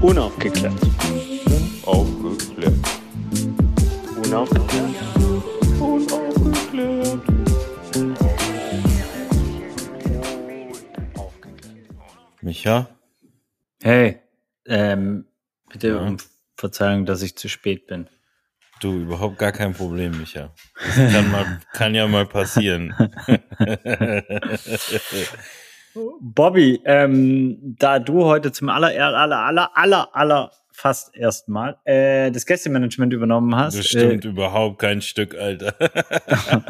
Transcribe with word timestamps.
Unaufgeklärt. 0.00 0.72
Unaufgeklärt. 1.84 2.74
Unaufgeklärt. 4.24 4.94
Unaufgeklärt. 5.80 7.20
Micha? 12.42 12.88
Hey, 13.82 14.18
ähm, 14.66 15.26
bitte 15.70 15.88
Ja. 15.88 15.96
um 15.98 16.16
Verzeihung, 16.56 17.04
dass 17.06 17.22
ich 17.22 17.36
zu 17.36 17.48
spät 17.48 17.86
bin. 17.86 18.08
Du, 18.80 18.92
überhaupt 18.94 19.38
gar 19.38 19.52
kein 19.52 19.74
Problem, 19.74 20.18
Micha. 20.18 20.52
Das 20.74 20.96
kann, 21.12 21.30
mal, 21.30 21.60
kann 21.74 21.94
ja 21.94 22.06
mal 22.08 22.26
passieren. 22.26 22.94
Bobby, 26.20 26.80
ähm, 26.84 27.76
da 27.78 27.98
du 27.98 28.24
heute 28.24 28.52
zum 28.52 28.68
aller, 28.68 28.88
aller, 28.88 29.38
aller, 29.38 29.76
aller, 29.76 30.14
aller 30.14 30.52
fast 30.72 31.14
ersten 31.14 31.52
Mal 31.52 31.76
äh, 31.84 32.30
das 32.30 32.46
Gästemanagement 32.46 33.12
übernommen 33.12 33.54
hast, 33.54 33.78
Das 33.78 33.86
stimmt 33.86 34.24
überhaupt 34.24 34.78
kein 34.78 35.02
Stück, 35.02 35.34
Alter. 35.34 35.74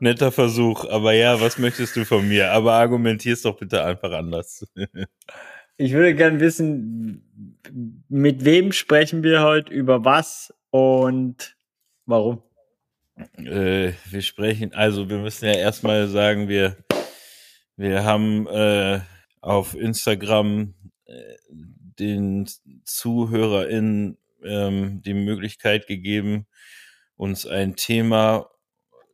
Netter 0.00 0.32
Versuch, 0.32 0.88
aber 0.88 1.12
ja, 1.12 1.40
was 1.40 1.58
möchtest 1.58 1.96
du 1.96 2.04
von 2.04 2.28
mir? 2.28 2.52
Aber 2.52 2.74
argumentier's 2.74 3.42
doch 3.42 3.58
bitte 3.58 3.84
einfach 3.84 4.12
anders. 4.12 4.66
äh, 4.76 4.86
ich 5.76 5.92
würde 5.92 6.14
gern 6.14 6.40
wissen, 6.40 7.58
mit 8.08 8.44
wem 8.44 8.72
sprechen 8.72 9.22
wir 9.22 9.42
heute, 9.42 9.72
über 9.72 10.04
was 10.04 10.52
und 10.70 11.56
warum? 12.06 12.42
Äh, 13.36 13.92
wir 14.10 14.22
sprechen, 14.22 14.74
also 14.74 15.08
wir 15.08 15.18
müssen 15.18 15.46
ja 15.46 15.54
erstmal 15.54 16.08
sagen, 16.08 16.48
wir, 16.48 16.76
wir 17.76 18.04
haben 18.04 18.46
äh, 18.46 19.00
auf 19.40 19.74
Instagram 19.74 20.74
äh, 21.04 21.36
den 21.98 22.48
ZuhörerInnen 22.84 24.18
ähm, 24.44 25.02
die 25.02 25.14
Möglichkeit 25.14 25.86
gegeben, 25.86 26.46
uns 27.16 27.46
ein 27.46 27.76
Thema 27.76 28.50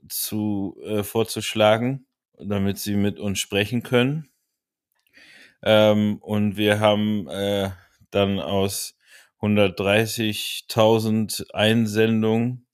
zu 0.09 0.81
äh, 0.85 1.03
vorzuschlagen, 1.03 2.07
damit 2.39 2.79
sie 2.79 2.95
mit 2.95 3.19
uns 3.19 3.39
sprechen 3.39 3.83
können. 3.83 4.31
Ähm, 5.63 6.19
und 6.19 6.57
wir 6.57 6.81
haben 6.81 7.29
äh, 7.29 7.71
dann 8.11 8.39
aus 8.39 8.97
130.000 9.41 11.53
Einsendungen 11.53 12.68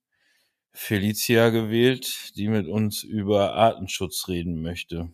Felicia 0.74 1.50
gewählt, 1.50 2.36
die 2.36 2.48
mit 2.48 2.66
uns 2.66 3.04
über 3.04 3.54
Artenschutz 3.54 4.28
reden 4.28 4.60
möchte. 4.60 5.10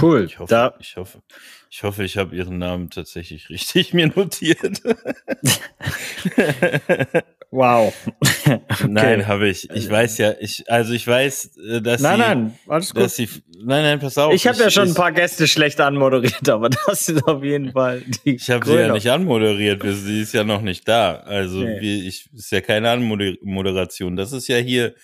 Cool. 0.00 0.24
Ich 0.24 0.38
hoffe, 0.38 0.50
da, 0.50 0.74
ich 0.78 0.96
hoffe, 0.96 1.22
ich 1.68 1.82
hoffe, 1.82 2.04
ich 2.04 2.16
habe 2.16 2.36
ihren 2.36 2.58
Namen 2.58 2.90
tatsächlich 2.90 3.48
richtig 3.50 3.92
mir 3.92 4.06
notiert. 4.08 4.80
wow. 7.50 7.92
Nein, 8.86 9.26
habe 9.26 9.48
ich. 9.48 9.68
Ich 9.70 9.88
weiß 9.90 10.18
ja, 10.18 10.34
ich, 10.40 10.70
also 10.70 10.92
ich 10.92 11.06
weiß, 11.06 11.56
äh, 11.56 11.80
dass 11.82 12.00
Nein, 12.00 12.16
sie, 12.16 12.20
nein, 12.22 12.58
alles 12.68 12.94
gut. 12.94 13.10
sie, 13.10 13.28
nein, 13.58 13.82
nein, 13.82 13.98
pass 14.00 14.16
auf. 14.18 14.32
Ich 14.32 14.46
habe 14.46 14.58
ja 14.58 14.70
schon 14.70 14.88
ein 14.88 14.94
paar 14.94 15.12
Gäste 15.12 15.46
schlecht 15.48 15.80
anmoderiert, 15.80 16.48
aber 16.48 16.68
das 16.70 17.08
ist 17.08 17.26
auf 17.26 17.42
jeden 17.42 17.72
Fall 17.72 18.02
die 18.24 18.36
Ich 18.36 18.50
habe 18.50 18.64
sie 18.64 18.74
ja 18.76 18.92
nicht 18.92 19.10
anmoderiert, 19.10 19.82
sie 19.82 20.20
ist 20.22 20.32
ja 20.32 20.44
noch 20.44 20.62
nicht 20.62 20.86
da. 20.88 21.14
Also 21.16 21.58
Nee. 21.60 21.80
wir, 21.80 22.04
ich 22.06 22.30
ist 22.32 22.52
ja 22.52 22.60
keine 22.60 22.90
Anmoderation. 22.90 24.16
Das 24.16 24.32
ist 24.32 24.48
ja 24.48 24.56
hier 24.56 24.94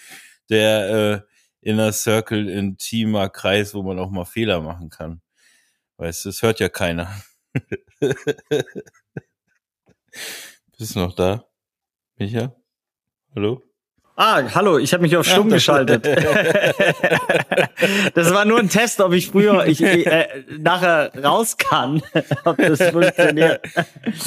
der 0.48 1.22
äh, 1.62 1.68
Inner 1.68 1.92
Circle 1.92 2.48
intimer 2.48 3.28
Kreis, 3.28 3.74
wo 3.74 3.82
man 3.82 3.98
auch 3.98 4.10
mal 4.10 4.24
Fehler 4.24 4.60
machen 4.60 4.88
kann. 4.88 5.20
Weißt 5.96 6.24
du, 6.24 6.28
es 6.28 6.42
hört 6.42 6.60
ja 6.60 6.68
keiner. 6.68 7.10
Bist 10.78 10.94
du 10.94 11.00
noch 11.00 11.14
da? 11.14 11.44
Micha? 12.18 12.54
Hallo? 13.34 13.62
Ah, 14.18 14.42
hallo, 14.54 14.78
ich 14.78 14.94
habe 14.94 15.02
mich 15.02 15.14
auf 15.14 15.26
stumm 15.26 15.50
das- 15.50 15.58
geschaltet. 15.58 16.06
das 18.14 18.32
war 18.32 18.46
nur 18.46 18.58
ein 18.58 18.70
Test, 18.70 19.00
ob 19.00 19.12
ich 19.12 19.28
früher, 19.28 19.66
ich 19.66 19.82
äh, 19.82 20.26
nachher 20.58 21.12
raus 21.22 21.58
kann, 21.58 22.00
ob 22.46 22.56
das 22.56 22.82
funktioniert. 22.82 23.60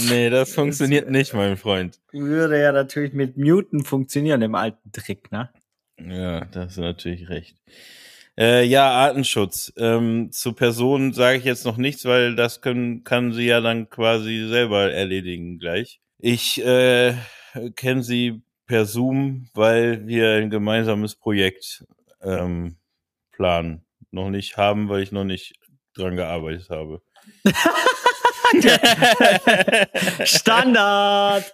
Nee, 0.07 0.29
das 0.29 0.53
funktioniert 0.53 1.09
nicht, 1.09 1.33
mein 1.33 1.57
Freund. 1.57 1.99
Würde 2.11 2.61
ja 2.61 2.71
natürlich 2.71 3.13
mit 3.13 3.37
Muten 3.37 3.83
funktionieren 3.83 4.43
im 4.43 4.53
alten 4.53 4.91
Trick, 4.91 5.31
ne? 5.31 5.49
Ja, 5.99 6.45
da 6.45 6.65
hast 6.65 6.77
du 6.77 6.81
natürlich 6.81 7.27
recht. 7.29 7.57
Äh, 8.37 8.65
ja, 8.65 8.91
Artenschutz. 8.91 9.73
Ähm, 9.75 10.31
zu 10.31 10.53
Personen 10.53 11.13
sage 11.13 11.39
ich 11.39 11.45
jetzt 11.45 11.65
noch 11.65 11.77
nichts, 11.77 12.05
weil 12.05 12.35
das 12.35 12.61
können, 12.61 13.03
kann 13.03 13.33
sie 13.33 13.47
ja 13.47 13.59
dann 13.59 13.89
quasi 13.89 14.45
selber 14.47 14.91
erledigen 14.93 15.57
gleich. 15.57 15.99
Ich 16.19 16.63
äh, 16.63 17.15
kenne 17.75 18.03
sie 18.03 18.41
per 18.65 18.85
Zoom, 18.85 19.49
weil 19.53 20.07
wir 20.07 20.35
ein 20.35 20.49
gemeinsames 20.49 21.15
Projekt 21.15 21.85
ähm, 22.21 22.77
planen. 23.31 23.85
Noch 24.11 24.29
nicht 24.29 24.57
haben, 24.57 24.89
weil 24.89 25.03
ich 25.03 25.11
noch 25.11 25.23
nicht 25.23 25.53
dran 25.95 26.15
gearbeitet 26.15 26.69
habe. 26.69 27.01
Standard! 30.23 31.53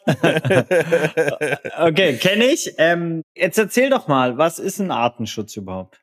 okay, 1.78 2.18
kenne 2.18 2.46
ich. 2.46 2.74
Ähm, 2.78 3.24
jetzt 3.36 3.58
erzähl 3.58 3.90
doch 3.90 4.08
mal, 4.08 4.38
was 4.38 4.60
ist 4.60 4.80
ein 4.80 4.92
Artenschutz 4.92 5.58
überhaupt? 5.58 6.02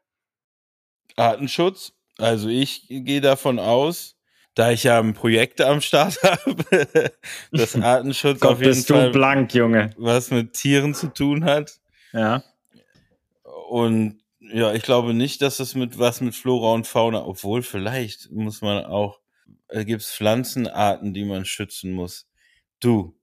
Artenschutz. 1.17 1.93
Also 2.19 2.49
ich 2.49 2.87
gehe 2.89 3.21
davon 3.21 3.59
aus, 3.59 4.17
da 4.55 4.71
ich 4.71 4.85
ja 4.85 4.99
ein 4.99 5.15
Projekt 5.15 5.61
am 5.61 5.81
Start 5.81 6.23
habe, 6.23 7.13
dass 7.51 7.77
Artenschutz 7.77 8.41
Gott, 8.41 8.53
auf 8.53 8.61
jeden 8.61 8.73
bist 8.73 8.91
du 8.91 8.95
Fall 8.95 9.11
blank, 9.11 9.55
Junge. 9.55 9.91
was 9.97 10.31
mit 10.31 10.53
Tieren 10.53 10.95
zu 10.95 11.09
tun 11.09 11.45
hat. 11.45 11.79
Ja. 12.13 12.43
Und 13.69 14.21
ja, 14.41 14.73
ich 14.75 14.83
glaube 14.83 15.15
nicht, 15.15 15.41
dass 15.41 15.61
es 15.61 15.75
mit 15.75 15.99
was 15.99 16.21
mit 16.21 16.35
Flora 16.35 16.75
und 16.75 16.87
Fauna, 16.87 17.25
obwohl 17.25 17.63
vielleicht 17.63 18.31
muss 18.31 18.61
man 18.61 18.85
auch, 18.85 19.21
äh, 19.69 19.85
gibt 19.85 20.03
es 20.03 20.13
Pflanzenarten, 20.13 21.15
die 21.15 21.25
man 21.25 21.45
schützen 21.45 21.93
muss. 21.93 22.29
Du, 22.81 23.17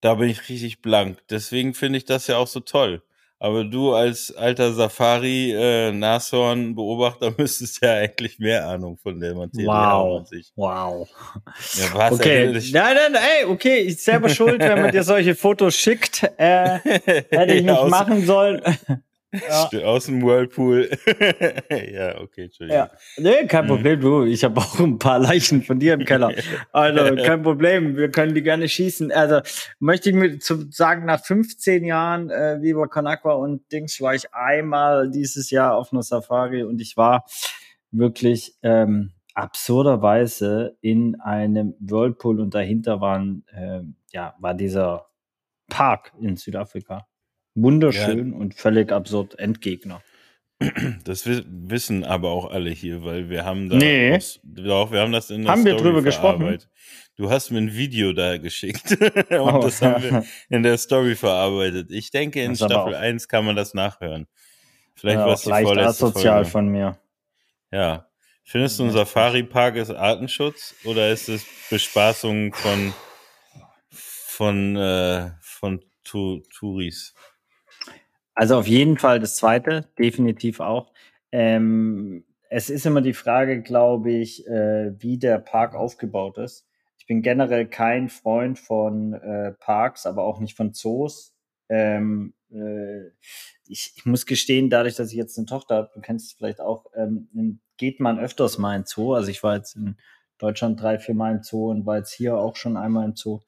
da 0.00 0.14
bin 0.14 0.28
ich 0.28 0.48
richtig 0.48 0.80
blank. 0.82 1.18
Deswegen 1.30 1.74
finde 1.74 1.98
ich 1.98 2.04
das 2.04 2.28
ja 2.28 2.36
auch 2.36 2.46
so 2.46 2.60
toll. 2.60 3.02
Aber 3.40 3.64
du 3.64 3.92
als 3.94 4.34
alter 4.34 4.72
Safari-Nashorn-Beobachter 4.72 7.32
müsstest 7.38 7.82
ja 7.82 7.94
eigentlich 7.94 8.38
mehr 8.38 8.66
Ahnung 8.66 8.98
von 8.98 9.18
der 9.20 9.34
Materie 9.34 9.68
haben 9.70 10.08
Wow. 10.08 10.18
als 10.20 10.32
ich. 10.32 10.52
Wow. 10.56 11.08
Ja, 11.76 11.84
was? 11.94 12.12
Okay. 12.14 12.36
Erinnere 12.36 12.60
dich- 12.60 12.72
Nein, 12.72 12.96
nein, 12.96 13.14
ey, 13.40 13.44
okay, 13.46 13.78
ich 13.78 14.02
selber 14.02 14.28
schuld, 14.28 14.60
wenn 14.60 14.82
man 14.82 14.90
dir 14.90 15.02
solche 15.04 15.34
Fotos 15.34 15.74
schickt. 15.76 16.22
Äh, 16.36 16.78
hätte 17.30 17.54
ich 17.54 17.62
nicht 17.64 17.84
machen 17.88 18.26
sollen. 18.26 18.60
Ja. 19.32 19.84
Aus 19.84 20.06
dem 20.06 20.22
Whirlpool. 20.22 20.88
ja, 21.92 22.20
okay, 22.20 22.44
Entschuldigung. 22.44 22.76
Ja, 22.76 22.90
nee, 23.16 23.46
kein 23.46 23.64
Mhm. 23.64 23.68
Problem, 23.68 24.00
du. 24.00 24.24
Ich 24.24 24.44
habe 24.44 24.60
auch 24.60 24.78
ein 24.80 24.98
paar 24.98 25.18
Leichen 25.18 25.62
von 25.62 25.78
dir 25.78 25.94
im 25.94 26.04
Keller. 26.04 26.32
Also, 26.72 27.16
kein 27.16 27.42
Problem, 27.42 27.96
wir 27.96 28.10
können 28.10 28.34
die 28.34 28.42
gerne 28.42 28.68
schießen. 28.68 29.12
Also, 29.12 29.40
möchte 29.78 30.10
ich 30.10 30.16
mir 30.16 30.38
zu 30.38 30.70
sagen, 30.70 31.04
nach 31.06 31.24
15 31.24 31.84
Jahren 31.84 32.30
äh, 32.30 32.60
Viva 32.60 32.86
Con 32.86 33.06
Agua 33.06 33.34
und 33.34 33.70
Dings 33.72 34.00
war 34.00 34.14
ich 34.14 34.32
einmal 34.32 35.10
dieses 35.10 35.50
Jahr 35.50 35.76
auf 35.76 35.92
einer 35.92 36.02
Safari 36.02 36.62
und 36.62 36.80
ich 36.80 36.96
war 36.96 37.24
wirklich 37.90 38.54
ähm, 38.62 39.12
absurderweise 39.34 40.76
in 40.80 41.20
einem 41.20 41.74
Whirlpool 41.80 42.40
und 42.40 42.54
dahinter 42.54 43.00
waren, 43.00 43.44
ähm, 43.54 43.96
ja, 44.12 44.34
war 44.40 44.54
dieser 44.54 45.06
Park 45.68 46.12
in 46.20 46.36
Südafrika. 46.36 47.06
Wunderschön 47.62 48.32
und 48.32 48.54
völlig 48.54 48.92
absurd 48.92 49.38
Endgegner. 49.38 50.02
Das 51.04 51.24
wi- 51.26 51.44
wissen 51.46 52.02
aber 52.04 52.30
auch 52.30 52.50
alle 52.50 52.70
hier, 52.70 53.04
weil 53.04 53.30
wir 53.30 53.44
haben 53.44 53.68
da 53.68 53.76
Nee. 53.76 54.16
aus- 54.16 54.40
doch, 54.42 54.90
wir 54.90 55.00
haben 55.00 55.12
das 55.12 55.30
in 55.30 55.42
der 55.42 55.52
Haben 55.52 55.64
wir 55.64 55.72
Story 55.74 55.84
drüber 55.84 56.02
gesprochen? 56.02 56.38
verarbeitet. 56.38 56.68
Du 57.16 57.30
hast 57.30 57.50
mir 57.50 57.58
ein 57.58 57.74
Video 57.74 58.12
da 58.12 58.38
geschickt 58.38 58.90
und 59.30 59.38
Oh. 59.38 59.60
das 59.62 59.80
haben 59.82 60.02
wir 60.02 60.24
in 60.48 60.62
der 60.64 60.76
Story 60.78 61.14
verarbeitet. 61.14 61.90
Ich 61.92 62.10
denke, 62.10 62.42
in 62.42 62.52
Das 62.52 62.58
Staffel 62.58 62.94
auch- 62.94 62.98
1 63.00 63.28
kann 63.28 63.44
man 63.44 63.54
das 63.54 63.72
nachhören. 63.74 64.26
Vielleicht 64.96 65.18
ja, 65.18 65.26
war 65.26 65.34
es 65.34 65.42
die 65.42 65.50
vorletzte 65.50 66.06
asozial 66.06 66.34
Folge. 66.44 66.50
von 66.50 66.68
mir. 66.68 66.98
Ja. 67.70 68.08
Findest 68.42 68.78
du, 68.78 68.84
ein 68.84 68.88
Ja. 68.88 68.92
Safari-Park 68.94 69.76
ist 69.76 69.90
Artenschutz 69.90 70.74
oder 70.84 71.10
ist 71.12 71.28
es 71.28 71.44
Bespaßung 71.70 72.52
von 72.54 72.92
von 73.90 74.76
äh, 74.76 75.30
von 75.40 75.80
tu 76.04 76.40
Touris? 76.56 77.14
Also 78.38 78.56
auf 78.56 78.68
jeden 78.68 78.98
Fall 78.98 79.18
das 79.18 79.34
zweite, 79.34 79.88
definitiv 79.98 80.60
auch. 80.60 80.92
Ähm, 81.32 82.24
es 82.48 82.70
ist 82.70 82.86
immer 82.86 83.00
die 83.00 83.12
Frage, 83.12 83.62
glaube 83.62 84.12
ich, 84.12 84.46
äh, 84.46 84.92
wie 85.02 85.18
der 85.18 85.40
Park 85.40 85.74
aufgebaut 85.74 86.38
ist. 86.38 86.64
Ich 86.98 87.06
bin 87.06 87.20
generell 87.20 87.66
kein 87.66 88.08
Freund 88.08 88.56
von 88.56 89.12
äh, 89.14 89.54
Parks, 89.54 90.06
aber 90.06 90.22
auch 90.22 90.38
nicht 90.38 90.56
von 90.56 90.72
Zoos. 90.72 91.34
Ähm, 91.68 92.32
äh, 92.52 93.08
ich, 93.66 93.94
ich 93.96 94.06
muss 94.06 94.24
gestehen, 94.24 94.70
dadurch, 94.70 94.94
dass 94.94 95.10
ich 95.10 95.16
jetzt 95.16 95.36
eine 95.36 95.46
Tochter 95.46 95.74
habe, 95.74 95.90
du 95.92 96.00
kennst 96.00 96.26
es 96.26 96.32
vielleicht 96.34 96.60
auch, 96.60 96.86
ähm, 96.94 97.58
geht 97.76 97.98
man 97.98 98.20
öfters 98.20 98.56
mal 98.56 98.76
in 98.76 98.84
Zoo. 98.86 99.14
Also 99.14 99.30
ich 99.32 99.42
war 99.42 99.56
jetzt 99.56 99.74
in 99.74 99.96
Deutschland 100.38 100.80
drei, 100.80 101.00
vier 101.00 101.16
Mal 101.16 101.34
im 101.34 101.42
Zoo 101.42 101.70
und 101.72 101.86
war 101.86 101.96
jetzt 101.96 102.12
hier 102.12 102.36
auch 102.36 102.54
schon 102.54 102.76
einmal 102.76 103.04
im 103.04 103.16
Zoo. 103.16 103.40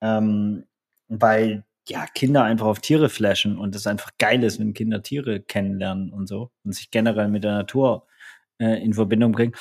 Ähm, 0.00 0.68
weil 1.08 1.64
ja 1.90 2.06
Kinder 2.14 2.44
einfach 2.44 2.66
auf 2.66 2.80
Tiere 2.80 3.08
flashen 3.08 3.58
und 3.58 3.74
es 3.74 3.86
einfach 3.86 4.10
geil 4.18 4.42
ist, 4.42 4.58
wenn 4.58 4.74
Kinder 4.74 5.02
Tiere 5.02 5.40
kennenlernen 5.40 6.12
und 6.12 6.26
so 6.26 6.50
und 6.64 6.72
sich 6.72 6.90
generell 6.90 7.28
mit 7.28 7.44
der 7.44 7.52
Natur 7.52 8.06
äh, 8.58 8.82
in 8.82 8.94
Verbindung 8.94 9.32
bringen. 9.32 9.54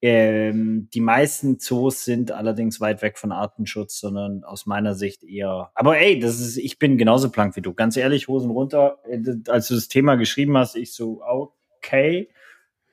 Ähm, 0.00 0.88
die 0.94 1.00
meisten 1.00 1.58
Zoos 1.58 2.04
sind 2.04 2.30
allerdings 2.30 2.80
weit 2.80 3.02
weg 3.02 3.18
von 3.18 3.32
Artenschutz, 3.32 3.98
sondern 3.98 4.44
aus 4.44 4.64
meiner 4.66 4.94
Sicht 4.94 5.24
eher. 5.24 5.72
Aber 5.74 5.98
ey, 5.98 6.20
das 6.20 6.38
ist, 6.38 6.56
ich 6.56 6.78
bin 6.78 6.98
genauso 6.98 7.30
blank 7.30 7.56
wie 7.56 7.62
du. 7.62 7.74
Ganz 7.74 7.96
ehrlich, 7.96 8.28
Hosen 8.28 8.50
runter. 8.50 8.98
Äh, 9.08 9.22
als 9.48 9.68
du 9.68 9.74
das 9.74 9.88
Thema 9.88 10.14
geschrieben 10.14 10.56
hast, 10.56 10.76
ich 10.76 10.94
so, 10.94 11.22
okay, 11.24 12.28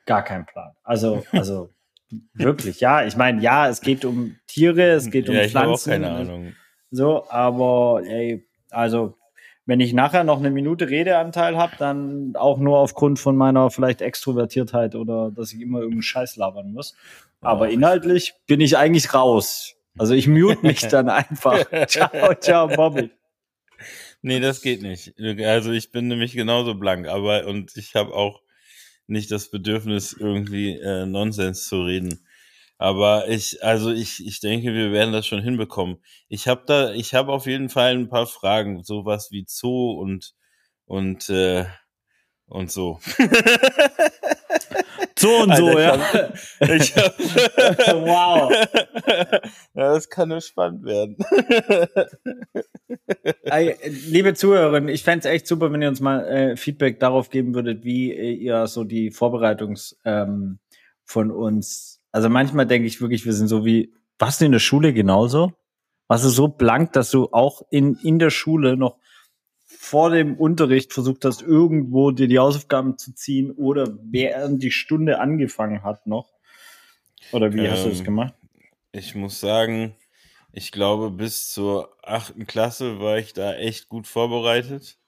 gar 0.05 0.23
kein 0.23 0.45
Plan. 0.47 0.71
Also, 0.83 1.23
also 1.31 1.73
wirklich, 2.33 2.79
ja. 2.79 3.05
Ich 3.05 3.15
meine, 3.15 3.41
ja, 3.41 3.69
es 3.69 3.81
geht 3.81 4.03
um 4.03 4.37
Tiere, 4.47 4.91
es 4.91 5.11
geht 5.11 5.29
um 5.29 5.35
ja, 5.35 5.43
ich 5.43 5.51
Pflanzen. 5.51 5.89
Auch 5.89 5.93
keine 5.93 6.11
Ahnung. 6.11 6.53
So, 6.89 7.29
aber 7.29 8.01
ey, 8.05 8.47
also 8.71 9.17
wenn 9.65 9.79
ich 9.79 9.93
nachher 9.93 10.23
noch 10.23 10.37
eine 10.37 10.51
Minute 10.51 10.89
Redeanteil 10.89 11.57
habe, 11.57 11.75
dann 11.77 12.35
auch 12.35 12.59
nur 12.59 12.77
aufgrund 12.77 13.19
von 13.19 13.35
meiner 13.35 13.71
vielleicht 13.71 14.01
Extrovertiertheit 14.01 14.95
oder 14.95 15.31
dass 15.31 15.53
ich 15.53 15.61
immer 15.61 15.79
irgendeinen 15.79 16.03
Scheiß 16.03 16.35
labern 16.35 16.71
muss. 16.71 16.95
Aber 17.41 17.69
inhaltlich 17.69 18.33
bin 18.47 18.61
ich 18.61 18.77
eigentlich 18.77 19.13
raus. 19.13 19.75
Also 19.97 20.13
ich 20.13 20.27
mute 20.27 20.61
mich 20.61 20.81
dann 20.87 21.09
einfach. 21.09 21.65
ciao, 21.87 22.35
ciao, 22.35 22.67
Bobby. 22.67 23.09
Nee, 24.21 24.39
das 24.39 24.61
geht 24.61 24.81
nicht. 24.81 25.13
Also 25.19 25.71
ich 25.71 25.91
bin 25.91 26.07
nämlich 26.07 26.33
genauso 26.33 26.75
blank, 26.75 27.07
aber 27.07 27.45
und 27.47 27.75
ich 27.77 27.95
habe 27.95 28.13
auch 28.13 28.41
nicht 29.07 29.31
das 29.31 29.49
Bedürfnis, 29.49 30.13
irgendwie 30.13 30.79
äh, 30.79 31.05
Nonsens 31.05 31.67
zu 31.67 31.83
reden. 31.83 32.25
Aber 32.77 33.29
ich, 33.29 33.63
also 33.63 33.91
ich, 33.91 34.25
ich 34.25 34.39
denke, 34.41 34.73
wir 34.73 34.91
werden 34.91 35.13
das 35.13 35.25
schon 35.25 35.41
hinbekommen. 35.41 35.97
Ich 36.27 36.47
habe 36.47 36.63
da, 36.65 36.91
ich 36.91 37.13
habe 37.13 37.31
auf 37.31 37.45
jeden 37.45 37.69
Fall 37.69 37.93
ein 37.95 38.09
paar 38.09 38.27
Fragen, 38.27 38.83
sowas 38.83 39.29
wie 39.31 39.45
Zoo 39.47 39.91
und 39.91 40.33
und 40.85 41.29
äh, 41.29 41.65
und 42.47 42.71
so. 42.71 42.99
So 45.17 45.29
und 45.43 45.55
so, 45.55 45.79
ja. 45.79 45.95
ich 46.59 46.95
hab, 46.95 47.17
wow. 47.19 48.51
Ja, 49.73 49.93
das 49.93 50.09
kann 50.09 50.29
nur 50.29 50.41
spannend 50.41 50.83
werden. 50.83 51.17
Liebe 53.85 54.33
Zuhörerinnen, 54.33 54.89
ich 54.89 55.03
fände 55.03 55.27
es 55.27 55.33
echt 55.33 55.47
super, 55.47 55.71
wenn 55.71 55.81
ihr 55.81 55.87
uns 55.87 56.01
mal 56.01 56.25
äh, 56.25 56.57
Feedback 56.57 56.99
darauf 56.99 57.29
geben 57.29 57.55
würdet, 57.55 57.85
wie 57.85 58.13
ihr 58.13 58.67
so 58.67 58.83
die 58.83 59.09
Vorbereitungs 59.09 59.97
ähm, 60.03 60.59
von 61.05 61.31
uns 61.31 62.01
also 62.15 62.29
manchmal 62.29 62.65
denke 62.65 62.87
ich 62.87 63.01
wirklich, 63.01 63.25
wir 63.25 63.33
sind 63.33 63.49
so 63.49 63.65
wie, 63.65 63.93
warst 64.17 64.39
du 64.39 64.45
in 64.45 64.53
der 64.53 64.59
Schule 64.59 64.93
genauso? 64.93 65.51
Warst 66.07 66.23
du 66.23 66.29
so 66.29 66.47
blank, 66.47 66.93
dass 66.93 67.11
du 67.11 67.27
auch 67.33 67.63
in, 67.71 67.95
in 68.03 68.19
der 68.19 68.29
Schule 68.29 68.77
noch 68.77 68.95
vor 69.65 70.11
dem 70.11 70.37
Unterricht 70.37 70.93
versucht 70.93 71.25
hast, 71.25 71.41
irgendwo 71.41 72.11
dir 72.11 72.29
die 72.29 72.39
Hausaufgaben 72.39 72.97
zu 72.97 73.13
ziehen 73.13 73.51
oder 73.51 73.97
während 74.01 74.63
die 74.63 74.71
Stunde 74.71 75.19
angefangen 75.19 75.83
hat 75.83 76.07
noch? 76.07 76.31
Oder 77.33 77.53
wie 77.53 77.65
ähm, 77.65 77.71
hast 77.71 77.83
du 77.83 77.89
das 77.89 77.99
ähm, 77.99 78.05
gemacht? 78.05 78.33
Ich 78.93 79.13
muss 79.13 79.41
sagen, 79.41 79.97
ich 80.53 80.71
glaube, 80.71 81.11
bis 81.11 81.51
zur 81.51 81.97
achten 82.01 82.47
Klasse 82.47 83.01
war 83.01 83.17
ich 83.17 83.33
da 83.33 83.55
echt 83.55 83.89
gut 83.89 84.07
vorbereitet. 84.07 84.99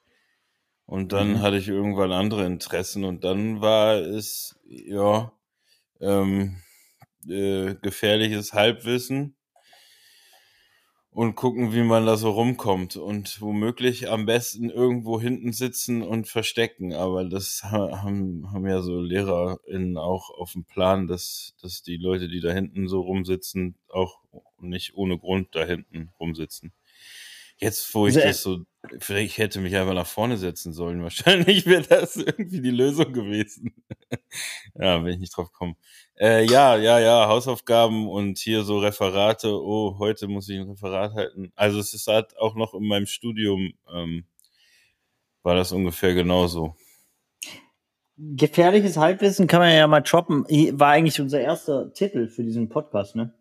Und 0.86 1.14
dann 1.14 1.36
mhm. 1.36 1.42
hatte 1.42 1.56
ich 1.56 1.70
irgendwann 1.70 2.12
andere 2.12 2.46
Interessen 2.46 3.06
und 3.06 3.24
dann 3.24 3.62
war 3.62 3.96
es, 3.96 4.60
ja, 4.66 5.32
ähm, 6.02 6.58
äh, 7.30 7.76
gefährliches 7.82 8.54
Halbwissen 8.54 9.36
und 11.18 11.34
gucken, 11.34 11.74
wie 11.74 11.82
man 11.82 12.06
da 12.06 12.16
so 12.16 12.30
rumkommt 12.30 12.96
und 12.96 13.42
womöglich 13.42 14.08
am 14.08 14.28
besten 14.28 14.70
irgendwo 14.70 15.20
hinten 15.20 15.52
sitzen 15.52 16.04
und 16.04 16.28
verstecken. 16.28 16.94
Aber 16.94 17.26
das 17.26 17.64
haben, 17.64 18.52
haben 18.52 18.68
ja 18.68 18.84
so 18.84 19.02
LehrerInnen 19.02 19.98
auch 19.98 20.30
auf 20.30 20.52
dem 20.52 20.66
Plan, 20.66 21.08
dass, 21.08 21.56
dass 21.60 21.82
die 21.82 21.98
Leute, 21.98 22.28
die 22.28 22.40
da 22.40 22.52
hinten 22.52 22.88
so 22.88 23.02
rumsitzen, 23.02 23.76
auch 23.90 24.20
nicht 24.60 24.94
ohne 24.94 25.18
Grund 25.18 25.56
da 25.56 25.66
hinten 25.66 26.12
rumsitzen. 26.20 26.72
Jetzt, 27.58 27.96
wo 27.96 28.06
ich 28.06 28.14
Sehr 28.14 28.28
das 28.28 28.44
so, 28.44 28.60
vielleicht 29.00 29.38
hätte 29.38 29.60
mich 29.60 29.76
einfach 29.76 29.94
nach 29.94 30.08
vorne 30.08 30.38
setzen 30.38 30.74
sollen. 30.74 31.04
Wahrscheinlich 31.04 31.66
wäre 31.66 31.84
das 31.84 32.16
irgendwie 32.16 32.62
die 32.62 32.72
Lösung 32.72 33.14
gewesen. 33.14 33.74
ja, 34.76 35.04
wenn 35.04 35.14
ich 35.14 35.20
nicht 35.20 35.36
drauf 35.36 35.52
komme. 35.52 35.76
Äh, 36.20 36.46
ja, 36.46 36.76
ja, 36.78 37.00
ja, 37.00 37.28
Hausaufgaben 37.28 38.08
und 38.08 38.38
hier 38.38 38.64
so 38.64 38.80
Referate. 38.80 39.50
Oh, 39.50 39.98
heute 40.00 40.28
muss 40.28 40.50
ich 40.50 40.60
ein 40.60 40.70
Referat 40.70 41.14
halten. 41.14 41.52
Also 41.56 41.80
es 41.80 41.94
ist 41.94 42.08
halt 42.08 42.38
auch 42.38 42.56
noch 42.56 42.74
in 42.74 42.88
meinem 42.88 43.06
Studium, 43.06 43.74
ähm, 43.94 44.26
war 45.44 45.56
das 45.56 45.72
ungefähr 45.72 46.14
genauso. 46.14 46.76
Gefährliches 48.18 48.98
Halbwissen 48.98 49.46
kann 49.46 49.60
man 49.60 49.74
ja 49.74 49.88
mal 49.88 50.02
droppen. 50.02 50.44
War 50.80 50.90
eigentlich 50.90 51.22
unser 51.22 51.40
erster 51.40 51.94
Titel 51.94 52.28
für 52.28 52.44
diesen 52.44 52.68
Podcast, 52.68 53.16
ne? 53.16 53.37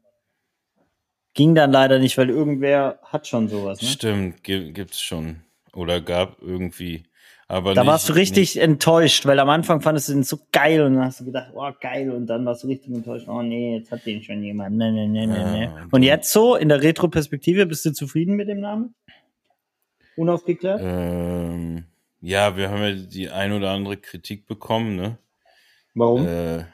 Ging 1.37 1.55
dann 1.55 1.71
leider 1.71 1.99
nicht, 1.99 2.17
weil 2.17 2.31
irgendwer 2.31 2.99
hat 3.03 3.27
schon 3.27 3.49
sowas. 3.49 3.83
Ne? 3.83 3.89
Stimmt, 3.89 4.43
gibt's 4.43 5.03
schon. 5.03 5.43
Oder 5.75 6.01
gab 6.01 6.41
irgendwie. 6.41 7.05
Aber 7.47 7.75
da 7.75 7.83
nicht, 7.83 7.91
warst 7.91 8.09
du 8.09 8.15
richtig 8.15 8.55
nicht. 8.55 8.65
enttäuscht, 8.65 9.27
weil 9.27 9.39
am 9.39 9.51
Anfang 9.51 9.83
fandest 9.83 10.09
du 10.09 10.15
den 10.15 10.23
so 10.25 10.39
geil 10.51 10.81
und 10.81 10.95
dann 10.95 11.05
hast 11.05 11.21
du 11.21 11.27
gedacht, 11.27 11.53
oh 11.55 11.71
geil, 11.79 12.11
und 12.11 12.27
dann 12.27 12.47
warst 12.47 12.65
du 12.65 12.69
richtig 12.69 12.91
enttäuscht, 12.91 13.29
oh 13.29 13.43
nee, 13.43 13.77
jetzt 13.77 13.93
hat 13.93 14.07
den 14.07 14.23
schon 14.23 14.43
jemand. 14.43 14.79
Nee, 14.79 14.91
nee, 14.91 15.07
nee, 15.07 15.27
nee, 15.27 15.45
nee. 15.45 15.65
Ja, 15.65 15.87
und 15.91 16.03
jetzt 16.03 16.33
so, 16.33 16.57
in 16.57 16.71
der 16.71 16.83
Retro-Perspektive, 16.83 17.67
bist 17.67 17.85
du 17.85 17.93
zufrieden 17.93 18.35
mit 18.35 18.49
dem 18.49 18.61
Namen? 18.61 18.95
Unaufgeklärt? 20.17 20.81
Ähm, 20.83 21.85
ja, 22.23 22.57
wir 22.57 22.71
haben 22.71 22.83
ja 22.83 22.93
die 22.93 23.29
ein 23.29 23.53
oder 23.53 23.73
andere 23.73 23.99
Kritik 23.99 24.47
bekommen, 24.47 24.97
ne? 24.97 25.19
Warum? 25.95 26.27
Äh, 26.27 26.65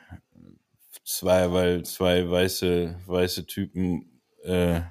zwei, 1.05 1.53
weil 1.53 1.82
zwei 1.82 2.31
weiße, 2.31 3.00
weiße 3.06 3.47
Typen 3.47 4.12
äh, 4.44 4.83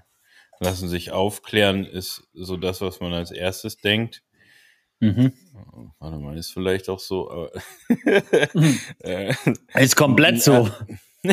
lassen 0.60 0.90
sich 0.90 1.12
aufklären, 1.12 1.86
ist 1.86 2.28
so 2.34 2.58
das, 2.58 2.82
was 2.82 3.00
man 3.00 3.14
als 3.14 3.32
erstes 3.32 3.78
denkt. 3.78 4.24
Mhm. 5.00 5.34
Warte 6.00 6.18
mal, 6.18 6.38
ist 6.38 6.52
vielleicht 6.52 6.88
auch 6.88 7.00
so. 7.00 7.30
Aber 7.32 7.52
äh, 9.00 9.34
ist 9.80 9.96
komplett 9.96 10.42
so. 10.42 10.70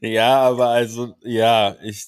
ja, 0.00 0.38
aber 0.38 0.68
also, 0.68 1.14
ja, 1.22 1.76
ich, 1.82 2.06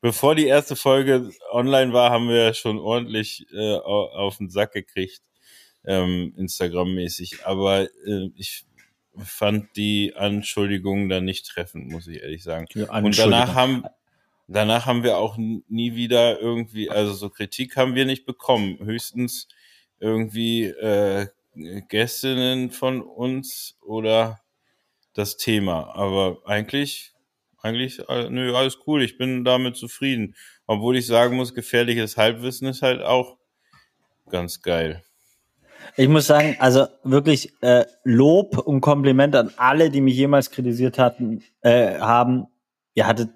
bevor 0.00 0.36
die 0.36 0.46
erste 0.46 0.76
Folge 0.76 1.30
online 1.50 1.92
war, 1.92 2.10
haben 2.10 2.28
wir 2.28 2.54
schon 2.54 2.78
ordentlich 2.78 3.46
äh, 3.52 3.74
auf 3.76 4.38
den 4.38 4.50
Sack 4.50 4.72
gekriegt, 4.72 5.20
ähm, 5.84 6.32
Instagram-mäßig. 6.36 7.44
Aber 7.44 7.82
äh, 7.82 8.30
ich 8.36 8.66
fand 9.16 9.76
die 9.76 10.14
Anschuldigungen 10.16 11.08
dann 11.08 11.24
nicht 11.24 11.46
treffend, 11.46 11.90
muss 11.90 12.06
ich 12.06 12.22
ehrlich 12.22 12.42
sagen. 12.42 12.66
Und 12.88 13.18
danach 13.18 13.54
haben, 13.54 13.84
danach 14.48 14.86
haben 14.86 15.02
wir 15.02 15.18
auch 15.18 15.36
nie 15.36 15.94
wieder 15.94 16.40
irgendwie, 16.40 16.90
also 16.90 17.12
so 17.12 17.30
Kritik 17.30 17.76
haben 17.76 17.94
wir 17.94 18.06
nicht 18.06 18.26
bekommen. 18.26 18.78
Höchstens 18.80 19.48
irgendwie 20.00 20.64
äh, 20.64 21.28
Gästinnen 21.88 22.70
von 22.70 23.00
uns 23.02 23.76
oder 23.80 24.40
das 25.14 25.36
Thema. 25.36 25.94
Aber 25.94 26.38
eigentlich, 26.44 27.12
eigentlich, 27.58 28.00
äh, 28.08 28.28
nö, 28.28 28.54
alles 28.54 28.78
cool. 28.86 29.02
Ich 29.02 29.16
bin 29.16 29.44
damit 29.44 29.76
zufrieden. 29.76 30.34
Obwohl 30.66 30.96
ich 30.96 31.06
sagen 31.06 31.36
muss, 31.36 31.54
gefährliches 31.54 32.16
Halbwissen 32.16 32.68
ist 32.68 32.82
halt 32.82 33.02
auch 33.02 33.38
ganz 34.28 34.62
geil. 34.62 35.04
Ich 35.96 36.08
muss 36.08 36.26
sagen, 36.26 36.56
also 36.58 36.86
wirklich 37.02 37.52
äh, 37.62 37.84
Lob 38.04 38.58
und 38.58 38.80
Kompliment 38.80 39.36
an 39.36 39.52
alle, 39.56 39.90
die 39.90 40.00
mich 40.00 40.16
jemals 40.16 40.50
kritisiert 40.50 40.98
hatten, 40.98 41.42
äh, 41.60 41.98
haben. 41.98 42.46
Ihr 42.94 43.06
hattet 43.06 43.30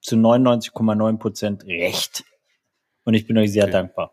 zu 0.00 0.16
99,9 0.16 1.18
Prozent 1.18 1.64
recht. 1.66 2.24
Und 3.04 3.14
ich 3.14 3.26
bin 3.26 3.36
euch 3.38 3.52
sehr 3.52 3.64
okay. 3.64 3.72
dankbar. 3.72 4.12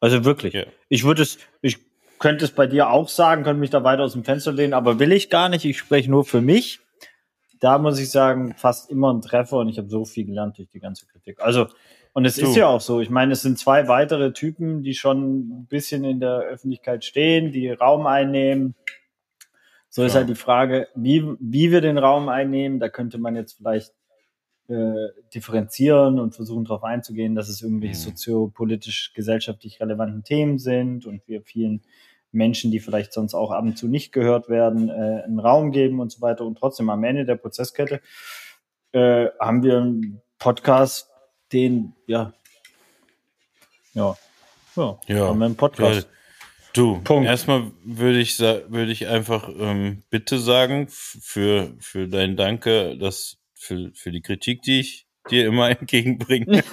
Also 0.00 0.24
wirklich. 0.24 0.54
Okay. 0.54 0.66
Ich 0.88 1.04
würde 1.04 1.22
es, 1.22 1.38
ich 1.62 1.78
könnte 2.18 2.44
es 2.44 2.52
bei 2.52 2.66
dir 2.66 2.90
auch 2.90 3.08
sagen, 3.08 3.42
könnte 3.42 3.60
mich 3.60 3.70
da 3.70 3.84
weiter 3.84 4.02
aus 4.02 4.12
dem 4.12 4.24
Fenster 4.24 4.52
lehnen, 4.52 4.74
aber 4.74 4.98
will 4.98 5.12
ich 5.12 5.30
gar 5.30 5.48
nicht. 5.48 5.64
Ich 5.64 5.78
spreche 5.78 6.10
nur 6.10 6.24
für 6.24 6.40
mich. 6.40 6.80
Da 7.60 7.78
muss 7.78 7.98
ich 7.98 8.10
sagen, 8.10 8.54
fast 8.56 8.90
immer 8.90 9.12
ein 9.12 9.22
Treffer 9.22 9.58
und 9.58 9.68
ich 9.68 9.78
habe 9.78 9.88
so 9.88 10.04
viel 10.04 10.26
gelernt 10.26 10.58
durch 10.58 10.68
die 10.68 10.80
ganze 10.80 11.06
Kritik. 11.06 11.40
Also 11.40 11.68
und 12.14 12.24
es 12.24 12.36
so. 12.36 12.46
ist 12.46 12.56
ja 12.56 12.68
auch 12.68 12.80
so. 12.80 13.00
Ich 13.00 13.10
meine, 13.10 13.32
es 13.32 13.42
sind 13.42 13.58
zwei 13.58 13.88
weitere 13.88 14.32
Typen, 14.32 14.82
die 14.82 14.94
schon 14.94 15.40
ein 15.40 15.66
bisschen 15.66 16.04
in 16.04 16.20
der 16.20 16.38
Öffentlichkeit 16.38 17.04
stehen, 17.04 17.50
die 17.50 17.68
Raum 17.70 18.06
einnehmen. 18.06 18.76
So 19.90 20.02
ja. 20.02 20.06
ist 20.06 20.14
halt 20.14 20.28
die 20.28 20.36
Frage, 20.36 20.86
wie, 20.94 21.24
wie 21.40 21.72
wir 21.72 21.80
den 21.80 21.98
Raum 21.98 22.28
einnehmen. 22.28 22.78
Da 22.78 22.88
könnte 22.88 23.18
man 23.18 23.34
jetzt 23.34 23.54
vielleicht 23.54 23.92
äh, 24.68 25.08
differenzieren 25.34 26.20
und 26.20 26.36
versuchen 26.36 26.64
darauf 26.64 26.84
einzugehen, 26.84 27.34
dass 27.34 27.48
es 27.48 27.62
irgendwelche 27.62 27.96
mhm. 27.96 28.10
soziopolitisch, 28.10 29.12
gesellschaftlich 29.12 29.80
relevanten 29.80 30.22
Themen 30.22 30.58
sind 30.58 31.06
und 31.06 31.26
wir 31.26 31.42
vielen 31.42 31.82
Menschen, 32.30 32.70
die 32.70 32.78
vielleicht 32.78 33.12
sonst 33.12 33.34
auch 33.34 33.50
ab 33.50 33.64
und 33.64 33.76
zu 33.76 33.88
nicht 33.88 34.12
gehört 34.12 34.48
werden, 34.48 34.88
äh, 34.88 35.22
einen 35.24 35.40
Raum 35.40 35.72
geben 35.72 35.98
und 35.98 36.12
so 36.12 36.20
weiter. 36.20 36.44
Und 36.44 36.58
trotzdem 36.58 36.90
am 36.90 37.02
Ende 37.02 37.24
der 37.24 37.36
Prozesskette 37.36 38.00
äh, 38.92 39.26
haben 39.40 39.64
wir 39.64 39.78
einen 39.78 40.22
Podcast, 40.38 41.10
den, 41.54 41.94
ja, 42.06 42.34
ja, 43.94 44.14
ja, 44.76 44.98
ja 45.06 45.28
haben 45.28 45.38
wir 45.38 45.46
einen 45.46 45.56
Podcast. 45.56 46.06
Du, 46.74 47.00
Punkt. 47.02 47.26
erstmal 47.28 47.70
würde 47.84 48.18
ich, 48.18 48.40
würde 48.40 48.90
ich 48.90 49.06
einfach 49.06 49.48
ähm, 49.48 50.02
bitte 50.10 50.40
sagen 50.40 50.88
für, 50.90 51.72
für 51.78 52.08
dein 52.08 52.36
Danke, 52.36 52.98
dass 52.98 53.38
für, 53.54 53.92
für 53.94 54.10
die 54.10 54.22
Kritik, 54.22 54.62
die 54.62 54.80
ich 54.80 55.06
dir 55.30 55.46
immer 55.46 55.70
entgegenbringe. 55.80 56.64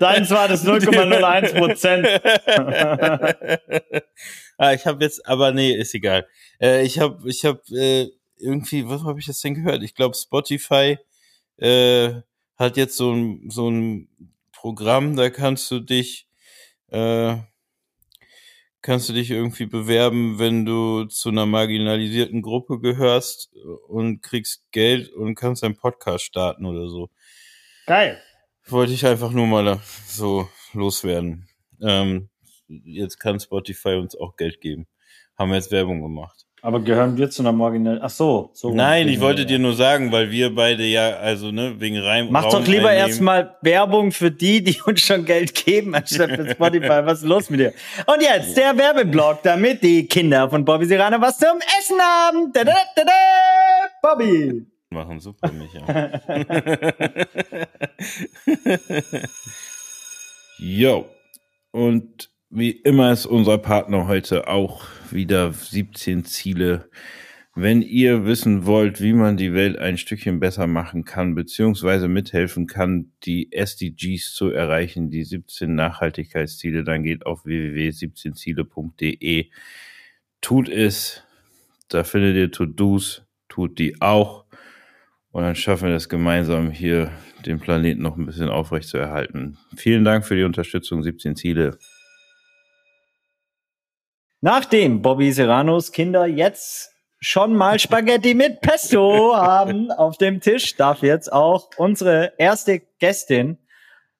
Deins 0.00 0.30
war 0.30 0.48
das 0.48 0.66
0,01 0.66 1.56
Prozent. 1.56 2.06
ah, 4.58 4.72
ich 4.72 4.84
habe 4.86 5.04
jetzt, 5.04 5.24
aber 5.26 5.52
nee, 5.52 5.72
ist 5.72 5.94
egal. 5.94 6.26
Äh, 6.60 6.84
ich 6.84 6.98
habe, 6.98 7.30
ich 7.30 7.44
habe 7.44 7.60
äh, 7.70 8.10
irgendwie, 8.38 8.88
was 8.88 9.04
habe 9.04 9.20
ich 9.20 9.28
jetzt 9.28 9.44
denn 9.44 9.54
gehört? 9.54 9.84
Ich 9.84 9.94
glaube, 9.94 10.16
Spotify 10.16 10.98
äh, 11.58 12.10
hat 12.56 12.76
jetzt 12.76 12.96
so 12.96 13.12
ein 13.12 13.50
so 13.50 13.70
ein 13.70 14.08
Programm, 14.52 15.16
da 15.16 15.30
kannst 15.30 15.70
du 15.70 15.80
dich 15.80 16.28
äh, 16.88 17.36
kannst 18.86 19.08
du 19.08 19.12
dich 19.12 19.32
irgendwie 19.32 19.66
bewerben, 19.66 20.38
wenn 20.38 20.64
du 20.64 21.06
zu 21.06 21.30
einer 21.30 21.44
marginalisierten 21.44 22.40
Gruppe 22.40 22.78
gehörst 22.78 23.52
und 23.88 24.22
kriegst 24.22 24.70
Geld 24.70 25.10
und 25.10 25.34
kannst 25.34 25.64
einen 25.64 25.76
Podcast 25.76 26.24
starten 26.24 26.66
oder 26.66 26.88
so. 26.88 27.10
Geil. 27.86 28.22
Wollte 28.66 28.92
ich 28.92 29.04
einfach 29.04 29.32
nur 29.32 29.46
mal 29.46 29.80
so 30.06 30.48
loswerden. 30.72 31.48
Ähm, 31.80 32.30
jetzt 32.68 33.18
kann 33.18 33.40
Spotify 33.40 33.94
uns 33.94 34.16
auch 34.16 34.36
Geld 34.36 34.60
geben. 34.60 34.86
Haben 35.36 35.50
wir 35.50 35.56
jetzt 35.56 35.72
Werbung 35.72 36.00
gemacht. 36.00 36.45
Aber 36.66 36.80
gehören 36.80 37.16
wir 37.16 37.30
zu 37.30 37.42
einer 37.42 37.52
marginellen? 37.52 38.00
Ach 38.02 38.10
so, 38.10 38.50
so. 38.52 38.74
Nein, 38.74 39.06
ich 39.06 39.20
wollte 39.20 39.46
dir 39.46 39.60
nur 39.60 39.74
sagen, 39.74 40.10
weil 40.10 40.32
wir 40.32 40.52
beide 40.52 40.82
ja, 40.82 41.10
also 41.10 41.52
ne, 41.52 41.76
wegen 41.78 41.96
Reim. 41.96 42.26
Mach 42.28 42.42
Raum 42.42 42.54
doch 42.54 42.66
lieber 42.66 42.92
erstmal 42.92 43.56
Werbung 43.62 44.10
für 44.10 44.32
die, 44.32 44.64
die 44.64 44.80
uns 44.84 45.00
schon 45.00 45.24
Geld 45.24 45.54
geben, 45.54 45.94
anstatt 45.94 46.32
für 46.32 46.50
Spotify. 46.50 47.04
Was 47.04 47.20
ist 47.20 47.28
los 47.28 47.50
mit 47.50 47.60
dir? 47.60 47.72
Und 48.06 48.20
jetzt 48.20 48.56
der 48.56 48.76
Werbeblock, 48.76 49.44
damit 49.44 49.84
die 49.84 50.08
Kinder 50.08 50.50
von 50.50 50.64
Bobby 50.64 50.86
Serrano 50.86 51.20
was 51.20 51.38
zum 51.38 51.56
Essen 51.78 52.00
haben. 52.00 52.52
Da, 52.52 52.64
da, 52.64 52.74
da, 52.96 53.04
da, 53.04 53.12
Bobby. 54.02 54.66
Machen 54.90 55.20
super, 55.20 55.52
Micha. 55.52 56.10
Jo. 60.58 61.06
Und 61.70 62.30
wie 62.56 62.70
immer 62.70 63.12
ist 63.12 63.26
unser 63.26 63.58
Partner 63.58 64.06
heute 64.06 64.48
auch 64.48 64.86
wieder 65.10 65.52
17 65.52 66.24
Ziele. 66.24 66.88
Wenn 67.54 67.82
ihr 67.82 68.24
wissen 68.24 68.64
wollt, 68.64 69.02
wie 69.02 69.12
man 69.12 69.36
die 69.36 69.52
Welt 69.52 69.78
ein 69.78 69.98
Stückchen 69.98 70.40
besser 70.40 70.66
machen 70.66 71.04
kann, 71.04 71.34
beziehungsweise 71.34 72.08
mithelfen 72.08 72.66
kann, 72.66 73.12
die 73.24 73.52
SDGs 73.52 74.32
zu 74.32 74.48
erreichen, 74.48 75.10
die 75.10 75.24
17 75.24 75.74
Nachhaltigkeitsziele, 75.74 76.82
dann 76.82 77.02
geht 77.02 77.26
auf 77.26 77.44
www.17ziele.de. 77.44 79.50
Tut 80.40 80.70
es. 80.70 81.24
Da 81.88 82.04
findet 82.04 82.36
ihr 82.36 82.50
To-Dos. 82.50 83.26
Tut 83.50 83.78
die 83.78 84.00
auch. 84.00 84.46
Und 85.30 85.42
dann 85.42 85.56
schaffen 85.56 85.88
wir 85.88 85.92
das 85.92 86.08
gemeinsam 86.08 86.70
hier, 86.70 87.12
den 87.44 87.60
Planeten 87.60 88.00
noch 88.00 88.16
ein 88.16 88.24
bisschen 88.24 88.48
aufrecht 88.48 88.88
zu 88.88 88.96
erhalten. 88.96 89.58
Vielen 89.76 90.04
Dank 90.04 90.24
für 90.24 90.36
die 90.36 90.44
Unterstützung, 90.44 91.02
17 91.02 91.36
Ziele. 91.36 91.76
Nachdem 94.46 95.02
Bobby 95.02 95.32
Serranos 95.32 95.90
Kinder 95.90 96.24
jetzt 96.24 96.94
schon 97.18 97.56
mal 97.56 97.80
Spaghetti 97.80 98.32
mit 98.32 98.60
Pesto 98.60 99.34
haben 99.36 99.90
auf 99.90 100.18
dem 100.18 100.40
Tisch, 100.40 100.76
darf 100.76 101.02
jetzt 101.02 101.32
auch 101.32 101.68
unsere 101.78 102.32
erste 102.38 102.78
Gästin 103.00 103.58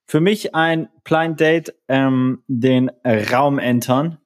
für 0.04 0.18
mich 0.18 0.52
ein 0.52 0.88
Blind 1.04 1.38
Date 1.38 1.76
ähm, 1.86 2.42
den 2.48 2.90
Raum 3.04 3.60
entern. 3.60 4.18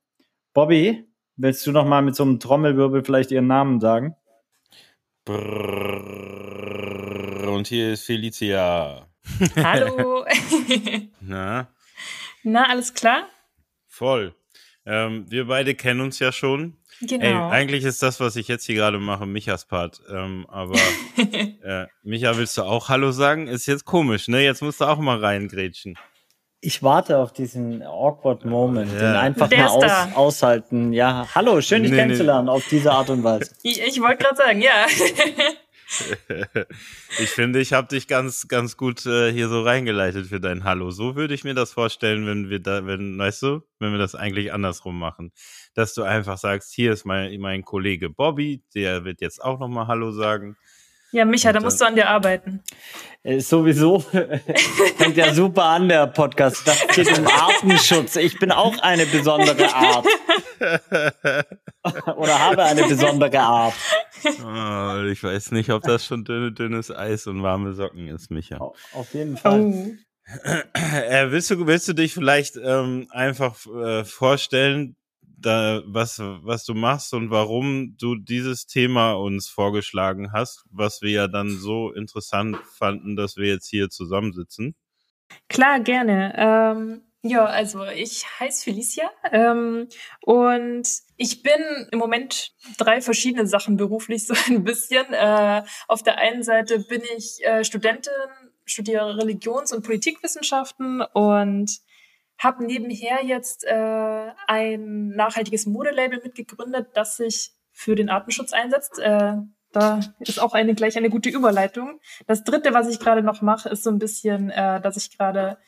Bobby, 0.55 1.05
willst 1.37 1.67
du 1.67 1.73
noch 1.73 1.85
mal 1.85 2.01
mit 2.01 2.17
so 2.17 2.23
einem 2.23 2.41
Trommelwirbel 2.41 3.05
vielleicht 3.05 3.31
ihren 3.31 3.49
Namen 3.49 3.79
sagen? 3.79 4.17
Brrr, 5.27 5.37
und 7.47 7.67
hier 7.67 7.93
ist 7.93 8.07
Felicia. 8.07 9.07
Hallo. 9.55 10.25
Na? 11.21 11.69
Na, 12.43 12.71
alles 12.71 12.95
klar? 12.95 13.29
Voll. 13.87 14.35
Ähm, 14.91 15.27
wir 15.29 15.47
beide 15.47 15.77
kennen 15.77 16.01
uns 16.01 16.19
ja 16.19 16.33
schon. 16.33 16.77
Genau. 17.01 17.25
Ey, 17.25 17.53
eigentlich 17.53 17.85
ist 17.85 18.03
das, 18.03 18.19
was 18.19 18.35
ich 18.35 18.49
jetzt 18.49 18.67
hier 18.67 18.75
gerade 18.75 18.99
mache, 18.99 19.25
Michas 19.25 19.65
Part. 19.65 20.03
Ähm, 20.13 20.47
aber 20.49 20.75
äh, 21.63 21.87
Micha, 22.03 22.37
willst 22.37 22.59
du 22.59 22.63
auch 22.63 22.89
Hallo 22.89 23.13
sagen? 23.13 23.47
Ist 23.47 23.67
jetzt 23.67 23.85
komisch, 23.85 24.27
ne? 24.27 24.43
Jetzt 24.43 24.63
musst 24.63 24.81
du 24.81 24.87
auch 24.87 24.99
mal 24.99 25.19
reingrätschen. 25.19 25.97
Ich 26.61 26.83
warte 26.83 27.19
auf 27.19 27.33
diesen 27.33 27.83
awkward 27.83 28.45
Moment, 28.45 28.93
ja. 28.93 28.99
den 28.99 29.17
einfach 29.17 29.49
Der 29.49 29.61
mal 29.61 29.69
aus, 29.69 30.17
aushalten. 30.17 30.93
Ja, 30.93 31.27
hallo, 31.35 31.61
schön 31.61 31.85
dich 31.85 31.93
nee, 31.93 31.97
kennenzulernen 31.97 32.47
nee. 32.47 32.51
auf 32.51 32.67
diese 32.69 32.93
Art 32.93 33.09
und 33.11 33.23
Weise. 33.23 33.55
Ich, 33.63 33.81
ich 33.87 34.01
wollte 34.01 34.25
gerade 34.25 34.37
sagen, 34.37 34.61
ja. 34.61 34.87
ich 37.19 37.31
finde, 37.31 37.61
ich 37.61 37.73
habe 37.73 37.89
dich 37.89 38.07
ganz, 38.07 38.49
ganz 38.49 38.77
gut 38.77 39.07
äh, 39.07 39.33
hier 39.33 39.49
so 39.49 39.63
reingeleitet 39.63 40.29
für 40.29 40.41
dein 40.41 40.65
Hallo. 40.65 40.91
So 40.91 41.17
würde 41.17 41.35
ich 41.35 41.45
mir 41.45 41.55
das 41.55 41.73
vorstellen, 41.73 42.27
wenn 42.27 42.51
wir 42.51 42.61
da, 42.61 42.87
wenn, 42.87 43.19
weißt 43.19 43.43
du, 43.43 43.63
wenn 43.79 43.93
wir 43.93 43.99
das 43.99 44.15
eigentlich 44.15 44.53
andersrum 44.53 44.99
machen. 44.99 45.33
Dass 45.75 45.95
du 45.95 46.03
einfach 46.03 46.39
sagst, 46.39 46.73
hier 46.73 46.93
ist 46.93 47.05
mein, 47.05 47.41
mein 47.41 47.65
Kollege 47.65 48.11
Bobby, 48.11 48.63
der 48.75 49.05
wird 49.05 49.21
jetzt 49.21 49.43
auch 49.43 49.59
nochmal 49.59 49.89
Hallo 49.89 50.13
sagen. 50.13 50.57
Ja, 51.13 51.25
Micha, 51.25 51.53
da 51.53 51.61
musst 51.61 51.81
du 51.81 51.85
an 51.87 51.97
dir 51.97 52.09
arbeiten. 52.09 52.63
Äh, 53.25 53.41
sowieso 53.41 53.99
fängt 54.97 55.17
ja 55.17 55.35
super 55.35 55.65
an, 55.65 55.89
der 55.89 56.07
Podcast. 56.07 56.67
Das 56.67 56.87
geht 56.95 57.19
um 57.19 57.27
Artenschutz. 57.27 58.15
Ich 58.15 58.39
bin 58.39 58.53
auch 58.53 58.79
eine 58.79 59.07
besondere 59.07 59.75
Art. 59.75 60.07
Oder 62.17 62.39
habe 62.39 62.65
eine 62.65 62.87
besondere 62.87 63.41
Art. 63.41 63.75
Oh, 64.25 65.05
ich 65.07 65.23
weiß 65.23 65.53
nicht, 65.53 65.71
ob 65.71 65.83
das 65.83 66.05
schon 66.05 66.25
dünne, 66.25 66.53
dünnes 66.53 66.91
Eis 66.91 67.27
und 67.27 67.43
warme 67.43 67.73
Socken 67.75 68.09
ist, 68.09 68.31
Micha. 68.31 68.59
Auf 68.59 69.15
jeden 69.15 69.37
Fall. 69.37 69.61
Oh. 69.61 69.93
Äh, 70.75 71.31
willst, 71.31 71.51
du, 71.51 71.67
willst 71.67 71.89
du 71.89 71.93
dich 71.93 72.15
vielleicht 72.15 72.57
ähm, 72.57 73.09
einfach 73.11 73.57
äh, 73.67 74.05
vorstellen, 74.05 74.97
da, 75.23 75.83
was, 75.87 76.19
was 76.19 76.65
du 76.65 76.75
machst 76.75 77.15
und 77.15 77.31
warum 77.31 77.97
du 77.99 78.15
dieses 78.15 78.67
Thema 78.67 79.13
uns 79.13 79.49
vorgeschlagen 79.49 80.33
hast, 80.33 80.65
was 80.71 81.03
wir 81.03 81.11
ja 81.11 81.29
dann 81.29 81.51
so 81.51 81.93
interessant 81.93 82.59
fanden, 82.75 83.17
dass 83.17 83.37
wir 83.37 83.49
jetzt 83.49 83.69
hier 83.69 83.89
zusammensitzen. 83.89 84.75
Klar, 85.49 85.81
gerne. 85.81 86.35
Ähm, 86.37 87.03
ja, 87.23 87.45
also 87.45 87.85
ich 87.85 88.25
heiße 88.39 88.65
Felicia 88.65 89.11
ähm, 89.31 89.89
und 90.23 90.89
ich 91.17 91.43
bin 91.43 91.89
im 91.93 91.99
Moment 91.99 92.53
drei 92.79 93.03
verschiedene 93.03 93.47
Sachen 93.47 93.77
beruflich 93.77 94.27
so 94.27 94.35
ein 94.49 94.65
bisschen. 94.65 95.13
Äh, 95.13 95.63
auf 95.87 96.03
der 96.03 96.19
einen 96.19 96.43
Seite 96.43 96.79
bin 96.81 97.03
ich 97.17 97.45
äh, 97.45 97.63
Studentin, 97.65 98.13
studiere 98.65 99.19
Religions- 99.19 99.73
und 99.73 99.85
Politikwissenschaften 99.85 101.03
und 101.13 101.81
habe 102.39 102.65
nebenher 102.65 103.23
jetzt 103.23 103.65
äh, 103.65 104.31
ein 104.47 105.09
nachhaltiges 105.09 105.67
Modelabel 105.67 106.23
mitgegründet, 106.25 106.89
das 106.95 107.19
sich 107.19 107.53
für 107.71 107.95
den 107.95 108.09
Artenschutz 108.09 108.55
einsetzt. 108.55 108.99
Äh, 108.99 109.35
da 109.73 110.01
ist 110.21 110.41
auch 110.41 110.55
eine 110.55 110.75
gleich 110.75 110.97
eine 110.97 111.11
gute 111.11 111.29
Überleitung. 111.29 112.01
Das 112.27 112.45
dritte, 112.45 112.73
was 112.73 112.89
ich 112.89 112.99
gerade 112.99 113.23
noch 113.23 113.43
mache, 113.43 113.69
ist 113.69 113.85
so 113.85 113.91
ein 113.91 113.99
bisschen, 113.99 114.49
äh, 114.49 114.81
dass 114.81 114.97
ich 114.97 115.17
gerade 115.17 115.59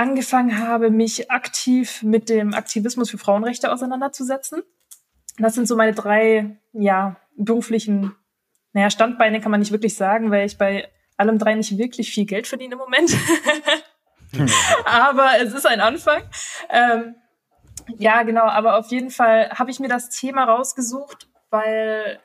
angefangen 0.00 0.66
habe, 0.66 0.90
mich 0.90 1.30
aktiv 1.30 2.02
mit 2.02 2.30
dem 2.30 2.54
Aktivismus 2.54 3.10
für 3.10 3.18
Frauenrechte 3.18 3.70
auseinanderzusetzen. 3.70 4.62
Das 5.36 5.54
sind 5.54 5.68
so 5.68 5.76
meine 5.76 5.92
drei, 5.92 6.56
ja, 6.72 7.16
beruflichen, 7.36 8.16
naja, 8.72 8.88
Standbeine 8.88 9.42
kann 9.42 9.50
man 9.50 9.60
nicht 9.60 9.72
wirklich 9.72 9.94
sagen, 9.94 10.30
weil 10.30 10.46
ich 10.46 10.56
bei 10.56 10.88
allem 11.18 11.38
drei 11.38 11.54
nicht 11.54 11.76
wirklich 11.76 12.10
viel 12.12 12.24
Geld 12.24 12.46
verdiene 12.46 12.72
im 12.72 12.78
Moment. 12.78 13.14
aber 14.86 15.32
es 15.38 15.52
ist 15.52 15.66
ein 15.66 15.82
Anfang. 15.82 16.22
Ähm, 16.70 17.14
ja, 17.98 18.22
genau, 18.22 18.46
aber 18.46 18.78
auf 18.78 18.90
jeden 18.90 19.10
Fall 19.10 19.50
habe 19.50 19.70
ich 19.70 19.80
mir 19.80 19.88
das 19.88 20.08
Thema 20.08 20.44
rausgesucht, 20.44 21.28
weil 21.50 22.20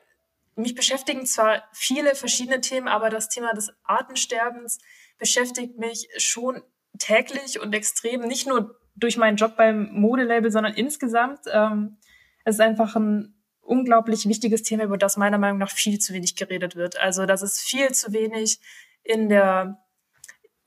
mich 0.55 0.75
beschäftigen 0.75 1.25
zwar 1.25 1.63
viele 1.73 2.15
verschiedene 2.15 2.61
Themen, 2.61 2.87
aber 2.87 3.09
das 3.09 3.27
Thema 3.27 3.53
des 3.53 3.73
Artensterbens 3.83 4.79
beschäftigt 5.17 5.77
mich 5.77 6.07
schon 6.17 6.63
täglich 6.97 7.59
und 7.59 7.73
extrem, 7.73 8.21
nicht 8.21 8.47
nur 8.47 8.79
durch 8.95 9.17
meinen 9.17 9.37
Job 9.37 9.55
beim 9.57 9.89
Modelabel, 9.91 10.51
sondern 10.51 10.73
insgesamt. 10.73 11.41
Ähm, 11.51 11.97
es 12.43 12.55
ist 12.55 12.61
einfach 12.61 12.95
ein 12.95 13.35
unglaublich 13.61 14.27
wichtiges 14.27 14.63
Thema, 14.63 14.83
über 14.83 14.97
das 14.97 15.17
meiner 15.17 15.37
Meinung 15.37 15.57
nach 15.57 15.71
viel 15.71 15.99
zu 15.99 16.13
wenig 16.13 16.35
geredet 16.35 16.75
wird. 16.75 16.97
Also, 16.99 17.25
dass 17.25 17.41
es 17.41 17.59
viel 17.59 17.91
zu 17.91 18.13
wenig 18.13 18.59
in 19.03 19.29
der 19.29 19.79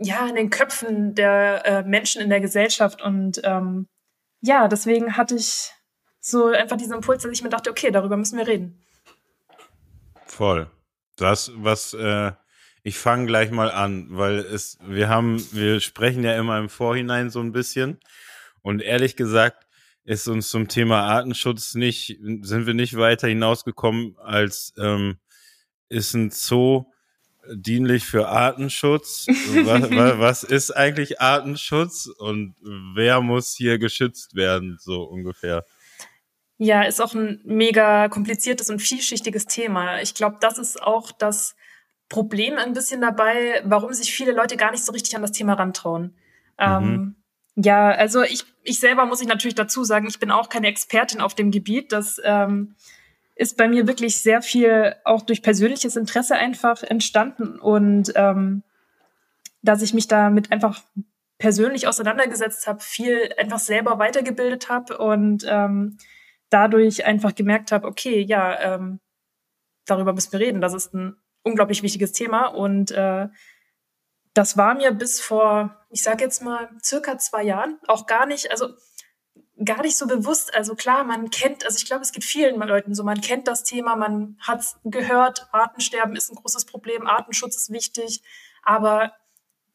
ja, 0.00 0.28
in 0.28 0.36
den 0.36 0.50
Köpfen 0.50 1.14
der 1.14 1.66
äh, 1.66 1.82
Menschen 1.82 2.22
in 2.22 2.30
der 2.30 2.40
Gesellschaft 2.40 3.02
und 3.02 3.40
ähm, 3.42 3.88
ja, 4.40 4.68
deswegen 4.68 5.16
hatte 5.16 5.34
ich 5.34 5.72
so 6.20 6.46
einfach 6.46 6.76
diesen 6.76 6.94
Impuls, 6.94 7.22
dass 7.22 7.32
ich 7.32 7.42
mir 7.42 7.48
dachte, 7.48 7.70
okay, 7.70 7.90
darüber 7.90 8.16
müssen 8.16 8.38
wir 8.38 8.46
reden. 8.46 8.80
Voll. 10.26 10.70
Das, 11.16 11.50
was, 11.56 11.94
äh, 11.94 12.32
ich 12.88 12.98
fange 12.98 13.26
gleich 13.26 13.50
mal 13.50 13.70
an, 13.70 14.06
weil 14.10 14.38
es, 14.38 14.78
wir 14.82 15.10
haben, 15.10 15.44
wir 15.52 15.80
sprechen 15.80 16.24
ja 16.24 16.36
immer 16.36 16.58
im 16.58 16.70
Vorhinein 16.70 17.28
so 17.28 17.40
ein 17.40 17.52
bisschen. 17.52 18.00
Und 18.62 18.80
ehrlich 18.80 19.14
gesagt, 19.14 19.66
ist 20.04 20.26
uns 20.26 20.48
zum 20.48 20.68
Thema 20.68 21.02
Artenschutz 21.02 21.74
nicht, 21.74 22.18
sind 22.40 22.66
wir 22.66 22.72
nicht 22.72 22.96
weiter 22.96 23.28
hinausgekommen, 23.28 24.16
als 24.18 24.72
ähm, 24.78 25.18
ist 25.90 26.14
ein 26.14 26.30
Zoo 26.30 26.86
dienlich 27.52 28.04
für 28.04 28.28
Artenschutz? 28.28 29.26
was, 29.28 29.90
was, 30.18 30.44
ist 30.44 30.70
eigentlich 30.70 31.20
Artenschutz 31.20 32.06
und 32.06 32.54
wer 32.94 33.20
muss 33.20 33.54
hier 33.54 33.78
geschützt 33.78 34.34
werden, 34.34 34.78
so 34.80 35.02
ungefähr? 35.02 35.66
Ja, 36.56 36.82
ist 36.82 37.02
auch 37.02 37.14
ein 37.14 37.42
mega 37.44 38.08
kompliziertes 38.08 38.70
und 38.70 38.80
vielschichtiges 38.80 39.44
Thema. 39.44 40.00
Ich 40.00 40.14
glaube, 40.14 40.38
das 40.40 40.56
ist 40.56 40.82
auch 40.82 41.12
das 41.12 41.54
Problem 42.08 42.56
ein 42.56 42.72
bisschen 42.72 43.00
dabei, 43.00 43.62
warum 43.64 43.92
sich 43.92 44.12
viele 44.12 44.32
Leute 44.32 44.56
gar 44.56 44.70
nicht 44.70 44.84
so 44.84 44.92
richtig 44.92 45.14
an 45.14 45.22
das 45.22 45.32
Thema 45.32 45.54
rantrauen. 45.54 46.16
Ähm, 46.58 46.82
mhm. 46.82 46.94
Ähm, 46.94 47.16
ja, 47.56 47.90
also 47.90 48.22
ich, 48.22 48.44
ich 48.62 48.78
selber 48.78 49.04
muss 49.04 49.20
ich 49.20 49.28
natürlich 49.28 49.56
dazu 49.56 49.84
sagen, 49.84 50.06
ich 50.06 50.18
bin 50.18 50.30
auch 50.30 50.48
keine 50.48 50.68
Expertin 50.68 51.20
auf 51.20 51.34
dem 51.34 51.50
Gebiet. 51.50 51.92
Das 51.92 52.20
ähm, 52.24 52.76
ist 53.34 53.56
bei 53.56 53.68
mir 53.68 53.86
wirklich 53.86 54.20
sehr 54.20 54.42
viel 54.42 54.94
auch 55.04 55.22
durch 55.22 55.42
persönliches 55.42 55.96
Interesse 55.96 56.36
einfach 56.36 56.82
entstanden 56.82 57.58
und 57.58 58.12
ähm, 58.14 58.62
dass 59.62 59.82
ich 59.82 59.92
mich 59.92 60.08
damit 60.08 60.52
einfach 60.52 60.80
persönlich 61.38 61.86
auseinandergesetzt 61.86 62.66
habe, 62.66 62.80
viel 62.80 63.32
einfach 63.38 63.58
selber 63.58 63.98
weitergebildet 63.98 64.68
habe 64.68 64.98
und 64.98 65.44
ähm, 65.48 65.98
dadurch 66.50 67.06
einfach 67.06 67.34
gemerkt 67.34 67.70
habe, 67.72 67.86
okay, 67.86 68.20
ja, 68.20 68.74
ähm, 68.74 69.00
darüber 69.84 70.12
müssen 70.12 70.32
wir 70.32 70.40
reden. 70.40 70.60
Das 70.60 70.74
ist 70.74 70.94
ein 70.94 71.16
unglaublich 71.42 71.82
wichtiges 71.82 72.12
Thema 72.12 72.46
und 72.46 72.90
äh, 72.90 73.28
das 74.34 74.56
war 74.56 74.74
mir 74.74 74.92
bis 74.92 75.20
vor, 75.20 75.74
ich 75.90 76.02
sage 76.02 76.22
jetzt 76.22 76.42
mal, 76.42 76.68
circa 76.82 77.18
zwei 77.18 77.42
Jahren 77.42 77.78
auch 77.88 78.06
gar 78.06 78.26
nicht, 78.26 78.50
also 78.50 78.68
gar 79.64 79.82
nicht 79.82 79.96
so 79.96 80.06
bewusst. 80.06 80.54
Also 80.54 80.74
klar, 80.74 81.04
man 81.04 81.30
kennt, 81.30 81.64
also 81.64 81.76
ich 81.76 81.86
glaube, 81.86 82.02
es 82.02 82.12
geht 82.12 82.24
vielen 82.24 82.60
Leuten 82.60 82.94
so, 82.94 83.02
man 83.02 83.20
kennt 83.20 83.48
das 83.48 83.64
Thema, 83.64 83.96
man 83.96 84.36
hat 84.40 84.62
gehört, 84.84 85.48
Artensterben 85.52 86.14
ist 86.14 86.30
ein 86.30 86.36
großes 86.36 86.66
Problem, 86.66 87.06
Artenschutz 87.06 87.56
ist 87.56 87.72
wichtig, 87.72 88.22
aber 88.62 89.12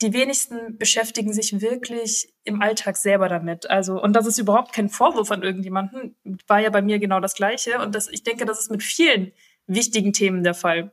die 0.01 0.13
wenigsten 0.13 0.77
beschäftigen 0.77 1.33
sich 1.33 1.61
wirklich 1.61 2.33
im 2.43 2.61
Alltag 2.61 2.97
selber 2.97 3.29
damit. 3.29 3.69
Also, 3.69 4.01
und 4.01 4.13
das 4.13 4.25
ist 4.25 4.37
überhaupt 4.37 4.73
kein 4.73 4.89
Vorwurf 4.89 5.31
an 5.31 5.43
irgendjemanden, 5.43 6.15
war 6.47 6.59
ja 6.59 6.69
bei 6.69 6.81
mir 6.81 6.99
genau 6.99 7.19
das 7.19 7.35
Gleiche. 7.35 7.79
Und 7.79 7.95
das, 7.95 8.09
ich 8.09 8.23
denke, 8.23 8.45
das 8.45 8.59
ist 8.59 8.71
mit 8.71 8.83
vielen 8.83 9.31
wichtigen 9.65 10.11
Themen 10.11 10.43
der 10.43 10.55
Fall. 10.55 10.91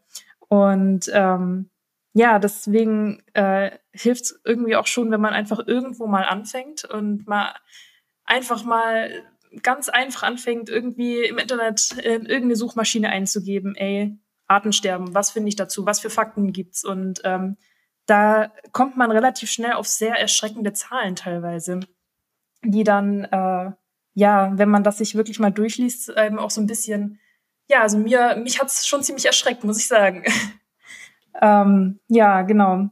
Und 0.51 1.09
ähm, 1.15 1.71
ja, 2.13 2.41
deswegen 2.41 3.23
äh, 3.35 3.71
hilft 3.93 4.23
es 4.23 4.41
irgendwie 4.45 4.75
auch 4.75 4.89
schon, 4.89 5.13
wenn 5.13 5.21
man 5.21 5.33
einfach 5.33 5.61
irgendwo 5.65 6.09
mal 6.09 6.25
anfängt 6.25 6.85
und 6.85 7.29
mal 7.29 7.55
einfach 8.25 8.65
mal 8.65 9.13
ganz 9.63 9.89
einfach 9.89 10.25
anfängt, 10.25 10.69
irgendwie 10.69 11.23
im 11.23 11.39
Internet 11.39 11.93
in 11.99 12.27
irgendeine 12.27 12.57
Suchmaschine 12.57 13.11
einzugeben, 13.11 13.77
ey, 13.77 14.19
Artensterben, 14.49 15.15
was 15.15 15.31
finde 15.31 15.51
ich 15.51 15.57
dazu, 15.57 15.87
was 15.87 16.01
für 16.01 16.11
Fakten 16.11 16.53
gibt's? 16.53 16.85
Und 16.85 17.21
ähm, 17.23 17.57
da 18.07 18.53
kommt 18.73 18.97
man 18.97 19.13
relativ 19.13 19.53
schnell 19.53 19.75
auf 19.75 19.87
sehr 19.87 20.17
erschreckende 20.17 20.73
Zahlen 20.73 21.15
teilweise, 21.15 21.79
die 22.65 22.83
dann, 22.83 23.23
äh, 23.23 23.71
ja, 24.15 24.59
wenn 24.59 24.69
man 24.69 24.83
das 24.83 24.99
sich 24.99 25.15
wirklich 25.15 25.39
mal 25.39 25.53
durchliest, 25.53 26.13
eben 26.17 26.41
auch 26.41 26.51
so 26.51 26.61
ein 26.61 26.67
bisschen, 26.67 27.21
ja, 27.71 27.83
also 27.83 27.99
mir, 27.99 28.37
mich 28.37 28.61
hat's 28.61 28.87
schon 28.87 29.03
ziemlich 29.03 29.27
erschreckt, 29.27 29.63
muss 29.63 29.79
ich 29.79 29.87
sagen. 29.87 30.25
ähm, 31.41 32.01
ja, 32.09 32.43
genau. 32.43 32.91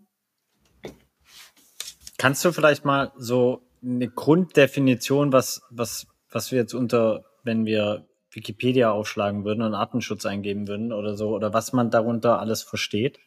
Kannst 2.17 2.45
du 2.45 2.53
vielleicht 2.53 2.85
mal 2.85 3.12
so 3.17 3.62
eine 3.83 4.09
Grunddefinition, 4.09 5.33
was, 5.33 5.62
was, 5.71 6.07
was 6.31 6.53
wir 6.53 6.59
jetzt 6.59 6.75
unter, 6.75 7.25
wenn 7.43 7.67
wir 7.67 8.07
Wikipedia 8.31 8.93
aufschlagen 8.93 9.45
würden 9.45 9.62
und 9.62 9.75
Artenschutz 9.75 10.25
eingeben 10.27 10.69
würden 10.69 10.93
oder 10.93 11.17
so, 11.17 11.31
oder 11.31 11.53
was 11.53 11.73
man 11.73 11.91
darunter 11.91 12.38
alles 12.38 12.62
versteht? 12.62 13.19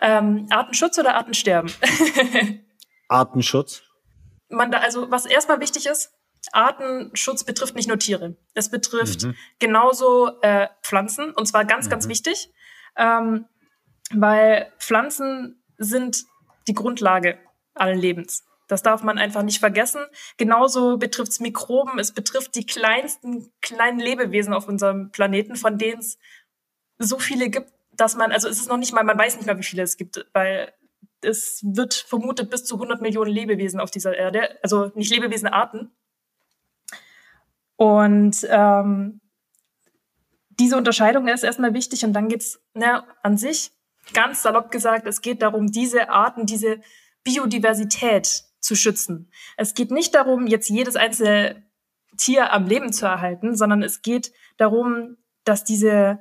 Ähm, 0.00 0.46
Artenschutz 0.50 0.98
oder 0.98 1.14
Artensterben? 1.14 1.70
Artenschutz. 3.08 3.82
Man 4.48 4.72
da, 4.72 4.78
also 4.78 5.10
was 5.10 5.26
erstmal 5.26 5.60
wichtig 5.60 5.86
ist, 5.86 6.12
Artenschutz 6.52 7.44
betrifft 7.44 7.74
nicht 7.74 7.88
nur 7.88 7.98
Tiere. 7.98 8.36
Es 8.54 8.70
betrifft 8.70 9.24
mhm. 9.24 9.34
genauso 9.58 10.40
äh, 10.40 10.68
Pflanzen 10.82 11.32
und 11.32 11.46
zwar 11.46 11.64
ganz, 11.64 11.86
mhm. 11.86 11.90
ganz 11.90 12.08
wichtig, 12.08 12.52
ähm, 12.96 13.46
weil 14.12 14.72
Pflanzen 14.78 15.62
sind 15.78 16.24
die 16.66 16.74
Grundlage 16.74 17.38
allen 17.74 17.98
Lebens. 17.98 18.44
Das 18.68 18.82
darf 18.82 19.02
man 19.02 19.18
einfach 19.18 19.42
nicht 19.42 19.58
vergessen. 19.58 20.00
Genauso 20.36 20.96
betrifft 20.96 21.32
es 21.32 21.40
Mikroben. 21.40 21.98
Es 21.98 22.12
betrifft 22.12 22.54
die 22.54 22.66
kleinsten 22.66 23.52
kleinen 23.60 23.98
Lebewesen 23.98 24.54
auf 24.54 24.68
unserem 24.68 25.10
Planeten, 25.10 25.56
von 25.56 25.76
denen 25.76 26.00
es 26.00 26.18
so 26.98 27.18
viele 27.18 27.50
gibt, 27.50 27.72
dass 27.92 28.16
man, 28.16 28.30
also 28.30 28.48
es 28.48 28.58
ist 28.58 28.68
noch 28.68 28.76
nicht 28.76 28.92
mal, 28.92 29.02
man 29.02 29.18
weiß 29.18 29.36
nicht 29.36 29.46
mal, 29.46 29.58
wie 29.58 29.64
viele 29.64 29.82
es 29.82 29.96
gibt, 29.96 30.24
weil 30.32 30.72
es 31.22 31.60
wird 31.64 31.94
vermutet 31.94 32.50
bis 32.50 32.64
zu 32.64 32.76
100 32.76 33.02
Millionen 33.02 33.32
Lebewesen 33.32 33.80
auf 33.80 33.90
dieser 33.90 34.16
Erde, 34.16 34.56
also 34.62 34.92
nicht 34.94 35.10
Lebewesenarten. 35.10 35.90
Und 37.80 38.46
ähm, 38.50 39.22
diese 40.50 40.76
Unterscheidung 40.76 41.28
ist 41.28 41.44
erstmal 41.44 41.72
wichtig 41.72 42.04
und 42.04 42.12
dann 42.12 42.28
geht's 42.28 42.60
ne, 42.74 43.04
an 43.22 43.38
sich, 43.38 43.70
ganz 44.12 44.42
salopp 44.42 44.70
gesagt, 44.70 45.06
es 45.06 45.22
geht 45.22 45.40
darum, 45.40 45.72
diese 45.72 46.10
Arten, 46.10 46.44
diese 46.44 46.82
Biodiversität 47.24 48.44
zu 48.60 48.76
schützen. 48.76 49.30
Es 49.56 49.72
geht 49.72 49.92
nicht 49.92 50.14
darum, 50.14 50.46
jetzt 50.46 50.68
jedes 50.68 50.96
einzelne 50.96 51.62
Tier 52.18 52.52
am 52.52 52.66
Leben 52.66 52.92
zu 52.92 53.06
erhalten, 53.06 53.56
sondern 53.56 53.82
es 53.82 54.02
geht 54.02 54.30
darum, 54.58 55.16
dass 55.44 55.64
diese, 55.64 56.18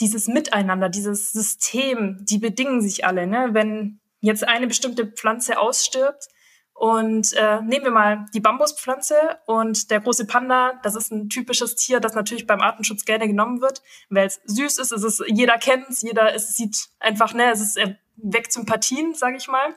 dieses 0.00 0.26
Miteinander, 0.26 0.88
dieses 0.88 1.32
System, 1.32 2.24
die 2.24 2.38
bedingen 2.38 2.80
sich 2.80 3.04
alle. 3.04 3.26
Ne? 3.26 3.50
Wenn 3.52 4.00
jetzt 4.20 4.48
eine 4.48 4.68
bestimmte 4.68 5.06
Pflanze 5.06 5.58
ausstirbt 5.58 6.28
und 6.74 7.32
äh, 7.34 7.62
nehmen 7.62 7.84
wir 7.84 7.90
mal 7.92 8.26
die 8.34 8.40
Bambuspflanze 8.40 9.14
und 9.46 9.90
der 9.90 10.00
große 10.00 10.26
Panda, 10.26 10.80
das 10.82 10.96
ist 10.96 11.12
ein 11.12 11.28
typisches 11.28 11.76
Tier, 11.76 12.00
das 12.00 12.14
natürlich 12.14 12.46
beim 12.46 12.60
Artenschutz 12.60 13.04
gerne 13.04 13.28
genommen 13.28 13.60
wird, 13.60 13.80
weil 14.10 14.26
es 14.26 14.40
süß 14.44 14.78
ist, 14.78 14.92
es 14.92 15.04
ist 15.04 15.22
jeder 15.28 15.56
kennt 15.56 15.88
es, 15.88 16.02
jeder 16.02 16.34
es 16.34 16.56
sieht 16.56 16.88
einfach, 16.98 17.32
ne, 17.32 17.50
es 17.52 17.60
ist 17.60 17.78
weckt 18.16 18.52
Sympathien, 18.52 19.14
sage 19.14 19.36
ich 19.36 19.48
mal. 19.48 19.74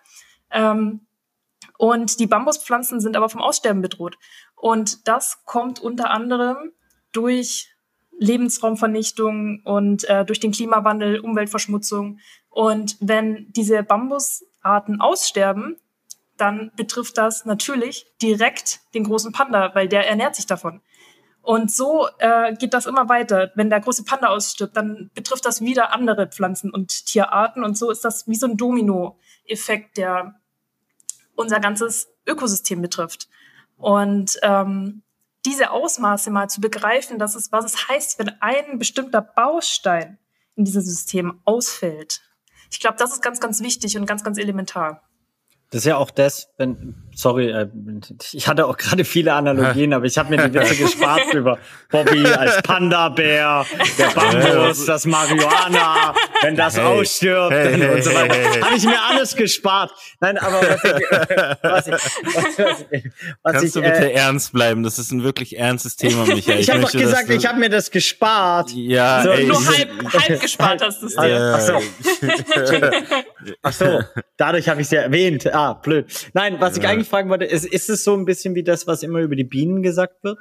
Ähm, 0.51 1.01
und 1.77 2.19
die 2.19 2.27
Bambuspflanzen 2.27 2.99
sind 2.99 3.15
aber 3.15 3.29
vom 3.29 3.41
Aussterben 3.41 3.81
bedroht. 3.81 4.17
Und 4.55 5.07
das 5.07 5.43
kommt 5.45 5.79
unter 5.79 6.10
anderem 6.10 6.71
durch 7.12 7.73
Lebensraumvernichtung 8.19 9.62
und 9.63 10.03
äh, 10.05 10.25
durch 10.25 10.39
den 10.39 10.51
Klimawandel, 10.51 11.19
Umweltverschmutzung. 11.19 12.19
Und 12.49 12.97
wenn 12.99 13.51
diese 13.51 13.83
Bambusarten 13.83 14.99
aussterben, 14.99 15.77
dann 16.38 16.71
betrifft 16.76 17.17
das 17.17 17.45
natürlich 17.45 18.06
direkt 18.21 18.80
den 18.93 19.04
großen 19.04 19.32
Panda, 19.32 19.73
weil 19.76 19.88
der 19.88 20.08
ernährt 20.08 20.36
sich 20.36 20.45
davon. 20.45 20.82
Und 21.41 21.71
so 21.71 22.08
äh, 22.19 22.56
geht 22.56 22.73
das 22.73 22.88
immer 22.88 23.08
weiter. 23.08 23.52
Wenn 23.56 23.69
der 23.69 23.80
große 23.80 24.04
Panda 24.04 24.28
ausstirbt, 24.28 24.76
dann 24.76 25.10
betrifft 25.13 25.45
das 25.45 25.62
wieder 25.62 25.93
andere 25.93 26.28
Pflanzen 26.28 26.71
und 26.71 27.06
Tierarten. 27.06 27.63
Und 27.63 27.78
so 27.78 27.89
ist 27.89 28.04
das 28.04 28.28
wie 28.28 28.36
so 28.36 28.47
ein 28.47 28.58
Domino-Effekt, 28.58 29.95
der 29.95 30.41
unser 31.36 31.62
ganzes 31.62 32.10
Ökosystem 32.28 32.82
betrifft. 32.82 33.30
Und 33.78 34.38
ähm, 34.41 35.04
diese 35.45 35.71
Ausmaße 35.71 36.32
mal 36.32 36.50
zu 36.50 36.60
begreifen, 36.60 37.17
dass 37.17 37.36
es, 37.36 37.52
was 37.54 37.63
es 37.63 37.88
heißt, 37.88 38.19
wenn 38.19 38.41
ein 38.41 38.78
bestimmter 38.78 39.21
Baustein 39.21 40.17
in 40.56 40.65
diesem 40.65 40.82
System 40.82 41.39
ausfällt. 41.45 42.21
Ich 42.69 42.82
glaube, 42.82 42.97
das 42.97 43.13
ist 43.13 43.21
ganz, 43.21 43.39
ganz 43.39 43.62
wichtig 43.62 43.97
und 43.97 44.06
ganz, 44.06 44.23
ganz 44.23 44.38
elementar. 44.38 45.07
Das 45.69 45.80
ist 45.80 45.86
ja 45.86 45.97
auch 45.97 46.12
das, 46.12 46.49
wenn, 46.58 47.07
sorry, 47.17 47.49
äh, 47.49 47.67
ich 48.32 48.47
hatte 48.47 48.67
auch 48.67 48.77
gerade 48.77 49.03
viele 49.03 49.34
Analogien, 49.34 49.91
aber 49.93 50.06
ich 50.06 50.17
habe 50.17 50.30
mir 50.30 50.49
die 50.49 50.53
Witze 50.53 50.75
gespart 50.84 51.34
über 51.34 51.58
Bobby 51.89 52.25
als 52.27 52.62
Panda-Bär, 52.62 53.65
der 53.97 54.08
Bambus, 54.08 54.86
das 54.86 55.06
Marihuana, 55.06 56.13
wenn 56.41 56.56
das 56.56 56.77
hey. 56.77 56.84
ausstirbt 56.84 57.51
hey, 57.51 57.89
und 57.89 58.03
so 58.03 58.13
weiter. 58.13 58.36
Hey, 58.36 58.62
Habe 58.62 58.75
ich 58.75 58.86
mir 58.86 59.01
alles 59.01 59.36
gespart. 59.36 59.91
Nein, 60.19 60.38
aber 60.38 60.62
was 60.62 60.84
ich, 60.84 60.93
was 61.63 61.88
ich, 61.88 61.93
was, 61.93 62.60
was, 62.60 62.86
was 63.41 63.53
Kannst 63.53 63.65
ich, 63.65 63.73
du 63.73 63.82
bitte 63.82 64.12
äh, 64.12 64.13
ernst 64.13 64.53
bleiben? 64.53 64.84
Das 64.84 64.99
ist 64.99 65.12
ein 65.12 65.23
wirklich 65.23 65.58
ernstes 65.58 65.95
Thema, 65.95 66.25
Michael. 66.25 66.60
ich 66.60 66.69
habe 66.69 66.82
doch 66.82 66.91
gesagt, 66.91 67.30
ich 67.32 67.47
habe 67.47 67.60
mir 67.60 67.69
das 67.69 67.89
gespart. 67.89 68.71
Ja, 68.71 69.23
so, 69.23 69.32
ey, 69.32 69.45
nur 69.45 69.65
halb, 69.65 70.13
halb 70.13 70.39
gespart 70.39 70.84
hast 70.84 71.01
du 71.01 71.08
es 71.08 71.15
dir. 71.15 71.53
Ach 71.56 71.62
so. 71.62 71.82
Ach 73.62 73.73
so, 73.73 74.01
dadurch 74.36 74.69
habe 74.69 74.82
ich 74.82 74.88
es 74.88 74.91
ja 74.91 75.01
erwähnt. 75.01 75.51
Ah, 75.53 75.73
blöd. 75.73 76.06
Nein, 76.34 76.58
was 76.60 76.77
ich 76.77 76.88
eigentlich 76.88 77.07
fragen 77.08 77.30
wollte, 77.30 77.46
ist, 77.46 77.65
ist 77.65 77.89
es 77.89 78.04
so 78.04 78.15
ein 78.15 78.26
bisschen 78.26 78.56
wie 78.56 78.63
das, 78.63 78.88
was 78.88 79.04
immer 79.04 79.20
über 79.20 79.36
die 79.36 79.43
Bienen 79.43 79.82
gesagt 79.84 80.24
wird? 80.24 80.39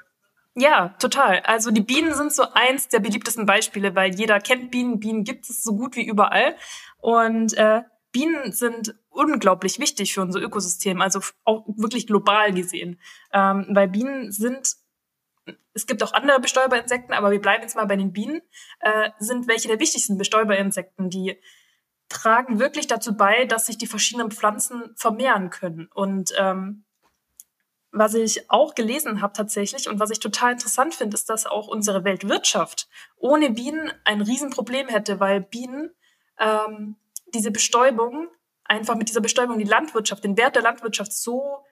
Ja, 0.58 0.94
total. 0.98 1.40
Also 1.40 1.70
die 1.70 1.82
Bienen 1.82 2.14
sind 2.14 2.32
so 2.32 2.44
eins 2.54 2.88
der 2.88 3.00
beliebtesten 3.00 3.44
Beispiele, 3.44 3.94
weil 3.94 4.14
jeder 4.14 4.40
kennt 4.40 4.70
Bienen. 4.70 5.00
Bienen 5.00 5.24
gibt 5.24 5.50
es 5.50 5.62
so 5.62 5.76
gut 5.76 5.96
wie 5.96 6.06
überall. 6.06 6.56
Und 6.98 7.52
äh, 7.58 7.82
Bienen 8.10 8.52
sind 8.52 8.94
unglaublich 9.10 9.78
wichtig 9.78 10.14
für 10.14 10.22
unser 10.22 10.40
Ökosystem, 10.40 11.02
also 11.02 11.20
auch 11.44 11.66
wirklich 11.76 12.06
global 12.06 12.54
gesehen. 12.54 12.98
Ähm, 13.34 13.66
weil 13.68 13.88
Bienen 13.88 14.32
sind, 14.32 14.76
es 15.74 15.86
gibt 15.86 16.02
auch 16.02 16.14
andere 16.14 16.40
Bestäuberinsekten, 16.40 17.14
aber 17.14 17.30
wir 17.30 17.40
bleiben 17.42 17.62
jetzt 17.62 17.76
mal 17.76 17.84
bei 17.84 17.96
den 17.96 18.14
Bienen, 18.14 18.40
äh, 18.80 19.10
sind 19.18 19.48
welche 19.48 19.68
der 19.68 19.80
wichtigsten 19.80 20.16
Bestäuberinsekten, 20.16 21.10
die 21.10 21.38
tragen 22.08 22.58
wirklich 22.58 22.86
dazu 22.86 23.16
bei, 23.16 23.44
dass 23.46 23.66
sich 23.66 23.78
die 23.78 23.86
verschiedenen 23.86 24.30
Pflanzen 24.30 24.94
vermehren 24.96 25.50
können. 25.50 25.88
Und 25.92 26.32
ähm, 26.38 26.84
was 27.90 28.14
ich 28.14 28.50
auch 28.50 28.74
gelesen 28.74 29.22
habe 29.22 29.32
tatsächlich 29.32 29.88
und 29.88 29.98
was 29.98 30.10
ich 30.10 30.20
total 30.20 30.52
interessant 30.52 30.94
finde, 30.94 31.14
ist, 31.14 31.30
dass 31.30 31.46
auch 31.46 31.66
unsere 31.66 32.04
Weltwirtschaft 32.04 32.88
ohne 33.16 33.50
Bienen 33.50 33.92
ein 34.04 34.20
Riesenproblem 34.20 34.88
hätte, 34.88 35.18
weil 35.18 35.40
Bienen 35.40 35.90
ähm, 36.38 36.96
diese 37.32 37.50
Bestäubung, 37.50 38.28
einfach 38.64 38.96
mit 38.96 39.08
dieser 39.08 39.20
Bestäubung 39.20 39.58
die 39.58 39.64
Landwirtschaft, 39.64 40.24
den 40.24 40.36
Wert 40.36 40.56
der 40.56 40.62
Landwirtschaft 40.62 41.12
so 41.12 41.64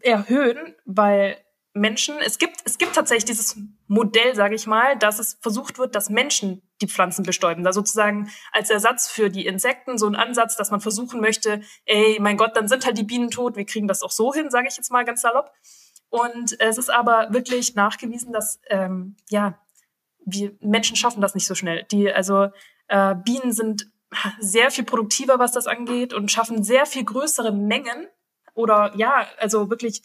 erhöhen, 0.00 0.74
weil 0.84 1.38
Menschen, 1.80 2.18
es 2.18 2.38
gibt, 2.38 2.58
es 2.64 2.76
gibt 2.76 2.94
tatsächlich 2.94 3.24
dieses 3.24 3.56
Modell, 3.88 4.34
sage 4.34 4.54
ich 4.54 4.66
mal, 4.66 4.98
dass 4.98 5.18
es 5.18 5.38
versucht 5.40 5.78
wird, 5.78 5.94
dass 5.94 6.10
Menschen 6.10 6.60
die 6.82 6.86
Pflanzen 6.86 7.24
bestäuben. 7.24 7.64
Da 7.64 7.72
sozusagen 7.72 8.30
als 8.52 8.68
Ersatz 8.68 9.08
für 9.08 9.30
die 9.30 9.46
Insekten 9.46 9.96
so 9.96 10.06
ein 10.06 10.14
Ansatz, 10.14 10.56
dass 10.56 10.70
man 10.70 10.82
versuchen 10.82 11.22
möchte, 11.22 11.62
ey, 11.86 12.18
mein 12.20 12.36
Gott, 12.36 12.54
dann 12.54 12.68
sind 12.68 12.84
halt 12.84 12.98
die 12.98 13.04
Bienen 13.04 13.30
tot, 13.30 13.56
wir 13.56 13.64
kriegen 13.64 13.88
das 13.88 14.02
auch 14.02 14.10
so 14.10 14.34
hin, 14.34 14.50
sage 14.50 14.68
ich 14.68 14.76
jetzt 14.76 14.92
mal 14.92 15.06
ganz 15.06 15.22
salopp. 15.22 15.52
Und 16.10 16.60
es 16.60 16.76
ist 16.76 16.90
aber 16.90 17.28
wirklich 17.30 17.74
nachgewiesen, 17.74 18.32
dass 18.32 18.60
ähm, 18.68 19.16
ja, 19.30 19.58
wir 20.26 20.52
Menschen 20.60 20.96
schaffen 20.96 21.22
das 21.22 21.34
nicht 21.34 21.46
so 21.46 21.54
schnell. 21.54 21.84
Die, 21.90 22.12
also 22.12 22.48
äh, 22.88 23.14
Bienen 23.14 23.52
sind 23.52 23.90
sehr 24.38 24.70
viel 24.70 24.84
produktiver, 24.84 25.38
was 25.38 25.52
das 25.52 25.66
angeht, 25.66 26.12
und 26.12 26.30
schaffen 26.30 26.62
sehr 26.62 26.84
viel 26.84 27.04
größere 27.04 27.52
Mengen 27.52 28.06
oder 28.52 28.92
ja, 28.96 29.26
also 29.38 29.70
wirklich 29.70 30.02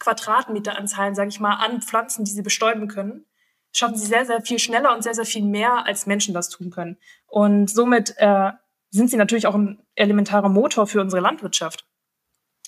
Quadratmeteranzahlen, 0.00 1.14
sage 1.14 1.28
ich 1.28 1.40
mal, 1.40 1.54
an 1.54 1.82
Pflanzen, 1.82 2.24
die 2.24 2.30
sie 2.30 2.42
bestäuben 2.42 2.88
können, 2.88 3.24
schaffen 3.72 3.96
sie 3.96 4.06
sehr, 4.06 4.24
sehr 4.24 4.40
viel 4.42 4.58
schneller 4.58 4.94
und 4.94 5.02
sehr, 5.02 5.14
sehr 5.14 5.24
viel 5.24 5.44
mehr, 5.44 5.86
als 5.86 6.06
Menschen 6.06 6.34
das 6.34 6.48
tun 6.48 6.70
können. 6.70 6.96
Und 7.26 7.70
somit 7.70 8.14
äh, 8.18 8.52
sind 8.90 9.10
sie 9.10 9.16
natürlich 9.16 9.46
auch 9.46 9.54
ein 9.54 9.82
elementarer 9.94 10.48
Motor 10.48 10.86
für 10.86 11.00
unsere 11.00 11.20
Landwirtschaft, 11.20 11.86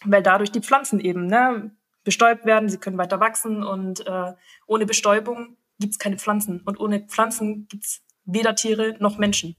weil 0.05 0.23
dadurch 0.23 0.53
die 0.53 0.61
Pflanzen 0.61 1.01
eben 1.01 1.27
ne, 1.27 1.71
bestäubt 2.05 2.45
werden, 2.45 2.69
sie 2.69 2.79
können 2.79 2.99
weiter 2.99 3.21
wachsen 3.21 3.63
und 3.63 4.07
äh, 4.07 4.33
ohne 4.67 4.87
Bestäubung 4.87 5.57
gibt's 5.79 5.99
keine 5.99 6.19
Pflanzen 6.19 6.61
und 6.63 6.81
ohne 6.81 7.01
Pflanzen 7.01 7.69
gibt's 7.69 8.03
weder 8.25 8.55
Tiere 8.55 8.97
noch 8.99 9.19
Menschen. 9.19 9.57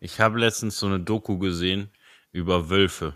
Ich 0.00 0.20
habe 0.20 0.38
letztens 0.38 0.78
so 0.78 0.86
eine 0.86 1.00
Doku 1.00 1.38
gesehen 1.38 1.90
über 2.32 2.70
Wölfe. 2.70 3.14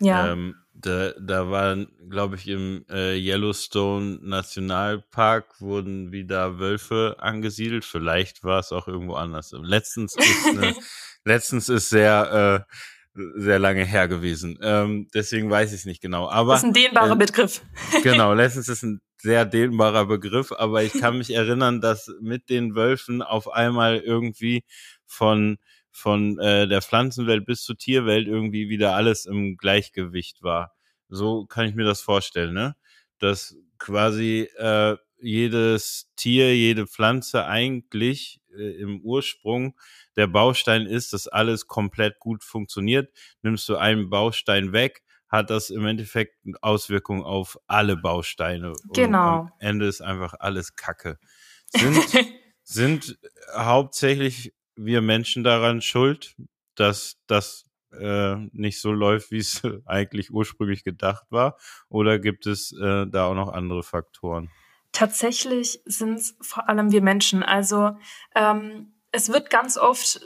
Ja. 0.00 0.32
Ähm, 0.32 0.54
da, 0.80 1.12
da 1.20 1.50
waren, 1.50 1.88
glaube 2.08 2.36
ich, 2.36 2.46
im 2.46 2.84
äh, 2.88 3.16
Yellowstone 3.18 4.18
Nationalpark 4.22 5.60
wurden 5.60 6.12
wieder 6.12 6.58
Wölfe 6.58 7.16
angesiedelt. 7.18 7.84
Vielleicht 7.84 8.44
war 8.44 8.60
es 8.60 8.70
auch 8.70 8.86
irgendwo 8.86 9.14
anders. 9.14 9.52
Letztens 9.60 10.14
ist, 10.14 10.46
eine, 10.46 10.74
letztens 11.24 11.68
ist 11.68 11.90
sehr, 11.90 12.66
äh, 12.68 13.20
sehr 13.36 13.58
lange 13.58 13.84
her 13.84 14.06
gewesen. 14.06 14.58
Ähm, 14.62 15.08
deswegen 15.12 15.50
weiß 15.50 15.72
ich 15.72 15.80
es 15.80 15.84
nicht 15.84 16.00
genau. 16.00 16.28
Aber 16.30 16.52
das 16.52 16.62
ist 16.62 16.68
ein 16.68 16.74
dehnbarer 16.74 17.12
äh, 17.12 17.16
Begriff. 17.16 17.62
genau, 18.04 18.32
letztens 18.34 18.68
ist 18.68 18.84
ein 18.84 19.00
sehr 19.20 19.44
dehnbarer 19.44 20.06
Begriff, 20.06 20.52
aber 20.52 20.84
ich 20.84 20.92
kann 20.92 21.18
mich 21.18 21.34
erinnern, 21.34 21.80
dass 21.80 22.08
mit 22.20 22.48
den 22.50 22.76
Wölfen 22.76 23.20
auf 23.20 23.50
einmal 23.50 23.98
irgendwie 23.98 24.62
von 25.06 25.58
von 25.90 26.38
äh, 26.38 26.68
der 26.68 26.82
Pflanzenwelt 26.82 27.44
bis 27.44 27.62
zur 27.62 27.76
Tierwelt 27.76 28.28
irgendwie 28.28 28.68
wieder 28.68 28.94
alles 28.94 29.26
im 29.26 29.56
Gleichgewicht 29.56 30.42
war. 30.42 30.72
So 31.08 31.46
kann 31.46 31.66
ich 31.66 31.74
mir 31.74 31.84
das 31.84 32.00
vorstellen, 32.00 32.54
ne? 32.54 32.76
Dass 33.18 33.56
quasi 33.78 34.48
äh, 34.58 34.96
jedes 35.20 36.10
Tier, 36.16 36.54
jede 36.54 36.86
Pflanze 36.86 37.46
eigentlich 37.46 38.40
äh, 38.56 38.80
im 38.80 39.00
Ursprung 39.00 39.74
der 40.16 40.26
Baustein 40.26 40.86
ist, 40.86 41.12
dass 41.12 41.26
alles 41.26 41.66
komplett 41.66 42.18
gut 42.20 42.44
funktioniert. 42.44 43.10
Nimmst 43.42 43.68
du 43.68 43.76
einen 43.76 44.10
Baustein 44.10 44.72
weg, 44.72 45.02
hat 45.28 45.50
das 45.50 45.70
im 45.70 45.84
Endeffekt 45.86 46.36
Auswirkungen 46.62 47.22
auf 47.22 47.58
alle 47.66 47.96
Bausteine. 47.96 48.72
Genau. 48.92 49.40
Und 49.40 49.46
am 49.46 49.52
Ende 49.58 49.86
ist 49.86 50.00
einfach 50.00 50.34
alles 50.38 50.76
Kacke. 50.76 51.18
Sind, 51.66 51.98
sind 52.62 53.18
hauptsächlich 53.54 54.54
wir 54.78 55.02
Menschen 55.02 55.44
daran 55.44 55.82
schuld, 55.82 56.36
dass 56.74 57.18
das 57.26 57.66
äh, 57.92 58.36
nicht 58.52 58.80
so 58.80 58.92
läuft, 58.92 59.30
wie 59.30 59.38
es 59.38 59.62
eigentlich 59.86 60.32
ursprünglich 60.32 60.84
gedacht 60.84 61.26
war? 61.30 61.56
Oder 61.88 62.18
gibt 62.18 62.46
es 62.46 62.72
äh, 62.72 63.06
da 63.06 63.26
auch 63.26 63.34
noch 63.34 63.52
andere 63.52 63.82
Faktoren? 63.82 64.50
Tatsächlich 64.92 65.80
sind 65.84 66.14
es 66.14 66.36
vor 66.40 66.68
allem 66.68 66.92
wir 66.92 67.02
Menschen. 67.02 67.42
Also 67.42 67.96
ähm, 68.34 68.92
es 69.12 69.32
wird 69.32 69.50
ganz 69.50 69.76
oft 69.76 70.20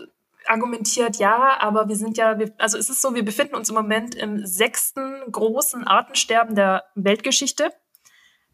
argumentiert, 0.47 1.17
ja, 1.17 1.61
aber 1.61 1.89
wir 1.89 1.97
sind 1.97 2.19
ja, 2.19 2.39
wir, 2.39 2.53
also 2.59 2.77
es 2.77 2.91
ist 2.91 3.01
so, 3.01 3.15
wir 3.15 3.25
befinden 3.25 3.55
uns 3.55 3.69
im 3.69 3.77
Moment 3.77 4.15
im 4.15 4.45
sechsten 4.45 5.21
großen 5.31 5.87
Artensterben 5.87 6.55
der 6.57 6.85
Weltgeschichte. 6.95 7.73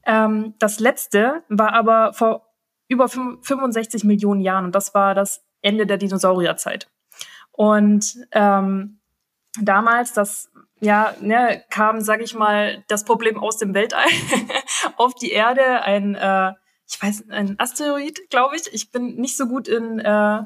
Ähm, 0.04 0.54
das 0.58 0.80
letzte 0.80 1.44
war 1.48 1.72
aber 1.72 2.12
vor 2.12 2.46
über 2.88 3.08
65 3.08 4.04
Millionen 4.04 4.40
Jahren 4.40 4.66
und 4.66 4.74
das 4.74 4.94
war 4.94 5.14
das 5.14 5.47
Ende 5.62 5.86
der 5.86 5.98
Dinosaurierzeit. 5.98 6.90
Und 7.52 8.16
ähm, 8.32 9.00
damals, 9.60 10.12
das 10.12 10.50
ja, 10.80 11.14
ne, 11.20 11.64
kam, 11.70 12.00
sage 12.00 12.22
ich 12.22 12.34
mal, 12.34 12.84
das 12.88 13.04
Problem 13.04 13.38
aus 13.38 13.58
dem 13.58 13.74
Weltall 13.74 14.06
auf 14.96 15.14
die 15.14 15.32
Erde, 15.32 15.82
ein, 15.82 16.14
äh, 16.14 16.52
ich 16.86 17.02
weiß, 17.02 17.30
ein 17.30 17.58
Asteroid, 17.58 18.30
glaube 18.30 18.56
ich. 18.56 18.72
Ich 18.72 18.90
bin 18.90 19.16
nicht 19.16 19.36
so 19.36 19.46
gut 19.46 19.68
in 19.68 19.98
äh, 19.98 20.42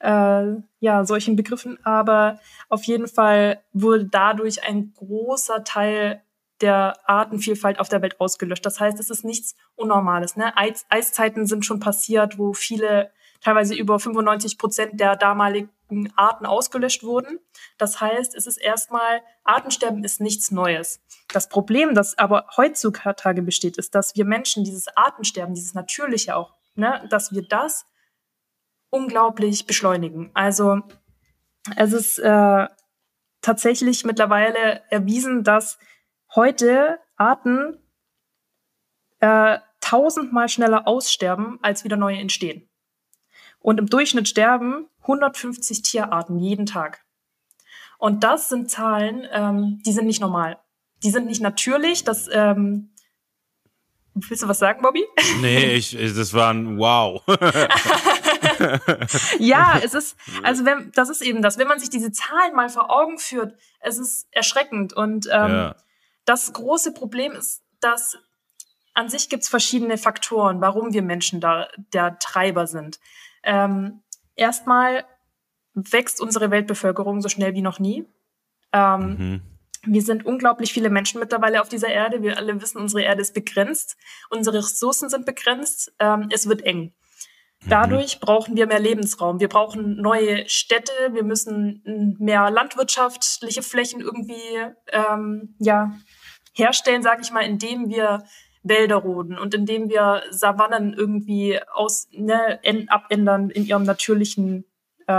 äh, 0.00 0.56
ja 0.80 1.04
solchen 1.04 1.36
Begriffen, 1.36 1.78
aber 1.84 2.38
auf 2.68 2.84
jeden 2.84 3.08
Fall 3.08 3.62
wurde 3.72 4.06
dadurch 4.06 4.62
ein 4.64 4.92
großer 4.94 5.64
Teil 5.64 6.22
der 6.60 6.98
Artenvielfalt 7.08 7.78
auf 7.80 7.88
der 7.88 8.02
Welt 8.02 8.20
ausgelöscht. 8.20 8.66
Das 8.66 8.80
heißt, 8.80 9.00
es 9.00 9.10
ist 9.10 9.24
nichts 9.24 9.56
Unnormales. 9.76 10.36
Ne? 10.36 10.56
Eis 10.56 10.84
Eiszeiten 10.90 11.46
sind 11.46 11.64
schon 11.64 11.80
passiert, 11.80 12.38
wo 12.38 12.52
viele 12.52 13.10
teilweise 13.40 13.74
über 13.74 13.98
95 13.98 14.58
Prozent 14.58 15.00
der 15.00 15.16
damaligen 15.16 15.70
Arten 16.16 16.46
ausgelöscht 16.46 17.02
wurden. 17.02 17.38
Das 17.78 18.00
heißt, 18.00 18.34
es 18.34 18.46
ist 18.46 18.58
erstmal, 18.58 19.22
Artensterben 19.44 20.04
ist 20.04 20.20
nichts 20.20 20.50
Neues. 20.50 21.00
Das 21.32 21.48
Problem, 21.48 21.94
das 21.94 22.16
aber 22.18 22.46
heutzutage 22.56 23.42
besteht, 23.42 23.78
ist, 23.78 23.94
dass 23.94 24.14
wir 24.14 24.24
Menschen 24.24 24.64
dieses 24.64 24.88
Artensterben, 24.96 25.54
dieses 25.54 25.74
Natürliche 25.74 26.36
auch, 26.36 26.54
ne, 26.74 27.06
dass 27.10 27.32
wir 27.32 27.42
das 27.42 27.86
unglaublich 28.90 29.66
beschleunigen. 29.66 30.30
Also 30.34 30.80
es 31.76 31.92
ist 31.92 32.18
äh, 32.18 32.66
tatsächlich 33.40 34.04
mittlerweile 34.04 34.82
erwiesen, 34.90 35.44
dass 35.44 35.78
heute 36.34 36.98
Arten 37.16 37.78
äh, 39.20 39.58
tausendmal 39.80 40.48
schneller 40.48 40.86
aussterben, 40.86 41.58
als 41.62 41.84
wieder 41.84 41.96
neue 41.96 42.18
entstehen. 42.18 42.69
Und 43.60 43.78
im 43.78 43.86
Durchschnitt 43.86 44.28
sterben 44.28 44.88
150 45.02 45.82
Tierarten 45.82 46.38
jeden 46.38 46.66
Tag. 46.66 47.04
Und 47.98 48.24
das 48.24 48.48
sind 48.48 48.70
Zahlen, 48.70 49.26
ähm, 49.30 49.82
die 49.84 49.92
sind 49.92 50.06
nicht 50.06 50.20
normal. 50.20 50.58
Die 51.02 51.10
sind 51.10 51.26
nicht 51.26 51.42
natürlich. 51.42 52.04
Das, 52.04 52.28
ähm, 52.32 52.90
willst 54.14 54.42
du 54.42 54.48
was 54.48 54.58
sagen, 54.58 54.82
Bobby? 54.82 55.04
Nee, 55.40 55.74
ich, 55.74 55.92
das 55.92 56.32
war 56.32 56.52
ein 56.52 56.78
Wow. 56.78 57.22
ja, 59.38 59.80
es 59.82 59.94
ist, 59.94 60.16
also 60.42 60.64
wenn, 60.64 60.90
das 60.92 61.10
ist 61.10 61.22
eben 61.22 61.42
das. 61.42 61.58
Wenn 61.58 61.68
man 61.68 61.78
sich 61.78 61.90
diese 61.90 62.10
Zahlen 62.10 62.54
mal 62.54 62.70
vor 62.70 62.90
Augen 62.90 63.18
führt, 63.18 63.54
es 63.80 63.98
ist 63.98 64.26
erschreckend. 64.30 64.94
Und 64.94 65.26
ähm, 65.26 65.50
ja. 65.50 65.76
das 66.24 66.52
große 66.52 66.92
Problem 66.92 67.32
ist, 67.32 67.62
dass 67.80 68.16
an 68.94 69.08
sich 69.08 69.28
gibt 69.28 69.42
es 69.42 69.48
verschiedene 69.48 69.98
Faktoren, 69.98 70.60
warum 70.60 70.92
wir 70.92 71.02
Menschen 71.02 71.40
da 71.40 71.68
der 71.92 72.18
Treiber 72.18 72.66
sind. 72.66 72.98
Ähm, 73.42 74.02
erstmal 74.36 75.04
wächst 75.74 76.20
unsere 76.20 76.50
Weltbevölkerung 76.50 77.20
so 77.20 77.28
schnell 77.28 77.54
wie 77.54 77.62
noch 77.62 77.78
nie. 77.78 78.06
Ähm, 78.72 79.16
mhm. 79.18 79.42
Wir 79.84 80.02
sind 80.02 80.26
unglaublich 80.26 80.72
viele 80.72 80.90
Menschen 80.90 81.20
mittlerweile 81.20 81.60
auf 81.62 81.68
dieser 81.68 81.88
Erde. 81.88 82.22
Wir 82.22 82.36
alle 82.36 82.60
wissen, 82.60 82.78
unsere 82.78 83.02
Erde 83.02 83.22
ist 83.22 83.34
begrenzt. 83.34 83.96
Unsere 84.28 84.58
Ressourcen 84.58 85.08
sind 85.08 85.24
begrenzt. 85.24 85.92
Ähm, 85.98 86.28
es 86.30 86.48
wird 86.48 86.62
eng. 86.62 86.92
Mhm. 87.62 87.70
Dadurch 87.70 88.20
brauchen 88.20 88.56
wir 88.56 88.66
mehr 88.66 88.80
Lebensraum. 88.80 89.40
Wir 89.40 89.48
brauchen 89.48 89.96
neue 89.96 90.46
Städte. 90.48 90.92
Wir 91.12 91.24
müssen 91.24 92.16
mehr 92.18 92.50
landwirtschaftliche 92.50 93.62
Flächen 93.62 94.00
irgendwie 94.00 94.34
ähm, 94.92 95.54
ja, 95.58 95.94
herstellen, 96.52 97.02
sage 97.02 97.22
ich 97.22 97.30
mal, 97.30 97.44
indem 97.44 97.88
wir 97.88 98.24
Wälder 98.62 98.96
roden 98.96 99.38
und 99.38 99.54
indem 99.54 99.88
wir 99.88 100.22
Savannen 100.30 100.92
irgendwie 100.92 101.58
aus 101.72 102.08
ne, 102.12 102.60
abändern 102.88 103.50
in 103.50 103.64
ihrem 103.64 103.84
natürlichen, 103.84 104.64
äh, 105.06 105.12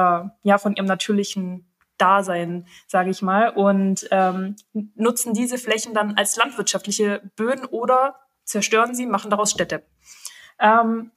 ja, 0.44 0.58
von 0.58 0.76
ihrem 0.76 0.86
natürlichen 0.86 1.66
Dasein, 1.98 2.68
sage 2.88 3.12
ich 3.12 3.22
mal, 3.22 3.50
und 3.50 4.08
ähm, 4.12 4.56
nutzen 4.96 5.34
diese 5.34 5.58
Flächen 5.58 5.94
dann 5.94 6.16
als 6.16 6.36
landwirtschaftliche 6.36 7.22
Böden 7.36 7.66
oder 7.66 8.16
zerstören 8.44 8.96
sie, 8.96 9.06
machen 9.06 9.30
daraus 9.30 9.52
Städte. 9.52 9.84
Ähm, 10.60 11.12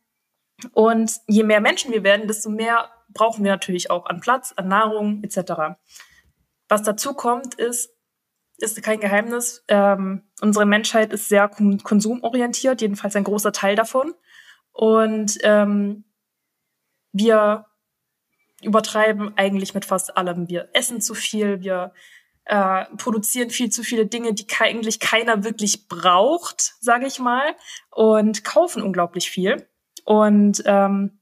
und 0.72 1.20
je 1.26 1.42
mehr 1.42 1.60
Menschen 1.60 1.92
wir 1.92 2.04
werden, 2.04 2.28
desto 2.28 2.50
mehr 2.50 2.90
brauchen 3.08 3.44
wir 3.44 3.50
natürlich 3.50 3.90
auch 3.90 4.06
an 4.06 4.20
Platz, 4.20 4.52
an 4.56 4.68
Nahrung 4.68 5.22
etc. 5.22 5.76
Was 6.68 6.82
dazu 6.82 7.14
kommt, 7.14 7.54
ist, 7.54 7.90
ist 8.58 8.82
kein 8.82 9.00
Geheimnis, 9.00 9.64
ähm, 9.68 10.22
unsere 10.44 10.66
Menschheit 10.66 11.12
ist 11.12 11.28
sehr 11.30 11.48
konsumorientiert, 11.48 12.82
jedenfalls 12.82 13.16
ein 13.16 13.24
großer 13.24 13.52
Teil 13.52 13.76
davon. 13.76 14.12
Und 14.72 15.38
ähm, 15.42 16.04
wir 17.12 17.64
übertreiben 18.62 19.32
eigentlich 19.36 19.72
mit 19.74 19.86
fast 19.86 20.16
allem. 20.16 20.48
Wir 20.48 20.68
essen 20.74 21.00
zu 21.00 21.14
viel, 21.14 21.62
wir 21.62 21.94
äh, 22.44 22.84
produzieren 22.98 23.48
viel 23.48 23.70
zu 23.70 23.82
viele 23.82 24.04
Dinge, 24.04 24.34
die 24.34 24.46
ke 24.46 24.64
eigentlich 24.64 25.00
keiner 25.00 25.44
wirklich 25.44 25.88
braucht, 25.88 26.74
sage 26.80 27.06
ich 27.06 27.18
mal, 27.18 27.56
und 27.90 28.44
kaufen 28.44 28.82
unglaublich 28.82 29.30
viel. 29.30 29.66
Und 30.04 30.62
ähm, 30.66 31.20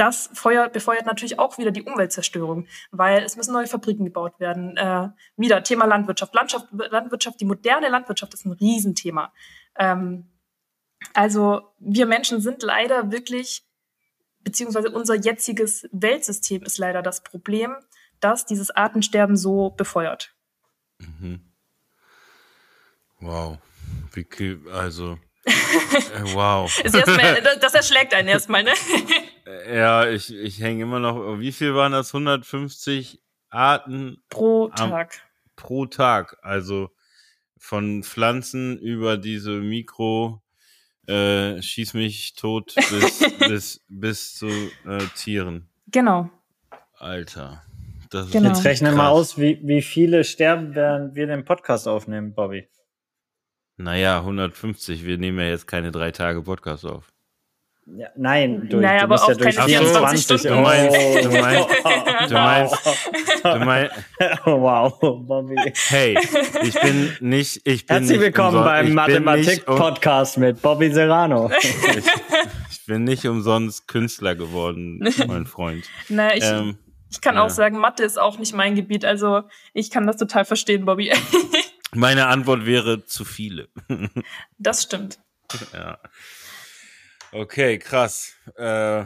das 0.00 0.30
feuert, 0.32 0.72
befeuert 0.72 1.04
natürlich 1.04 1.38
auch 1.38 1.58
wieder 1.58 1.70
die 1.70 1.82
Umweltzerstörung, 1.82 2.66
weil 2.90 3.22
es 3.22 3.36
müssen 3.36 3.52
neue 3.52 3.66
Fabriken 3.66 4.04
gebaut 4.04 4.40
werden. 4.40 4.76
Äh, 4.78 5.10
wieder 5.36 5.62
Thema 5.62 5.84
Landwirtschaft. 5.84 6.34
Landschaft, 6.34 6.68
Landwirtschaft, 6.72 7.38
die 7.40 7.44
moderne 7.44 7.88
Landwirtschaft 7.90 8.32
ist 8.32 8.46
ein 8.46 8.52
Riesenthema. 8.52 9.32
Ähm, 9.76 10.30
also 11.12 11.72
wir 11.78 12.06
Menschen 12.06 12.40
sind 12.40 12.62
leider 12.62 13.12
wirklich 13.12 13.66
beziehungsweise 14.42 14.90
unser 14.90 15.16
jetziges 15.16 15.86
Weltsystem 15.92 16.62
ist 16.62 16.78
leider 16.78 17.02
das 17.02 17.22
Problem, 17.22 17.76
dass 18.20 18.46
dieses 18.46 18.70
Artensterben 18.70 19.36
so 19.36 19.70
befeuert. 19.70 20.34
Mhm. 20.98 21.52
Wow. 23.20 23.58
Wie, 24.14 24.58
also, 24.72 25.18
äh, 25.44 25.52
wow. 26.34 26.74
das 27.60 27.74
erschlägt 27.74 28.14
einen 28.14 28.28
erstmal, 28.28 28.62
ne? 28.62 28.72
Ja, 29.72 30.08
ich, 30.08 30.34
ich 30.34 30.60
hänge 30.60 30.82
immer 30.82 31.00
noch. 31.00 31.38
Wie 31.38 31.52
viel 31.52 31.74
waren 31.74 31.92
das? 31.92 32.14
150 32.14 33.20
Arten 33.48 34.22
pro 34.28 34.68
Tag. 34.68 35.14
Am, 35.14 35.54
pro 35.56 35.86
Tag. 35.86 36.38
Also 36.42 36.90
von 37.58 38.02
Pflanzen 38.02 38.78
über 38.78 39.16
diese 39.16 39.60
Mikro 39.60 40.42
äh, 41.06 41.60
schieß 41.60 41.94
mich 41.94 42.34
tot 42.34 42.74
bis, 42.90 43.38
bis, 43.38 43.84
bis 43.88 44.34
zu 44.34 44.48
äh, 44.48 45.06
Tieren. 45.16 45.68
Genau. 45.88 46.30
Alter. 46.98 47.62
Genau. 48.10 48.48
Jetzt 48.48 48.64
rechne 48.64 48.92
mal 48.92 49.08
aus, 49.08 49.38
wie, 49.38 49.60
wie 49.62 49.82
viele 49.82 50.24
sterben, 50.24 50.74
während 50.74 51.14
wir 51.14 51.26
den 51.28 51.44
Podcast 51.44 51.86
aufnehmen, 51.86 52.34
Bobby. 52.34 52.68
Naja, 53.76 54.18
150. 54.18 55.04
Wir 55.04 55.16
nehmen 55.16 55.38
ja 55.38 55.46
jetzt 55.46 55.66
keine 55.66 55.92
drei 55.92 56.10
Tage 56.10 56.42
Podcast 56.42 56.84
auf. 56.84 57.12
Ja, 57.96 58.08
nein, 58.16 58.68
du, 58.68 58.78
naja, 58.78 58.98
du 58.98 59.04
aber 59.04 59.22
auch 59.22 59.28
ja 59.28 59.34
durch 59.34 59.56
keine 59.56 59.68
24 59.68 60.22
Stunden. 60.22 60.48
Du 60.48 60.60
meinst, 60.60 60.96
du 61.24 61.30
meinst, 61.30 61.68
du 62.28 62.34
meinst, 62.34 62.76
du 63.42 63.58
meinst, 63.64 63.94
wow, 64.44 64.98
Bobby. 65.00 65.56
Hey, 65.88 66.16
ich 66.62 66.80
bin 66.80 67.16
nicht, 67.20 67.62
ich 67.64 67.86
bin 67.86 67.96
Herzlich 67.96 68.20
willkommen 68.20 68.62
beim 68.62 68.94
Mathematik-Podcast 68.94 70.36
um, 70.36 70.44
mit 70.44 70.62
Bobby 70.62 70.92
Serrano. 70.92 71.50
ich, 71.60 72.06
ich, 72.70 72.86
bin 72.86 73.04
nicht 73.04 73.26
umsonst 73.26 73.88
Künstler 73.88 74.36
geworden, 74.36 75.00
mein 75.26 75.46
Freund. 75.46 75.84
Naja, 76.08 76.36
ich, 76.36 76.44
ähm, 76.44 76.78
ich 77.10 77.20
kann 77.20 77.34
ja. 77.34 77.42
auch 77.42 77.50
sagen, 77.50 77.78
Mathe 77.78 78.04
ist 78.04 78.20
auch 78.20 78.38
nicht 78.38 78.54
mein 78.54 78.76
Gebiet, 78.76 79.04
also 79.04 79.42
ich 79.72 79.90
kann 79.90 80.06
das 80.06 80.16
total 80.16 80.44
verstehen, 80.44 80.84
Bobby. 80.84 81.12
Meine 81.92 82.28
Antwort 82.28 82.66
wäre 82.66 83.04
zu 83.04 83.24
viele. 83.24 83.68
das 84.58 84.82
stimmt. 84.82 85.18
Ja. 85.72 85.98
Okay, 87.32 87.78
krass. 87.78 88.34
Äh, 88.58 89.04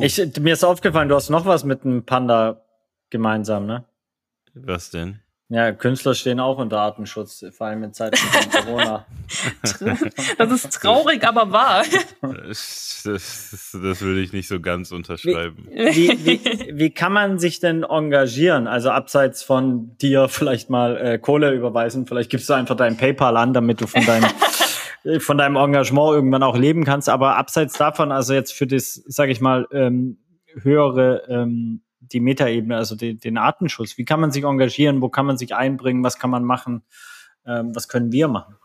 ich, 0.00 0.18
mir 0.40 0.54
ist 0.54 0.64
aufgefallen, 0.64 1.08
du 1.08 1.14
hast 1.14 1.30
noch 1.30 1.44
was 1.46 1.64
mit 1.64 1.84
einem 1.84 2.04
Panda 2.04 2.62
gemeinsam, 3.10 3.66
ne? 3.66 3.84
Was 4.54 4.90
denn? 4.90 5.20
Ja, 5.48 5.70
Künstler 5.70 6.14
stehen 6.14 6.40
auch 6.40 6.58
unter 6.58 6.80
Artenschutz, 6.80 7.44
vor 7.52 7.68
allem 7.68 7.84
in 7.84 7.92
Zeiten 7.92 8.16
von 8.16 8.50
Corona. 8.64 9.06
das 10.38 10.52
ist 10.52 10.70
traurig, 10.70 11.22
aber 11.24 11.52
wahr. 11.52 11.84
Das, 12.20 13.02
das, 13.04 13.78
das 13.80 14.00
würde 14.00 14.22
ich 14.22 14.32
nicht 14.32 14.48
so 14.48 14.58
ganz 14.58 14.90
unterschreiben. 14.90 15.68
Wie, 15.70 16.18
wie, 16.24 16.70
wie, 16.78 16.90
kann 16.90 17.12
man 17.12 17.38
sich 17.38 17.60
denn 17.60 17.84
engagieren? 17.84 18.66
Also 18.66 18.90
abseits 18.90 19.44
von 19.44 19.96
dir 19.98 20.28
vielleicht 20.28 20.68
mal 20.68 20.96
äh, 20.96 21.18
Kohle 21.18 21.52
überweisen, 21.52 22.06
vielleicht 22.08 22.30
gibst 22.30 22.48
du 22.48 22.54
einfach 22.54 22.76
dein 22.76 22.96
PayPal 22.96 23.36
an, 23.36 23.52
damit 23.52 23.80
du 23.80 23.86
von 23.86 24.04
deinem 24.04 24.28
von 25.18 25.38
deinem 25.38 25.56
Engagement 25.56 26.12
irgendwann 26.12 26.42
auch 26.42 26.56
leben 26.56 26.84
kannst. 26.84 27.08
Aber 27.08 27.36
abseits 27.36 27.74
davon, 27.74 28.12
also 28.12 28.34
jetzt 28.34 28.52
für 28.52 28.66
das, 28.66 28.94
sage 29.06 29.32
ich 29.32 29.40
mal, 29.40 29.66
ähm, 29.72 30.18
höhere 30.62 31.22
ähm, 31.28 31.82
die 32.00 32.20
Metaebene, 32.20 32.76
also 32.76 32.94
die, 32.94 33.18
den 33.18 33.38
Artenschutz. 33.38 33.98
Wie 33.98 34.04
kann 34.04 34.20
man 34.20 34.30
sich 34.30 34.44
engagieren? 34.44 35.02
Wo 35.02 35.08
kann 35.08 35.26
man 35.26 35.38
sich 35.38 35.54
einbringen? 35.54 36.04
Was 36.04 36.18
kann 36.18 36.30
man 36.30 36.44
machen? 36.44 36.82
Ähm, 37.46 37.74
was 37.74 37.88
können 37.88 38.12
wir 38.12 38.28
machen? 38.28 38.56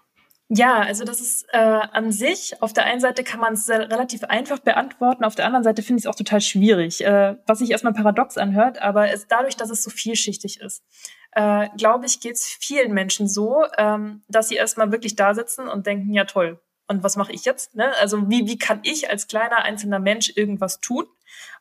Ja, 0.54 0.82
also 0.82 1.06
das 1.06 1.22
ist 1.22 1.46
äh, 1.54 1.58
an 1.58 2.12
sich, 2.12 2.62
auf 2.62 2.74
der 2.74 2.84
einen 2.84 3.00
Seite 3.00 3.24
kann 3.24 3.40
man 3.40 3.54
es 3.54 3.70
relativ 3.70 4.26
einfach 4.26 4.60
beantworten, 4.60 5.24
auf 5.24 5.34
der 5.34 5.46
anderen 5.46 5.64
Seite 5.64 5.82
finde 5.82 6.00
ich 6.00 6.04
es 6.04 6.08
auch 6.08 6.16
total 6.16 6.42
schwierig, 6.42 7.06
äh, 7.06 7.38
was 7.48 7.60
sich 7.60 7.72
erstmal 7.72 7.94
paradox 7.94 8.38
anhört, 8.38 8.82
aber 8.82 9.10
es, 9.12 9.28
dadurch, 9.28 9.56
dass 9.56 9.70
es 9.70 9.82
so 9.82 9.90
vielschichtig 9.90 10.60
ist, 10.60 10.84
äh, 11.32 11.70
glaube 11.78 12.06
ich, 12.06 12.20
geht 12.20 12.36
es 12.36 12.46
vielen 12.46 12.94
Menschen 12.94 13.28
so, 13.28 13.64
ähm, 13.78 14.24
dass 14.28 14.50
sie 14.50 14.56
erstmal 14.56 14.92
wirklich 14.92 15.16
da 15.16 15.34
sitzen 15.34 15.68
und 15.68 15.86
denken, 15.86 16.14
ja 16.14 16.26
toll, 16.26 16.60
und 16.92 17.04
was 17.04 17.16
mache 17.16 17.32
ich 17.32 17.46
jetzt? 17.46 17.74
Ne? 17.74 17.96
Also 18.02 18.30
wie, 18.30 18.48
wie 18.48 18.58
kann 18.58 18.82
ich 18.84 19.10
als 19.10 19.28
kleiner 19.28 19.64
einzelner 19.64 20.00
Mensch 20.00 20.34
irgendwas 20.36 20.82
tun? 20.82 21.06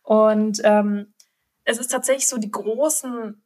Und 0.03 0.61
ähm, 0.65 1.15
es 1.63 1.79
ist 1.79 1.93
tatsächlich 1.93 2.27
so, 2.27 2.37
die 2.37 2.51
großen 2.51 3.41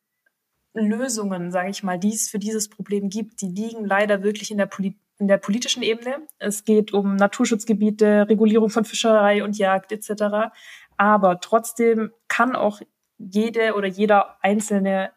Lösungen, 0.73 1.51
sage 1.51 1.69
ich 1.69 1.83
mal, 1.83 1.99
die 1.99 2.15
es 2.15 2.31
für 2.31 2.39
dieses 2.39 2.71
Problem 2.71 3.11
gibt, 3.11 3.43
die 3.43 3.49
liegen 3.49 3.85
leider 3.85 4.23
wirklich 4.23 4.51
in 4.51 4.57
der, 4.57 4.65
Poli 4.65 4.99
in 5.19 5.29
der 5.29 5.37
politischen 5.37 5.83
Ebene. 5.83 6.27
Es 6.39 6.65
geht 6.65 6.95
um 6.95 7.17
Naturschutzgebiete, 7.17 8.31
Regulierung 8.31 8.71
von 8.71 8.87
Fischerei 8.87 9.45
und 9.45 9.59
Jagd 9.59 9.93
etc. 9.93 10.55
Aber 10.97 11.39
trotzdem 11.41 12.13
kann 12.29 12.57
auch 12.57 12.81
jede 13.19 13.75
oder 13.75 13.89
jeder 13.89 14.43
Einzelne 14.43 15.13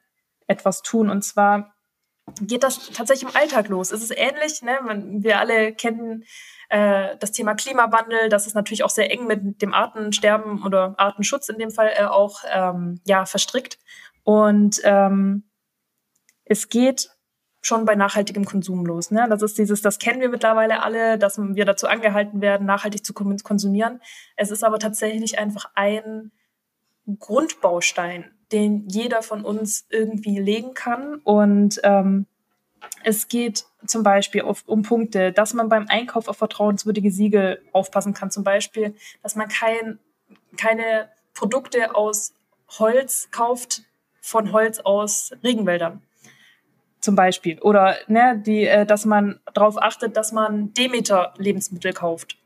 etwas 0.48 0.82
tun. 0.82 1.10
Und 1.10 1.24
zwar 1.24 1.74
geht 2.42 2.64
das 2.64 2.90
tatsächlich 2.92 3.30
im 3.30 3.36
Alltag 3.40 3.70
los. 3.70 3.92
Es 3.92 4.02
ist 4.02 4.12
ähnlich, 4.16 4.62
ne? 4.62 4.78
Wir 5.22 5.40
alle 5.40 5.74
kennen 5.74 6.26
äh, 6.70 7.16
das 7.20 7.32
Thema 7.32 7.56
Klimawandel, 7.56 8.30
das 8.30 8.48
ist 8.48 8.54
natürlich 8.54 8.84
auch 8.84 8.90
sehr 8.90 9.12
eng 9.12 9.28
mit 9.28 9.62
dem 9.62 9.74
Artensterben 9.74 10.64
oder 10.64 10.96
Artenschutz 10.98 11.48
in 11.50 11.58
dem 11.58 11.72
Fall 11.72 11.92
äh, 11.96 12.04
auch 12.04 12.42
ähm, 12.52 13.00
ja 13.06 13.26
verstrickt. 13.26 13.80
Und 14.24 14.82
ähm, 14.84 15.50
es 16.44 16.68
geht 16.68 17.10
schon 17.62 17.86
bei 17.86 17.96
nachhaltigem 17.96 18.46
Konsum 18.46 18.86
los. 18.86 19.12
Ne? 19.12 19.28
Das 19.30 19.42
ist 19.42 19.58
dieses, 19.58 19.82
das 19.82 20.00
kennen 20.00 20.22
wir 20.22 20.30
mittlerweile 20.30 20.84
alle, 20.84 21.18
dass 21.18 21.38
wir 21.38 21.66
dazu 21.66 21.88
angehalten 21.88 22.42
werden, 22.42 22.66
nachhaltig 22.66 23.06
zu 23.06 23.14
konsumieren. 23.14 24.02
Es 24.36 24.52
ist 24.52 24.64
aber 24.64 24.80
tatsächlich 24.80 25.40
einfach 25.40 25.72
ein 25.76 26.32
Grundbaustein, 27.20 28.37
den 28.52 28.88
jeder 28.88 29.22
von 29.22 29.44
uns 29.44 29.86
irgendwie 29.90 30.40
legen 30.40 30.74
kann. 30.74 31.16
Und 31.24 31.80
ähm, 31.84 32.26
es 33.04 33.28
geht 33.28 33.66
zum 33.86 34.04
Beispiel 34.04 34.42
auf, 34.42 34.64
um 34.68 34.84
Punkte, 34.84 35.32
dass 35.32 35.54
man 35.54 35.70
beim 35.70 35.88
Einkauf 35.88 36.28
auf 36.28 36.38
vertrauenswürdige 36.38 37.12
Siegel 37.12 37.62
aufpassen 37.72 38.14
kann. 38.14 38.32
Zum 38.32 38.44
Beispiel, 38.44 38.96
dass 39.24 39.36
man 39.36 39.48
kein, 39.48 40.00
keine 40.58 41.10
Produkte 41.34 41.96
aus 41.96 42.34
Holz 42.80 43.30
kauft, 43.32 43.84
von 44.22 44.52
Holz 44.52 44.80
aus 44.80 45.32
Regenwäldern 45.44 46.02
zum 47.00 47.16
Beispiel. 47.16 47.60
Oder 47.62 47.96
ne, 48.08 48.42
die, 48.46 48.66
äh, 48.66 48.86
dass 48.86 49.06
man 49.06 49.40
darauf 49.54 49.82
achtet, 49.82 50.18
dass 50.18 50.34
man 50.34 50.74
Demeter-Lebensmittel 50.74 51.94
kauft. 51.94 52.38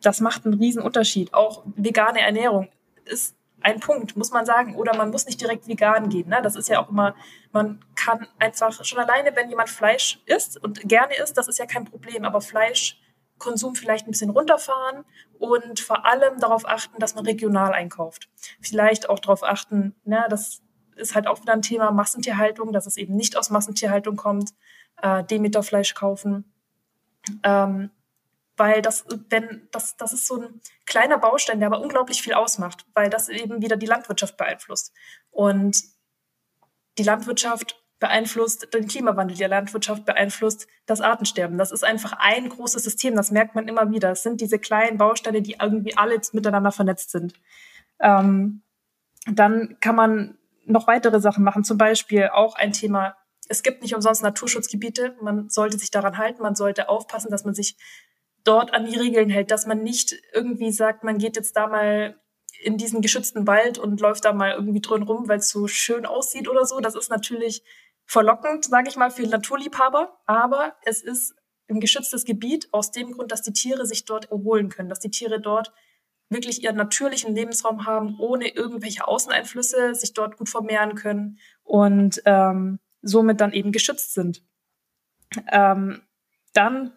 Das 0.00 0.20
macht 0.20 0.44
einen 0.44 0.54
riesen 0.54 0.82
Unterschied. 0.82 1.34
Auch 1.34 1.64
vegane 1.76 2.20
Ernährung 2.20 2.68
ist 3.04 3.34
ein 3.64 3.80
Punkt, 3.80 4.16
muss 4.16 4.30
man 4.30 4.46
sagen. 4.46 4.76
Oder 4.76 4.96
man 4.96 5.10
muss 5.10 5.26
nicht 5.26 5.40
direkt 5.40 5.66
vegan 5.66 6.08
gehen. 6.08 6.28
Ne? 6.28 6.40
Das 6.42 6.56
ist 6.56 6.68
ja 6.68 6.82
auch 6.82 6.90
immer, 6.90 7.14
man 7.52 7.84
kann 7.94 8.26
einfach 8.38 8.84
schon 8.84 8.98
alleine, 8.98 9.34
wenn 9.36 9.48
jemand 9.50 9.70
Fleisch 9.70 10.20
isst 10.26 10.62
und 10.62 10.80
gerne 10.88 11.14
isst, 11.16 11.36
das 11.36 11.48
ist 11.48 11.58
ja 11.58 11.66
kein 11.66 11.84
Problem. 11.84 12.24
Aber 12.24 12.40
Fleischkonsum 12.40 13.74
vielleicht 13.74 14.06
ein 14.06 14.10
bisschen 14.10 14.30
runterfahren 14.30 15.04
und 15.38 15.80
vor 15.80 16.06
allem 16.06 16.38
darauf 16.38 16.66
achten, 16.66 16.98
dass 16.98 17.14
man 17.14 17.26
regional 17.26 17.72
einkauft. 17.72 18.28
Vielleicht 18.60 19.08
auch 19.08 19.18
darauf 19.18 19.42
achten, 19.42 19.94
ne, 20.04 20.26
das 20.28 20.62
ist 20.96 21.14
halt 21.14 21.26
auch 21.26 21.40
wieder 21.40 21.52
ein 21.52 21.62
Thema 21.62 21.90
Massentierhaltung, 21.90 22.72
dass 22.72 22.86
es 22.86 22.96
eben 22.96 23.16
nicht 23.16 23.36
aus 23.36 23.50
Massentierhaltung 23.50 24.16
kommt, 24.16 24.50
äh, 25.00 25.24
Demeterfleisch 25.24 25.94
kaufen. 25.94 26.52
Ähm, 27.42 27.90
weil 28.56 28.82
das, 28.82 29.04
wenn, 29.30 29.68
das, 29.72 29.96
das 29.96 30.12
ist 30.12 30.26
so 30.26 30.42
ein 30.42 30.60
kleiner 30.86 31.18
Baustein, 31.18 31.60
der 31.60 31.68
aber 31.68 31.80
unglaublich 31.80 32.22
viel 32.22 32.34
ausmacht, 32.34 32.84
weil 32.94 33.10
das 33.10 33.28
eben 33.28 33.62
wieder 33.62 33.76
die 33.76 33.86
Landwirtschaft 33.86 34.36
beeinflusst. 34.36 34.92
Und 35.30 35.82
die 36.98 37.02
Landwirtschaft 37.02 37.82
beeinflusst 37.98 38.74
den 38.74 38.88
Klimawandel, 38.88 39.36
die 39.36 39.44
Landwirtschaft 39.44 40.04
beeinflusst 40.04 40.66
das 40.86 41.00
Artensterben. 41.00 41.56
Das 41.56 41.70
ist 41.70 41.84
einfach 41.84 42.14
ein 42.18 42.48
großes 42.48 42.82
System, 42.82 43.14
das 43.14 43.30
merkt 43.30 43.54
man 43.54 43.68
immer 43.68 43.90
wieder. 43.92 44.10
Es 44.10 44.24
sind 44.24 44.40
diese 44.40 44.58
kleinen 44.58 44.98
Bausteine, 44.98 45.40
die 45.40 45.56
irgendwie 45.60 45.96
alle 45.96 46.20
miteinander 46.32 46.72
vernetzt 46.72 47.12
sind. 47.12 47.34
Ähm, 48.00 48.62
dann 49.26 49.76
kann 49.80 49.94
man 49.94 50.36
noch 50.66 50.88
weitere 50.88 51.20
Sachen 51.20 51.44
machen, 51.44 51.62
zum 51.64 51.78
Beispiel 51.78 52.28
auch 52.32 52.56
ein 52.56 52.72
Thema, 52.72 53.16
es 53.48 53.62
gibt 53.62 53.82
nicht 53.82 53.94
umsonst 53.94 54.22
Naturschutzgebiete, 54.22 55.16
man 55.20 55.48
sollte 55.48 55.78
sich 55.78 55.90
daran 55.90 56.18
halten, 56.18 56.42
man 56.42 56.54
sollte 56.54 56.88
aufpassen, 56.88 57.30
dass 57.30 57.44
man 57.44 57.54
sich 57.54 57.76
dort 58.44 58.74
an 58.74 58.86
die 58.86 58.98
Regeln 58.98 59.30
hält, 59.30 59.50
dass 59.50 59.66
man 59.66 59.82
nicht 59.82 60.14
irgendwie 60.32 60.72
sagt, 60.72 61.04
man 61.04 61.18
geht 61.18 61.36
jetzt 61.36 61.56
da 61.56 61.66
mal 61.66 62.20
in 62.62 62.76
diesen 62.76 63.02
geschützten 63.02 63.46
Wald 63.46 63.78
und 63.78 64.00
läuft 64.00 64.24
da 64.24 64.32
mal 64.32 64.52
irgendwie 64.52 64.80
drin 64.80 65.02
rum, 65.02 65.28
weil 65.28 65.38
es 65.38 65.48
so 65.48 65.66
schön 65.66 66.06
aussieht 66.06 66.48
oder 66.48 66.64
so. 66.64 66.80
Das 66.80 66.94
ist 66.94 67.10
natürlich 67.10 67.62
verlockend, 68.04 68.64
sage 68.64 68.88
ich 68.88 68.96
mal, 68.96 69.10
für 69.10 69.26
Naturliebhaber, 69.26 70.20
aber 70.26 70.76
es 70.84 71.02
ist 71.02 71.34
ein 71.68 71.80
geschütztes 71.80 72.24
Gebiet 72.24 72.68
aus 72.72 72.90
dem 72.90 73.12
Grund, 73.12 73.32
dass 73.32 73.42
die 73.42 73.52
Tiere 73.52 73.86
sich 73.86 74.04
dort 74.04 74.30
erholen 74.30 74.68
können, 74.68 74.88
dass 74.88 75.00
die 75.00 75.10
Tiere 75.10 75.40
dort 75.40 75.72
wirklich 76.28 76.62
ihren 76.62 76.76
natürlichen 76.76 77.34
Lebensraum 77.34 77.86
haben, 77.86 78.18
ohne 78.18 78.48
irgendwelche 78.48 79.06
Außeneinflüsse, 79.06 79.94
sich 79.94 80.14
dort 80.14 80.36
gut 80.36 80.48
vermehren 80.48 80.94
können 80.94 81.38
und 81.62 82.22
ähm, 82.24 82.78
somit 83.02 83.40
dann 83.40 83.52
eben 83.52 83.72
geschützt 83.72 84.14
sind. 84.14 84.42
Ähm, 85.50 86.02
dann 86.54 86.92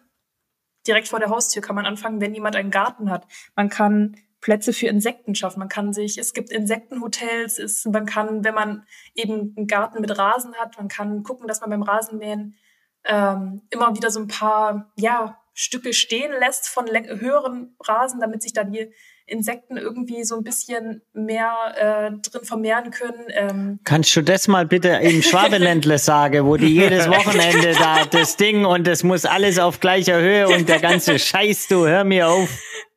direkt 0.86 1.08
vor 1.08 1.18
der 1.18 1.30
Haustür 1.30 1.62
kann 1.62 1.76
man 1.76 1.86
anfangen, 1.86 2.20
wenn 2.20 2.34
jemand 2.34 2.56
einen 2.56 2.70
Garten 2.70 3.10
hat. 3.10 3.26
Man 3.54 3.68
kann 3.68 4.16
Plätze 4.40 4.72
für 4.72 4.86
Insekten 4.86 5.34
schaffen. 5.34 5.58
Man 5.58 5.68
kann 5.68 5.92
sich, 5.92 6.18
es 6.18 6.32
gibt 6.32 6.50
Insektenhotels, 6.50 7.58
es, 7.58 7.84
man 7.86 8.06
kann, 8.06 8.44
wenn 8.44 8.54
man 8.54 8.86
eben 9.14 9.54
einen 9.56 9.66
Garten 9.66 10.00
mit 10.00 10.16
Rasen 10.16 10.54
hat, 10.54 10.76
man 10.76 10.88
kann 10.88 11.22
gucken, 11.22 11.48
dass 11.48 11.60
man 11.60 11.70
beim 11.70 11.82
Rasenmähen 11.82 12.56
ähm, 13.04 13.62
immer 13.70 13.94
wieder 13.96 14.10
so 14.10 14.20
ein 14.20 14.28
paar 14.28 14.92
ja, 14.96 15.40
Stücke 15.54 15.92
stehen 15.92 16.32
lässt 16.32 16.68
von 16.68 16.86
höheren 16.86 17.76
Rasen, 17.80 18.20
damit 18.20 18.42
sich 18.42 18.52
da 18.52 18.64
die 18.64 18.92
Insekten 19.26 19.76
irgendwie 19.76 20.24
so 20.24 20.36
ein 20.36 20.44
bisschen 20.44 21.02
mehr 21.12 21.52
äh, 21.76 22.28
drin 22.28 22.44
vermehren 22.44 22.90
können. 22.92 23.24
Ähm. 23.30 23.80
Kannst 23.84 24.14
du 24.14 24.22
das 24.22 24.46
mal 24.46 24.66
bitte 24.66 24.88
im 24.88 25.20
Schwabeländle 25.20 25.98
sagen, 25.98 26.46
wo 26.46 26.56
die 26.56 26.68
jedes 26.68 27.08
Wochenende 27.10 27.72
da 27.72 28.04
das 28.04 28.36
Ding 28.36 28.64
und 28.64 28.86
es 28.86 29.02
muss 29.02 29.24
alles 29.24 29.58
auf 29.58 29.80
gleicher 29.80 30.20
Höhe 30.20 30.48
und 30.48 30.68
der 30.68 30.80
ganze 30.80 31.18
Scheiß, 31.18 31.66
du 31.68 31.86
hör 31.86 32.04
mir 32.04 32.28
auf. 32.28 32.48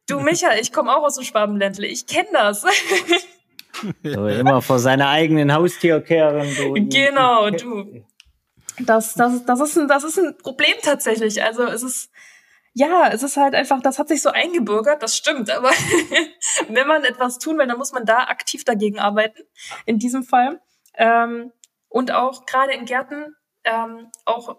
Du 0.07 0.19
Micha, 0.19 0.53
ich 0.59 0.71
komme 0.71 0.95
auch 0.95 1.03
aus 1.03 1.15
dem 1.15 1.23
Schwabenländle, 1.23 1.87
ich 1.87 2.05
kenne 2.05 2.29
das. 2.33 2.63
So, 4.03 4.27
immer 4.27 4.61
vor 4.61 4.79
seiner 4.79 5.07
eigenen 5.07 5.53
Haustür 5.53 6.01
kehren. 6.01 6.47
Du. 6.57 6.73
Genau, 6.73 7.49
du. 7.49 8.03
Das, 8.79 9.13
das, 9.13 9.45
das, 9.45 9.59
ist 9.61 9.77
ein, 9.77 9.87
das 9.87 10.03
ist 10.03 10.17
ein 10.17 10.37
Problem 10.37 10.73
tatsächlich. 10.81 11.41
Also 11.43 11.63
es 11.63 11.83
ist, 11.83 12.09
ja, 12.73 13.09
es 13.11 13.23
ist 13.23 13.37
halt 13.37 13.55
einfach, 13.55 13.81
das 13.81 13.99
hat 13.99 14.07
sich 14.07 14.21
so 14.21 14.29
eingebürgert, 14.29 15.01
das 15.03 15.15
stimmt. 15.15 15.49
Aber 15.49 15.69
wenn 16.67 16.87
man 16.87 17.03
etwas 17.03 17.39
tun 17.39 17.57
will, 17.57 17.67
dann 17.67 17.77
muss 17.77 17.91
man 17.91 18.05
da 18.05 18.25
aktiv 18.25 18.63
dagegen 18.63 18.99
arbeiten. 18.99 19.43
In 19.85 19.99
diesem 19.99 20.23
Fall. 20.23 20.61
Ähm, 20.95 21.51
und 21.87 22.11
auch 22.11 22.45
gerade 22.45 22.73
in 22.73 22.85
Gärten 22.85 23.35
ähm, 23.63 24.11
auch 24.25 24.57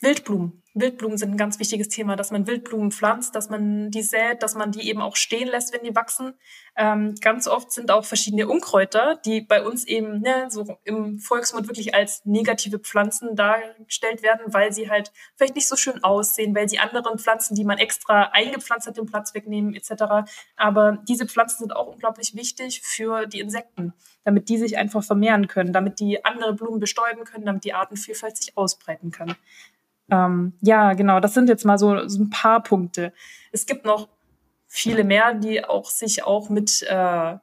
Wildblumen. 0.00 0.61
Wildblumen 0.74 1.18
sind 1.18 1.32
ein 1.32 1.36
ganz 1.36 1.58
wichtiges 1.58 1.88
Thema, 1.88 2.16
dass 2.16 2.30
man 2.30 2.46
Wildblumen 2.46 2.92
pflanzt, 2.92 3.34
dass 3.34 3.50
man 3.50 3.90
die 3.90 4.02
sät, 4.02 4.42
dass 4.42 4.54
man 4.54 4.72
die 4.72 4.88
eben 4.88 5.02
auch 5.02 5.16
stehen 5.16 5.48
lässt, 5.48 5.74
wenn 5.74 5.82
die 5.82 5.94
wachsen. 5.94 6.34
Ähm, 6.76 7.14
ganz 7.20 7.46
oft 7.46 7.70
sind 7.72 7.90
auch 7.90 8.06
verschiedene 8.06 8.48
Unkräuter, 8.48 9.20
die 9.26 9.42
bei 9.42 9.62
uns 9.62 9.84
eben 9.86 10.20
ne, 10.20 10.46
so 10.48 10.78
im 10.84 11.18
Volksmund 11.18 11.68
wirklich 11.68 11.94
als 11.94 12.24
negative 12.24 12.78
Pflanzen 12.78 13.36
dargestellt 13.36 14.22
werden, 14.22 14.54
weil 14.54 14.72
sie 14.72 14.88
halt 14.88 15.12
vielleicht 15.36 15.56
nicht 15.56 15.68
so 15.68 15.76
schön 15.76 16.02
aussehen, 16.02 16.54
weil 16.54 16.68
sie 16.68 16.78
anderen 16.78 17.18
Pflanzen, 17.18 17.54
die 17.54 17.64
man 17.64 17.76
extra 17.76 18.30
eingepflanzt 18.32 18.86
hat, 18.86 18.96
den 18.96 19.06
Platz 19.06 19.34
wegnehmen 19.34 19.74
etc. 19.74 20.30
Aber 20.56 20.98
diese 21.06 21.26
Pflanzen 21.26 21.58
sind 21.58 21.76
auch 21.76 21.88
unglaublich 21.88 22.34
wichtig 22.34 22.80
für 22.80 23.26
die 23.26 23.40
Insekten, 23.40 23.92
damit 24.24 24.48
die 24.48 24.56
sich 24.56 24.78
einfach 24.78 25.04
vermehren 25.04 25.48
können, 25.48 25.74
damit 25.74 26.00
die 26.00 26.24
andere 26.24 26.54
Blumen 26.54 26.80
bestäuben 26.80 27.24
können, 27.24 27.44
damit 27.44 27.64
die 27.64 27.74
Artenvielfalt 27.74 28.38
sich 28.38 28.56
ausbreiten 28.56 29.10
kann. 29.10 29.36
Ähm, 30.10 30.54
ja, 30.60 30.92
genau, 30.94 31.20
das 31.20 31.34
sind 31.34 31.48
jetzt 31.48 31.64
mal 31.64 31.78
so, 31.78 32.06
so 32.08 32.22
ein 32.22 32.30
paar 32.30 32.62
Punkte. 32.62 33.12
Es 33.50 33.66
gibt 33.66 33.84
noch 33.84 34.08
viele 34.68 35.04
mehr, 35.04 35.34
die 35.34 35.64
auch 35.64 35.90
sich 35.90 36.24
auch 36.24 36.48
mit 36.48 36.82
äh, 36.82 37.36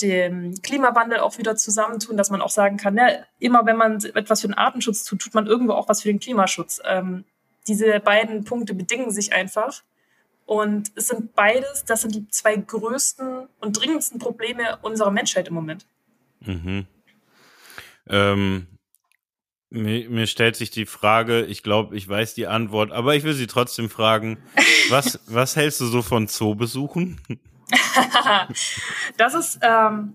dem 0.00 0.54
Klimawandel 0.62 1.20
auch 1.20 1.38
wieder 1.38 1.56
zusammentun, 1.56 2.16
dass 2.16 2.30
man 2.30 2.40
auch 2.40 2.50
sagen 2.50 2.76
kann, 2.76 2.94
ne, 2.94 3.26
immer 3.38 3.66
wenn 3.66 3.76
man 3.76 4.02
etwas 4.14 4.40
für 4.40 4.48
den 4.48 4.54
Artenschutz 4.54 5.04
tut, 5.04 5.20
tut 5.20 5.34
man 5.34 5.46
irgendwo 5.46 5.72
auch 5.72 5.88
was 5.88 6.02
für 6.02 6.08
den 6.08 6.20
Klimaschutz. 6.20 6.80
Ähm, 6.84 7.24
diese 7.66 8.00
beiden 8.00 8.44
Punkte 8.44 8.74
bedingen 8.74 9.10
sich 9.10 9.32
einfach. 9.32 9.82
Und 10.46 10.90
es 10.96 11.08
sind 11.08 11.34
beides, 11.34 11.84
das 11.84 12.02
sind 12.02 12.14
die 12.14 12.28
zwei 12.28 12.56
größten 12.56 13.46
und 13.60 13.80
dringendsten 13.80 14.18
Probleme 14.18 14.78
unserer 14.82 15.10
Menschheit 15.10 15.48
im 15.48 15.54
Moment. 15.54 15.86
Mhm. 16.40 16.86
Ähm, 18.08 18.66
mir, 19.70 20.10
mir 20.10 20.26
stellt 20.26 20.56
sich 20.56 20.70
die 20.70 20.86
Frage, 20.86 21.44
ich 21.44 21.62
glaube, 21.62 21.96
ich 21.96 22.08
weiß 22.08 22.34
die 22.34 22.46
Antwort, 22.46 22.90
aber 22.92 23.14
ich 23.14 23.22
will 23.22 23.34
sie 23.34 23.46
trotzdem 23.46 23.88
fragen. 23.88 24.38
Was, 24.90 25.20
was 25.26 25.54
hältst 25.54 25.80
du 25.80 25.86
so 25.86 26.02
von 26.02 26.26
Zoobesuchen? 26.26 27.20
das 29.16 29.34
ist 29.34 29.60
ähm, 29.62 30.14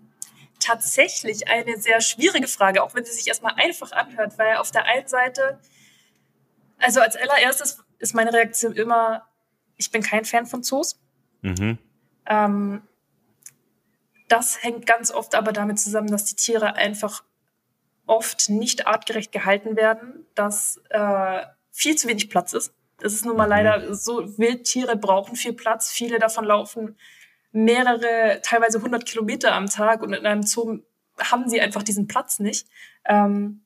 tatsächlich 0.59 1.47
eine 1.47 1.79
sehr 1.79 2.01
schwierige 2.01 2.49
Frage, 2.49 2.83
auch 2.83 2.93
wenn 2.93 3.05
sie 3.05 3.13
sich 3.13 3.25
erstmal 3.25 3.53
einfach 3.55 3.93
anhört, 3.93 4.37
weil 4.37 4.57
auf 4.57 4.71
der 4.71 4.83
einen 4.83 5.07
Seite, 5.07 5.61
also 6.77 6.99
als 6.99 7.15
allererstes 7.15 7.85
ist 7.99 8.15
meine 8.15 8.33
Reaktion 8.33 8.73
immer, 8.73 9.25
ich 9.77 9.91
bin 9.91 10.03
kein 10.03 10.25
Fan 10.25 10.45
von 10.45 10.61
Zoos. 10.61 10.99
Mhm. 11.41 11.77
Ähm, 12.25 12.81
das 14.27 14.61
hängt 14.61 14.85
ganz 14.85 15.09
oft 15.09 15.35
aber 15.35 15.53
damit 15.53 15.79
zusammen, 15.79 16.11
dass 16.11 16.25
die 16.25 16.35
Tiere 16.35 16.75
einfach 16.75 17.23
oft 18.07 18.49
nicht 18.49 18.87
artgerecht 18.87 19.31
gehalten 19.31 19.75
werden, 19.75 20.25
dass 20.35 20.81
äh, 20.89 21.41
viel 21.71 21.95
zu 21.95 22.07
wenig 22.07 22.29
Platz 22.29 22.53
ist. 22.53 22.73
Das 22.99 23.13
ist 23.13 23.25
nun 23.25 23.37
mal 23.37 23.45
mhm. 23.45 23.49
leider 23.49 23.95
so, 23.95 24.37
Wildtiere 24.37 24.95
brauchen 24.95 25.35
viel 25.35 25.53
Platz. 25.53 25.91
Viele 25.91 26.19
davon 26.19 26.45
laufen 26.45 26.97
mehrere, 27.51 28.41
teilweise 28.43 28.77
100 28.79 29.05
Kilometer 29.05 29.53
am 29.53 29.67
Tag 29.67 30.01
und 30.01 30.13
in 30.13 30.25
einem 30.25 30.43
Zoo 30.43 30.79
haben 31.19 31.49
sie 31.49 31.61
einfach 31.61 31.83
diesen 31.83 32.07
Platz 32.07 32.39
nicht. 32.39 32.67
Ähm, 33.05 33.65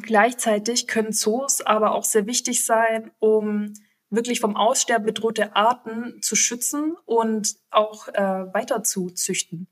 gleichzeitig 0.00 0.86
können 0.86 1.12
Zoos 1.12 1.62
aber 1.62 1.94
auch 1.94 2.04
sehr 2.04 2.26
wichtig 2.26 2.64
sein, 2.64 3.10
um 3.20 3.72
wirklich 4.10 4.40
vom 4.40 4.56
Aussterben 4.56 5.06
bedrohte 5.06 5.56
Arten 5.56 6.20
zu 6.20 6.36
schützen 6.36 6.96
und 7.06 7.56
auch 7.70 8.08
äh, 8.08 8.52
weiter 8.52 8.82
zu 8.82 9.10
züchten 9.10 9.68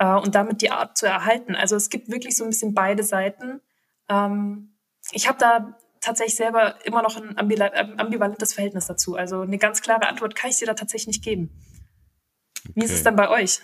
äh, 0.00 0.14
und 0.14 0.34
damit 0.34 0.62
die 0.62 0.70
Art 0.70 0.96
zu 0.96 1.06
erhalten. 1.06 1.54
Also 1.54 1.76
es 1.76 1.90
gibt 1.90 2.10
wirklich 2.10 2.36
so 2.36 2.44
ein 2.44 2.50
bisschen 2.50 2.74
beide 2.74 3.04
Seiten. 3.04 3.60
Ähm, 4.08 4.74
ich 5.12 5.28
habe 5.28 5.38
da 5.38 5.78
tatsächlich 6.00 6.36
selber 6.36 6.74
immer 6.84 7.02
noch 7.02 7.16
ein 7.16 7.38
ambivalentes 7.38 8.54
Verhältnis 8.54 8.86
dazu. 8.86 9.14
Also 9.16 9.42
eine 9.42 9.58
ganz 9.58 9.82
klare 9.82 10.08
Antwort 10.08 10.34
kann 10.34 10.50
ich 10.50 10.56
dir 10.56 10.66
da 10.66 10.74
tatsächlich 10.74 11.08
nicht 11.08 11.24
geben. 11.24 11.50
Wie 12.74 12.80
okay. 12.80 12.84
ist 12.86 12.92
es 12.92 13.02
dann 13.02 13.16
bei 13.16 13.28
euch? 13.28 13.60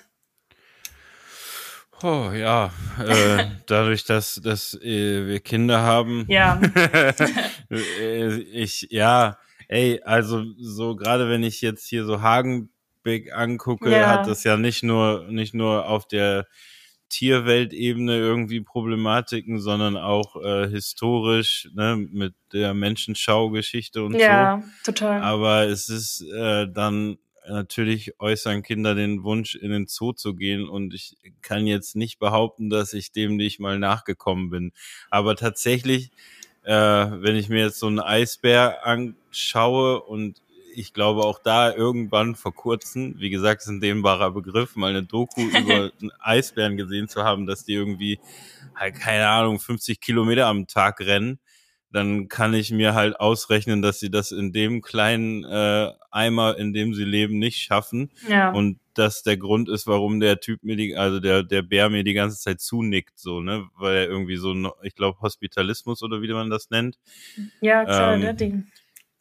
Oh 2.02 2.30
ja, 2.30 2.70
äh, 3.02 3.46
dadurch, 3.66 4.04
dass, 4.04 4.34
dass 4.34 4.74
äh, 4.74 5.26
wir 5.26 5.40
Kinder 5.40 5.80
haben. 5.80 6.26
Ja. 6.28 6.60
Äh, 7.68 8.36
ich, 8.36 8.86
ja, 8.90 9.38
ey, 9.66 10.00
also 10.04 10.44
so 10.56 10.94
gerade 10.94 11.28
wenn 11.28 11.42
ich 11.42 11.62
jetzt 11.62 11.88
hier 11.88 12.04
so 12.04 12.22
Hagen 12.22 12.70
Big 13.06 13.32
angucke, 13.32 13.88
ja. 13.88 14.08
hat 14.08 14.26
das 14.26 14.42
ja 14.42 14.56
nicht 14.56 14.82
nur, 14.82 15.28
nicht 15.30 15.54
nur 15.54 15.88
auf 15.88 16.08
der 16.08 16.48
Tierweltebene 17.08 18.16
irgendwie 18.16 18.62
Problematiken, 18.62 19.60
sondern 19.60 19.96
auch 19.96 20.34
äh, 20.42 20.68
historisch, 20.68 21.68
ne, 21.72 21.96
mit 21.96 22.34
der 22.52 22.74
Menschenschaugeschichte 22.74 24.02
und 24.02 24.14
ja, 24.14 24.18
so. 24.18 24.26
Ja, 24.26 24.62
total. 24.84 25.22
Aber 25.22 25.68
es 25.68 25.88
ist 25.88 26.22
äh, 26.22 26.66
dann 26.68 27.18
natürlich 27.48 28.18
äußern 28.18 28.64
Kinder 28.64 28.96
den 28.96 29.22
Wunsch, 29.22 29.54
in 29.54 29.70
den 29.70 29.86
Zoo 29.86 30.12
zu 30.12 30.34
gehen 30.34 30.68
und 30.68 30.92
ich 30.92 31.16
kann 31.42 31.68
jetzt 31.68 31.94
nicht 31.94 32.18
behaupten, 32.18 32.70
dass 32.70 32.92
ich 32.92 33.12
dem 33.12 33.36
nicht 33.36 33.60
mal 33.60 33.78
nachgekommen 33.78 34.50
bin. 34.50 34.72
Aber 35.10 35.36
tatsächlich, 35.36 36.10
äh, 36.64 36.72
wenn 36.74 37.36
ich 37.36 37.48
mir 37.48 37.66
jetzt 37.66 37.78
so 37.78 37.86
einen 37.86 38.00
Eisbär 38.00 38.84
anschaue 38.84 40.02
und 40.02 40.42
ich 40.76 40.92
glaube 40.92 41.22
auch 41.22 41.38
da 41.38 41.72
irgendwann 41.72 42.34
vor 42.34 42.54
kurzem, 42.54 43.14
wie 43.18 43.30
gesagt, 43.30 43.62
ist 43.62 43.68
ein 43.68 43.80
dehnbarer 43.80 44.30
Begriff, 44.30 44.76
mal 44.76 44.90
eine 44.90 45.02
Doku 45.02 45.40
über 45.48 45.90
einen 46.00 46.12
Eisbären 46.20 46.76
gesehen 46.76 47.08
zu 47.08 47.24
haben, 47.24 47.46
dass 47.46 47.64
die 47.64 47.74
irgendwie, 47.74 48.18
halt, 48.74 48.94
keine 48.94 49.28
Ahnung, 49.28 49.58
50 49.58 50.00
Kilometer 50.00 50.46
am 50.46 50.66
Tag 50.66 51.00
rennen 51.00 51.38
dann 51.96 52.28
kann 52.28 52.52
ich 52.52 52.70
mir 52.70 52.94
halt 52.94 53.18
ausrechnen, 53.18 53.80
dass 53.80 54.00
sie 54.00 54.10
das 54.10 54.30
in 54.30 54.52
dem 54.52 54.82
kleinen 54.82 55.44
äh, 55.44 55.92
Eimer, 56.10 56.58
in 56.58 56.74
dem 56.74 56.92
sie 56.94 57.04
leben, 57.04 57.38
nicht 57.38 57.58
schaffen. 57.58 58.10
Ja. 58.28 58.50
Und 58.50 58.78
dass 58.92 59.22
der 59.22 59.38
Grund 59.38 59.68
ist, 59.70 59.86
warum 59.86 60.20
der 60.20 60.40
Typ 60.40 60.62
mir 60.62 60.76
die, 60.76 60.94
also 60.96 61.20
der, 61.20 61.42
der 61.42 61.62
Bär 61.62 61.88
mir 61.88 62.04
die 62.04 62.12
ganze 62.12 62.38
Zeit 62.38 62.60
zunickt, 62.60 63.18
so, 63.18 63.40
ne? 63.40 63.68
Weil 63.76 63.96
er 63.96 64.08
irgendwie 64.08 64.36
so, 64.36 64.54
ich 64.82 64.94
glaube, 64.94 65.20
Hospitalismus 65.20 66.02
oder 66.02 66.20
wie 66.20 66.32
man 66.32 66.50
das 66.50 66.70
nennt. 66.70 66.98
Ja, 67.60 67.84
klar, 67.84 68.14
ähm, 68.14 68.20
der 68.20 68.34
Ding. 68.34 68.66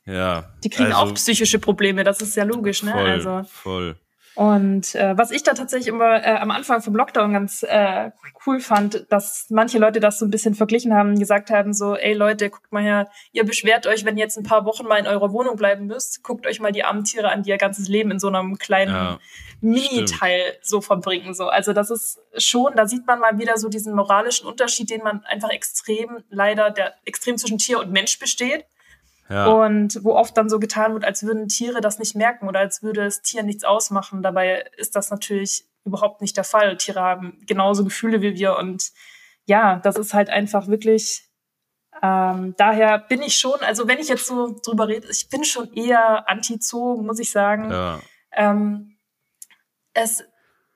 Ja. 0.05 0.45
Die 0.63 0.69
kriegen 0.69 0.93
also, 0.93 1.11
auch 1.11 1.13
psychische 1.15 1.59
Probleme, 1.59 2.03
das 2.03 2.21
ist 2.21 2.35
ja 2.35 2.43
logisch, 2.43 2.83
ne? 2.83 2.91
Voll, 2.91 3.09
also. 3.09 3.41
voll. 3.49 3.95
Und 4.35 4.95
äh, 4.95 5.17
was 5.17 5.31
ich 5.31 5.43
da 5.43 5.53
tatsächlich 5.53 5.87
immer 5.87 6.21
äh, 6.21 6.35
am 6.35 6.51
Anfang 6.51 6.81
vom 6.81 6.93
Lockdown 6.93 7.31
ganz 7.31 7.63
äh, 7.63 8.11
cool 8.45 8.59
fand, 8.59 9.05
dass 9.09 9.45
manche 9.49 9.79
Leute 9.79 10.01
das 10.01 10.19
so 10.19 10.25
ein 10.25 10.29
bisschen 10.29 10.55
verglichen 10.55 10.93
haben, 10.93 11.17
gesagt 11.17 11.49
haben 11.51 11.73
so, 11.73 11.95
ey 11.95 12.13
Leute, 12.13 12.49
guckt 12.49 12.69
mal 12.73 12.83
her, 12.83 13.09
ihr 13.31 13.45
beschwert 13.45 13.87
euch, 13.87 14.03
wenn 14.03 14.17
ihr 14.17 14.25
jetzt 14.25 14.37
ein 14.37 14.43
paar 14.43 14.65
Wochen 14.65 14.85
mal 14.85 14.97
in 14.97 15.07
eurer 15.07 15.31
Wohnung 15.31 15.55
bleiben 15.55 15.87
müsst, 15.87 16.21
guckt 16.21 16.45
euch 16.47 16.59
mal 16.59 16.73
die 16.73 16.83
armen 16.83 17.05
Tiere 17.05 17.29
an, 17.29 17.43
die 17.43 17.49
ihr 17.51 17.57
ganzes 17.57 17.87
Leben 17.87 18.11
in 18.11 18.19
so 18.19 18.27
einem 18.27 18.57
kleinen 18.57 18.93
ja, 18.93 19.19
Mini-Teil 19.61 20.57
so 20.61 20.81
verbringen. 20.81 21.33
So. 21.33 21.47
Also 21.47 21.71
das 21.71 21.89
ist 21.89 22.19
schon, 22.37 22.73
da 22.75 22.87
sieht 22.87 23.07
man 23.07 23.19
mal 23.19 23.39
wieder 23.39 23.57
so 23.57 23.69
diesen 23.69 23.95
moralischen 23.95 24.47
Unterschied, 24.49 24.89
den 24.89 25.01
man 25.01 25.23
einfach 25.23 25.49
extrem, 25.49 26.23
leider, 26.29 26.71
der 26.71 26.93
extrem 27.05 27.37
zwischen 27.37 27.57
Tier 27.57 27.79
und 27.79 27.93
Mensch 27.93 28.19
besteht. 28.19 28.65
Ja. 29.29 29.47
Und 29.47 30.03
wo 30.03 30.13
oft 30.13 30.37
dann 30.37 30.49
so 30.49 30.59
getan 30.59 30.93
wird, 30.93 31.03
als 31.03 31.23
würden 31.23 31.47
Tiere 31.47 31.81
das 31.81 31.97
nicht 31.97 32.15
merken 32.15 32.47
oder 32.47 32.59
als 32.59 32.83
würde 32.83 33.05
es 33.05 33.21
Tieren 33.21 33.47
nichts 33.47 33.63
ausmachen. 33.63 34.21
Dabei 34.21 34.65
ist 34.77 34.95
das 34.95 35.09
natürlich 35.09 35.65
überhaupt 35.83 36.21
nicht 36.21 36.37
der 36.37 36.43
Fall. 36.43 36.77
Tiere 36.77 37.01
haben 37.01 37.41
genauso 37.47 37.83
Gefühle 37.83 38.21
wie 38.21 38.35
wir 38.35 38.57
und 38.57 38.91
ja, 39.45 39.77
das 39.77 39.95
ist 39.95 40.13
halt 40.13 40.29
einfach 40.29 40.67
wirklich. 40.67 41.23
Ähm, 42.01 42.55
daher 42.57 42.99
bin 42.99 43.21
ich 43.21 43.37
schon, 43.37 43.59
also 43.61 43.87
wenn 43.87 43.99
ich 43.99 44.09
jetzt 44.09 44.27
so 44.27 44.59
drüber 44.63 44.87
rede, 44.87 45.07
ich 45.09 45.29
bin 45.29 45.43
schon 45.45 45.71
eher 45.73 46.27
anti-Zoo, 46.29 47.01
muss 47.01 47.19
ich 47.19 47.31
sagen. 47.31 47.71
Ja. 47.71 47.99
Ähm, 48.33 48.97
es 49.93 50.23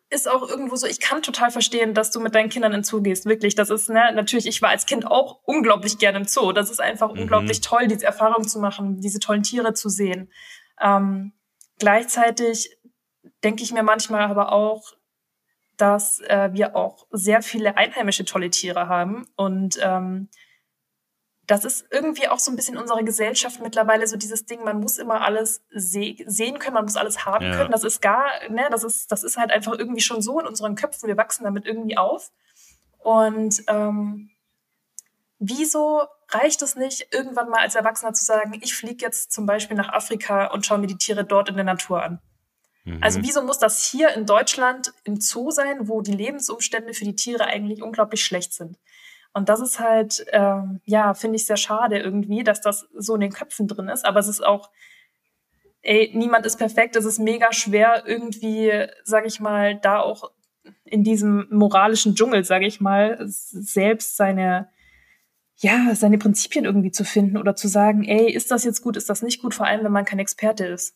ist 0.09 0.29
auch 0.29 0.47
irgendwo 0.47 0.75
so, 0.75 0.87
ich 0.87 0.99
kann 0.99 1.21
total 1.21 1.51
verstehen, 1.51 1.93
dass 1.93 2.11
du 2.11 2.19
mit 2.19 2.33
deinen 2.33 2.49
Kindern 2.49 2.71
in 2.73 2.79
den 2.79 2.83
Zoo 2.83 3.01
gehst. 3.01 3.25
Wirklich, 3.25 3.55
das 3.55 3.69
ist, 3.69 3.89
ne, 3.89 4.11
natürlich, 4.13 4.47
ich 4.47 4.61
war 4.61 4.69
als 4.69 4.85
Kind 4.85 5.05
auch 5.05 5.39
unglaublich 5.43 5.99
gerne 5.99 6.19
im 6.19 6.25
Zoo. 6.25 6.51
Das 6.51 6.71
ist 6.71 6.81
einfach 6.81 7.13
mhm. 7.13 7.21
unglaublich 7.21 7.61
toll, 7.61 7.87
diese 7.87 8.05
Erfahrung 8.05 8.47
zu 8.47 8.59
machen, 8.59 8.99
diese 9.01 9.19
tollen 9.19 9.43
Tiere 9.43 9.73
zu 9.73 9.89
sehen. 9.89 10.31
Ähm, 10.81 11.33
gleichzeitig 11.77 12.77
denke 13.43 13.63
ich 13.63 13.71
mir 13.71 13.83
manchmal 13.83 14.23
aber 14.23 14.51
auch, 14.51 14.93
dass 15.77 16.19
äh, 16.21 16.49
wir 16.53 16.75
auch 16.75 17.07
sehr 17.11 17.41
viele 17.41 17.77
einheimische 17.77 18.25
tolle 18.25 18.49
Tiere 18.49 18.87
haben 18.87 19.27
und 19.35 19.79
ähm, 19.81 20.29
das 21.49 21.65
ist 21.65 21.87
irgendwie 21.89 22.27
auch 22.27 22.37
so 22.37 22.51
ein 22.51 22.55
bisschen 22.55 22.77
unserer 22.77 23.01
Gesellschaft 23.01 23.59
mittlerweile 23.59 24.05
so 24.05 24.17
dieses 24.17 24.45
Ding, 24.45 24.63
man 24.63 24.79
muss 24.79 24.99
immer 24.99 25.21
alles 25.21 25.63
se 25.71 26.15
sehen 26.27 26.59
können, 26.59 26.75
man 26.75 26.85
muss 26.85 26.95
alles 26.95 27.25
haben 27.25 27.45
ja. 27.45 27.55
können. 27.55 27.71
Das 27.71 27.83
ist 27.83 28.03
gar, 28.03 28.29
ne, 28.49 28.67
das 28.69 28.83
ist, 28.83 29.11
das 29.11 29.23
ist 29.23 29.35
halt 29.35 29.51
einfach 29.51 29.73
irgendwie 29.73 30.01
schon 30.01 30.21
so 30.21 30.39
in 30.39 30.45
unseren 30.45 30.75
Köpfen. 30.75 31.07
Wir 31.07 31.17
wachsen 31.17 31.45
damit 31.45 31.65
irgendwie 31.65 31.97
auf. 31.97 32.31
Und 32.99 33.63
ähm, 33.67 34.29
wieso 35.39 36.03
reicht 36.29 36.61
es 36.61 36.75
nicht, 36.75 37.07
irgendwann 37.11 37.49
mal 37.49 37.61
als 37.61 37.73
Erwachsener 37.73 38.13
zu 38.13 38.23
sagen, 38.23 38.53
ich 38.61 38.75
fliege 38.75 39.03
jetzt 39.03 39.31
zum 39.31 39.47
Beispiel 39.47 39.75
nach 39.75 39.89
Afrika 39.89 40.47
und 40.47 40.67
schaue 40.67 40.77
mir 40.77 40.87
die 40.87 40.99
Tiere 40.99 41.25
dort 41.25 41.49
in 41.49 41.55
der 41.55 41.65
Natur 41.65 42.03
an? 42.03 42.21
Mhm. 42.83 42.99
Also 43.01 43.23
wieso 43.23 43.41
muss 43.41 43.57
das 43.57 43.83
hier 43.85 44.13
in 44.13 44.27
Deutschland 44.27 44.93
im 45.03 45.19
Zoo 45.19 45.49
sein, 45.49 45.87
wo 45.87 46.01
die 46.01 46.11
Lebensumstände 46.11 46.93
für 46.93 47.05
die 47.05 47.15
Tiere 47.15 47.45
eigentlich 47.45 47.81
unglaublich 47.81 48.23
schlecht 48.23 48.53
sind? 48.53 48.77
Und 49.33 49.49
das 49.49 49.61
ist 49.61 49.79
halt, 49.79 50.25
ähm, 50.31 50.81
ja, 50.85 51.13
finde 51.13 51.35
ich 51.35 51.45
sehr 51.45 51.57
schade 51.57 51.99
irgendwie, 51.99 52.43
dass 52.43 52.61
das 52.61 52.87
so 52.95 53.15
in 53.15 53.21
den 53.21 53.31
Köpfen 53.31 53.67
drin 53.67 53.87
ist. 53.87 54.05
Aber 54.05 54.19
es 54.19 54.27
ist 54.27 54.43
auch, 54.43 54.69
ey, 55.81 56.11
niemand 56.13 56.45
ist 56.45 56.57
perfekt. 56.57 56.95
Es 56.95 57.05
ist 57.05 57.19
mega 57.19 57.53
schwer, 57.53 58.03
irgendwie, 58.05 58.87
sag 59.03 59.25
ich 59.25 59.39
mal, 59.39 59.75
da 59.75 59.99
auch 59.99 60.31
in 60.83 61.03
diesem 61.03 61.47
moralischen 61.51 62.15
Dschungel, 62.15 62.43
sag 62.43 62.63
ich 62.63 62.81
mal, 62.81 63.17
selbst 63.25 64.17
seine, 64.17 64.69
ja, 65.57 65.93
seine 65.93 66.17
Prinzipien 66.17 66.65
irgendwie 66.65 66.91
zu 66.91 67.03
finden 67.03 67.37
oder 67.37 67.55
zu 67.55 67.67
sagen, 67.67 68.03
ey, 68.03 68.31
ist 68.31 68.51
das 68.51 68.63
jetzt 68.63 68.81
gut, 68.81 68.97
ist 68.97 69.09
das 69.09 69.21
nicht 69.21 69.41
gut, 69.41 69.53
vor 69.53 69.67
allem 69.67 69.83
wenn 69.83 69.91
man 69.91 70.05
kein 70.05 70.19
Experte 70.19 70.65
ist. 70.65 70.95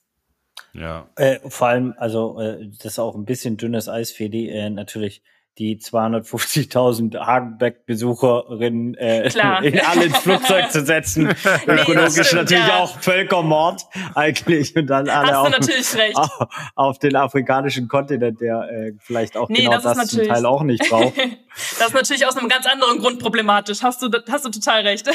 Ja. 0.73 1.09
Äh, 1.15 1.39
vor 1.47 1.67
allem, 1.67 1.93
also 1.97 2.39
äh, 2.39 2.67
das 2.67 2.93
ist 2.93 2.99
auch 2.99 3.15
ein 3.15 3.25
bisschen 3.25 3.57
dünnes 3.57 3.87
Eis, 3.87 4.11
Fedi, 4.11 4.49
äh, 4.49 4.69
natürlich 4.69 5.23
die 5.59 5.77
250.000 5.77 7.19
Hagenbeck-Besucherinnen 7.19 8.95
äh, 8.95 9.27
in 9.27 9.79
alle 9.79 10.05
ins 10.05 10.17
Flugzeug 10.17 10.71
zu 10.71 10.83
setzen. 10.83 11.29
Ökologisch 11.67 12.27
stimmt, 12.27 12.43
natürlich 12.43 12.67
ja. 12.67 12.79
auch 12.79 12.99
Völkermord 12.99 13.83
eigentlich 14.15 14.75
und 14.75 14.87
dann 14.87 15.09
alle 15.09 15.37
auf, 15.37 15.53
auf, 16.15 16.47
auf, 16.75 16.99
den 16.99 17.15
afrikanischen 17.15 17.87
Kontinent, 17.87 18.41
der 18.41 18.67
äh, 18.69 18.93
vielleicht 18.99 19.37
auch 19.37 19.47
nee, 19.49 19.65
genau 19.65 19.73
das, 19.73 19.83
das 19.83 20.07
zum 20.07 20.23
Teil 20.23 20.45
auch 20.47 20.63
nicht 20.63 20.89
braucht. 20.89 21.17
das 21.77 21.87
ist 21.87 21.93
natürlich 21.93 22.25
aus 22.25 22.35
einem 22.35 22.49
ganz 22.49 22.65
anderen 22.65 22.97
Grund 22.97 23.19
problematisch. 23.19 23.83
Hast 23.83 24.01
du, 24.01 24.09
hast 24.27 24.45
du 24.45 24.49
total 24.49 24.81
recht. 24.81 25.07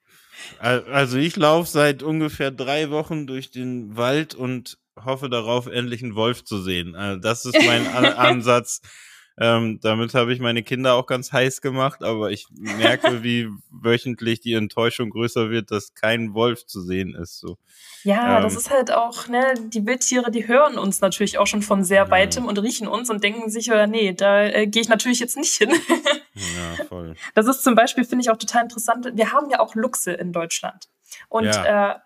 also 0.58 1.18
ich 1.18 1.36
laufe 1.36 1.68
seit 1.68 2.02
ungefähr 2.02 2.50
drei 2.50 2.90
Wochen 2.90 3.26
durch 3.26 3.50
den 3.50 3.98
Wald 3.98 4.34
und 4.34 4.78
hoffe 5.04 5.28
darauf, 5.28 5.66
endlich 5.66 6.02
einen 6.02 6.14
Wolf 6.14 6.42
zu 6.44 6.62
sehen. 6.62 6.94
Also 6.94 7.20
das 7.20 7.44
ist 7.44 7.56
mein 7.66 7.86
Ansatz. 7.86 8.80
Ähm, 9.40 9.78
damit 9.80 10.14
habe 10.14 10.32
ich 10.32 10.40
meine 10.40 10.62
Kinder 10.62 10.94
auch 10.94 11.06
ganz 11.06 11.32
heiß 11.32 11.60
gemacht, 11.60 12.02
aber 12.02 12.30
ich 12.30 12.48
merke, 12.50 13.22
wie 13.22 13.48
wöchentlich 13.70 14.40
die 14.40 14.54
Enttäuschung 14.54 15.10
größer 15.10 15.50
wird, 15.50 15.70
dass 15.70 15.94
kein 15.94 16.34
Wolf 16.34 16.66
zu 16.66 16.80
sehen 16.80 17.14
ist. 17.14 17.38
So. 17.38 17.56
Ja, 18.02 18.38
ähm, 18.38 18.42
das 18.42 18.56
ist 18.56 18.70
halt 18.70 18.92
auch, 18.92 19.28
ne, 19.28 19.54
die 19.68 19.86
Wildtiere, 19.86 20.30
die 20.30 20.48
hören 20.48 20.76
uns 20.76 21.00
natürlich 21.00 21.38
auch 21.38 21.46
schon 21.46 21.62
von 21.62 21.84
sehr 21.84 22.10
weitem 22.10 22.44
ja. 22.44 22.48
und 22.48 22.58
riechen 22.58 22.88
uns 22.88 23.10
und 23.10 23.22
denken 23.22 23.48
sich, 23.48 23.70
oder 23.70 23.86
nee, 23.86 24.12
da 24.12 24.42
äh, 24.42 24.66
gehe 24.66 24.82
ich 24.82 24.88
natürlich 24.88 25.20
jetzt 25.20 25.36
nicht 25.36 25.54
hin. 25.54 25.70
ja, 26.34 26.84
voll. 26.86 27.14
Das 27.34 27.46
ist 27.46 27.62
zum 27.62 27.76
Beispiel, 27.76 28.04
finde 28.04 28.22
ich 28.22 28.30
auch 28.30 28.38
total 28.38 28.64
interessant. 28.64 29.08
Wir 29.14 29.32
haben 29.32 29.50
ja 29.50 29.60
auch 29.60 29.74
Luchse 29.76 30.12
in 30.12 30.32
Deutschland. 30.32 30.88
Und 31.28 31.46
ja. 31.46 31.92
äh, 31.92 31.98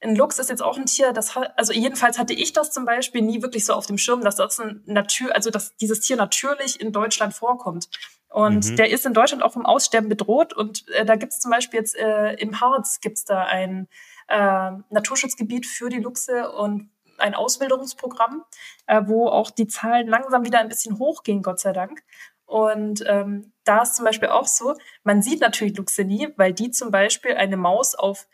ein 0.00 0.14
Luchs 0.14 0.38
ist 0.38 0.48
jetzt 0.48 0.62
auch 0.62 0.78
ein 0.78 0.86
Tier, 0.86 1.12
das 1.12 1.34
hat, 1.34 1.58
also 1.58 1.72
jedenfalls 1.72 2.18
hatte 2.18 2.32
ich 2.32 2.52
das 2.52 2.70
zum 2.70 2.84
Beispiel 2.84 3.22
nie 3.22 3.42
wirklich 3.42 3.64
so 3.64 3.72
auf 3.74 3.86
dem 3.86 3.98
Schirm, 3.98 4.20
dass 4.20 4.36
das 4.36 4.60
ein 4.60 4.82
Natur, 4.86 5.34
also 5.34 5.50
dass 5.50 5.74
dieses 5.76 6.00
Tier 6.00 6.16
natürlich 6.16 6.80
in 6.80 6.92
Deutschland 6.92 7.34
vorkommt. 7.34 7.88
Und 8.28 8.70
mhm. 8.70 8.76
der 8.76 8.90
ist 8.90 9.06
in 9.06 9.14
Deutschland 9.14 9.42
auch 9.42 9.52
vom 9.52 9.66
Aussterben 9.66 10.08
bedroht. 10.08 10.52
Und 10.52 10.88
äh, 10.90 11.04
da 11.04 11.16
gibt 11.16 11.32
es 11.32 11.40
zum 11.40 11.50
Beispiel 11.50 11.80
jetzt 11.80 11.96
äh, 11.96 12.34
im 12.34 12.60
Harz 12.60 13.00
gibt's 13.00 13.24
da 13.24 13.44
ein 13.44 13.88
äh, 14.28 14.70
Naturschutzgebiet 14.90 15.66
für 15.66 15.88
die 15.88 16.00
Luchse 16.00 16.52
und 16.52 16.90
ein 17.16 17.34
Auswilderungsprogramm, 17.34 18.44
äh, 18.86 19.02
wo 19.06 19.28
auch 19.28 19.50
die 19.50 19.66
Zahlen 19.66 20.06
langsam 20.06 20.44
wieder 20.44 20.60
ein 20.60 20.68
bisschen 20.68 20.98
hochgehen, 20.98 21.42
Gott 21.42 21.58
sei 21.58 21.72
Dank. 21.72 22.02
Und 22.44 23.02
ähm, 23.06 23.52
da 23.64 23.82
ist 23.82 23.96
zum 23.96 24.04
Beispiel 24.04 24.28
auch 24.28 24.46
so, 24.46 24.74
man 25.02 25.20
sieht 25.20 25.40
natürlich 25.40 25.76
Luchse 25.76 26.04
nie, 26.04 26.28
weil 26.36 26.52
die 26.52 26.70
zum 26.70 26.90
Beispiel 26.90 27.34
eine 27.34 27.56
Maus 27.56 27.94
auf 27.94 28.26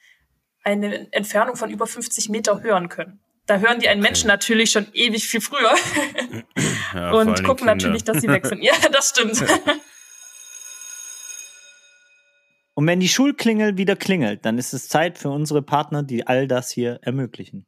eine 0.65 1.13
Entfernung 1.13 1.57
von 1.57 1.71
über 1.71 1.87
50 1.87 2.29
Meter 2.31 2.63
hören 2.63 2.89
können. 2.89 3.21
Da 3.47 3.59
hören 3.59 3.79
die 3.79 3.89
einen 3.89 4.01
okay. 4.01 4.09
Menschen 4.09 4.29
natürlich 4.29 4.71
schon 4.71 4.87
ewig 4.95 5.29
viel 5.29 5.43
früher 5.43 5.75
ja, 6.95 7.13
und 7.21 7.45
gucken 7.45 7.67
natürlich, 7.67 8.03
dass 8.03 8.21
sie 8.21 8.29
weg 8.29 8.47
sind. 8.47 8.63
Ja, 8.63 8.73
das 8.91 9.11
stimmt. 9.11 9.45
Und 12.73 12.87
wenn 12.87 13.01
die 13.01 13.09
Schulklingel 13.09 13.77
wieder 13.77 13.97
klingelt, 13.97 14.45
dann 14.47 14.59
ist 14.59 14.73
es 14.73 14.89
Zeit 14.89 15.19
für 15.19 15.29
unsere 15.29 15.63
Partner, 15.63 16.03
die 16.03 16.27
all 16.27 16.49
das 16.49 16.71
hier 16.71 16.99
ermöglichen. 17.03 17.67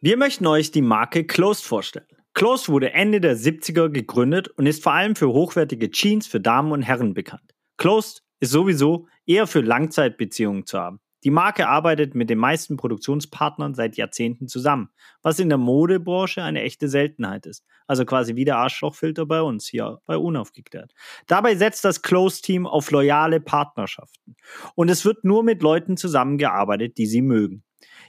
Wir 0.00 0.16
möchten 0.16 0.46
euch 0.46 0.70
die 0.70 0.80
Marke 0.80 1.24
Closed 1.24 1.64
vorstellen. 1.64 2.06
Closed 2.32 2.68
wurde 2.68 2.92
Ende 2.92 3.20
der 3.20 3.36
70er 3.36 3.88
gegründet 3.88 4.46
und 4.46 4.66
ist 4.66 4.84
vor 4.84 4.92
allem 4.92 5.16
für 5.16 5.28
hochwertige 5.28 5.90
Jeans 5.90 6.28
für 6.28 6.40
Damen 6.40 6.70
und 6.70 6.82
Herren 6.82 7.14
bekannt. 7.14 7.52
Closed 7.78 8.22
ist 8.38 8.52
sowieso 8.52 9.08
eher 9.26 9.48
für 9.48 9.60
Langzeitbeziehungen 9.60 10.64
zu 10.64 10.78
haben. 10.78 11.00
Die 11.24 11.30
Marke 11.30 11.68
arbeitet 11.68 12.14
mit 12.14 12.30
den 12.30 12.38
meisten 12.38 12.76
Produktionspartnern 12.76 13.74
seit 13.74 13.96
Jahrzehnten 13.96 14.46
zusammen, 14.46 14.90
was 15.22 15.38
in 15.40 15.48
der 15.48 15.58
Modebranche 15.58 16.42
eine 16.42 16.62
echte 16.62 16.88
Seltenheit 16.88 17.46
ist. 17.46 17.64
Also 17.86 18.04
quasi 18.04 18.36
wie 18.36 18.44
der 18.44 18.58
Arschlochfilter 18.58 19.26
bei 19.26 19.42
uns 19.42 19.66
hier 19.66 20.00
bei 20.06 20.16
Unaufgeklärt. 20.16 20.92
Dabei 21.26 21.56
setzt 21.56 21.84
das 21.84 22.02
Close-Team 22.02 22.66
auf 22.66 22.90
loyale 22.90 23.40
Partnerschaften. 23.40 24.36
Und 24.74 24.90
es 24.90 25.04
wird 25.04 25.24
nur 25.24 25.42
mit 25.42 25.62
Leuten 25.62 25.96
zusammengearbeitet, 25.96 26.98
die 26.98 27.06
sie 27.06 27.22
mögen. 27.22 27.64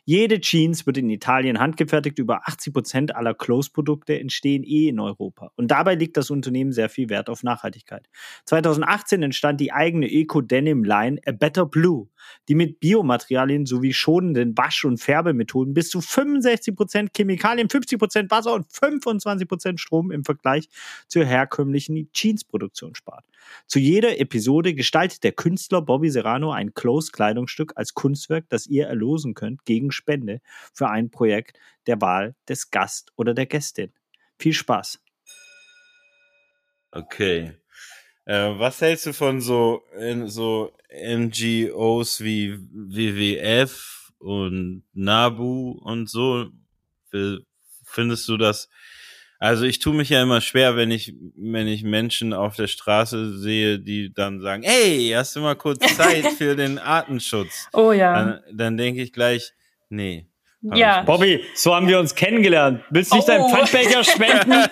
Jede 0.10 0.42
Jeans 0.42 0.88
wird 0.88 0.98
in 0.98 1.08
Italien 1.12 1.60
handgefertigt. 1.60 2.18
Über 2.18 2.48
80 2.48 2.74
Prozent 2.74 3.16
aller 3.16 3.36
Close-Produkte 3.36 4.20
entstehen 4.20 4.64
eh 4.64 4.88
in 4.88 5.00
Europa. 5.00 5.52
Und 5.56 5.70
dabei 5.70 5.94
liegt 5.94 6.18
das 6.18 6.32
Unternehmen 6.32 6.72
sehr 6.72 6.90
viel 6.90 7.10
Wert 7.10 7.30
auf 7.30 7.44
Nachhaltigkeit. 7.44 8.10
2018 8.46 9.22
entstand 9.22 9.62
die 9.62 9.72
eigene 9.72 10.12
Eco-Denim-Line 10.12 11.22
A 11.28 11.32
Better 11.32 11.68
Blue, 11.68 12.08
die 12.48 12.56
mit 12.56 12.80
Biomaterialien 12.80 13.68
sowie 13.68 13.94
schonenden 13.94 14.58
Wasch- 14.58 14.84
und 14.84 14.98
Färbemethoden 14.98 15.76
bis 15.76 15.92
zu 15.92 16.02
65 16.02 16.76
Prozent 16.76 17.12
Chemikalien, 17.16 17.70
50 17.70 18.00
Prozent 18.00 18.32
Wasser 18.32 18.56
und 18.56 18.66
25 18.68 19.48
Prozent 19.48 19.80
Strom 19.80 20.10
im 20.10 20.26
Vergleich 20.26 20.70
zur 21.08 21.24
herkömmlichen 21.24 22.12
Jeans-Produktion 22.14 22.96
spart. 22.96 23.26
Zu 23.68 23.80
jeder 23.80 24.20
Episode 24.20 24.74
gestaltet 24.74 25.24
der 25.24 25.32
Künstler 25.32 25.82
Bobby 25.82 26.10
Serrano 26.10 26.52
ein 26.52 26.74
Close-Kleidungsstück 26.74 27.74
als 27.76 27.94
Kunstwerk, 27.94 28.46
das 28.50 28.68
ihr 28.68 28.88
erlosen 28.88 29.34
könnt 29.34 29.66
gegen 29.66 29.92
Spende 30.00 30.42
für 30.74 30.90
ein 30.90 31.12
Projekt 31.12 31.60
der 31.88 32.02
Wahl 32.02 32.36
des 32.48 32.72
Gast 32.72 33.12
oder 33.16 33.34
der 33.34 33.46
Gästin. 33.46 33.92
Viel 34.38 34.54
Spaß. 34.54 35.00
Okay. 36.92 37.54
Äh, 38.26 38.60
was 38.60 38.82
hältst 38.82 39.06
du 39.06 39.14
von 39.14 39.42
so, 39.42 39.84
in, 40.00 40.28
so 40.28 40.74
NGOs 40.92 42.22
wie 42.22 42.58
WWF 42.72 44.12
und 44.20 44.84
NABU 44.94 45.80
und 45.84 46.10
so? 46.10 46.48
Findest 47.84 48.28
du 48.28 48.38
das? 48.38 48.70
Also 49.40 49.64
ich 49.64 49.80
tue 49.80 49.94
mich 49.94 50.10
ja 50.10 50.22
immer 50.22 50.42
schwer, 50.42 50.76
wenn 50.76 50.92
ich, 50.92 51.16
wenn 51.36 51.68
ich 51.68 51.84
Menschen 51.84 52.34
auf 52.34 52.58
der 52.58 52.68
Straße 52.68 53.38
sehe, 53.40 53.80
die 53.80 54.14
dann 54.14 54.42
sagen, 54.42 54.64
hey, 54.64 55.12
hast 55.16 55.36
du 55.36 55.40
mal 55.40 55.56
kurz 55.56 55.80
Zeit 55.96 56.26
für 56.38 56.58
den 56.58 56.78
Artenschutz? 56.78 57.70
Oh 57.72 57.94
ja. 57.94 58.14
Dann, 58.14 58.42
dann 58.52 58.78
denke 58.78 59.02
ich 59.02 59.14
gleich, 59.14 59.54
nee. 59.90 60.26
Ja. 60.62 61.04
Bobby, 61.04 61.42
so 61.56 61.74
haben 61.74 61.88
wir 61.88 61.98
uns 62.00 62.16
kennengelernt. 62.16 62.82
Willst 62.90 63.14
du 63.14 63.16
nicht 63.16 63.30
Oh. 63.30 63.32
deinen 63.32 63.50
Pfandbecher 63.50 64.04
spenden? 64.04 64.52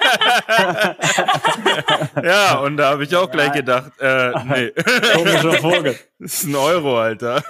Ja, 2.23 2.57
und 2.59 2.77
da 2.77 2.89
habe 2.89 3.03
ich 3.05 3.15
auch 3.15 3.31
gleich 3.31 3.53
gedacht, 3.53 3.91
äh, 4.01 4.31
nee. 4.49 4.71
Komischer 5.15 5.53
Vogel. 5.53 5.95
Das 6.19 6.33
ist 6.33 6.43
ein 6.45 6.55
Euro, 6.55 6.99
Alter. 6.99 7.41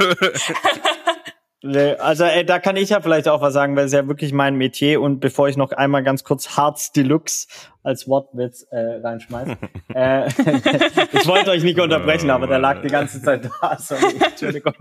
Nee, 1.63 1.93
Also 1.95 2.25
ey, 2.25 2.45
da 2.45 2.59
kann 2.59 2.75
ich 2.75 2.89
ja 2.89 3.01
vielleicht 3.01 3.27
auch 3.27 3.41
was 3.41 3.53
sagen, 3.53 3.75
weil 3.75 3.85
es 3.85 3.91
ja 3.93 4.07
wirklich 4.07 4.31
mein 4.33 4.55
Metier 4.55 5.01
und 5.01 5.19
bevor 5.19 5.47
ich 5.49 5.57
noch 5.57 5.71
einmal 5.71 6.03
ganz 6.03 6.23
kurz 6.23 6.55
Harz 6.55 6.91
Deluxe 6.91 7.47
als 7.83 8.07
Wortwitz 8.07 8.67
äh, 8.69 8.99
reinschmeiß. 9.03 9.49
äh, 9.95 10.27
ich 10.27 11.27
wollte 11.27 11.49
euch 11.51 11.63
nicht 11.63 11.79
unterbrechen, 11.79 12.29
aber 12.29 12.45
der 12.45 12.59
lag 12.59 12.81
die 12.83 12.89
ganze 12.89 13.21
Zeit 13.21 13.49
da. 13.61 13.77
Sorry, 13.79 14.15
Entschuldigung. 14.23 14.73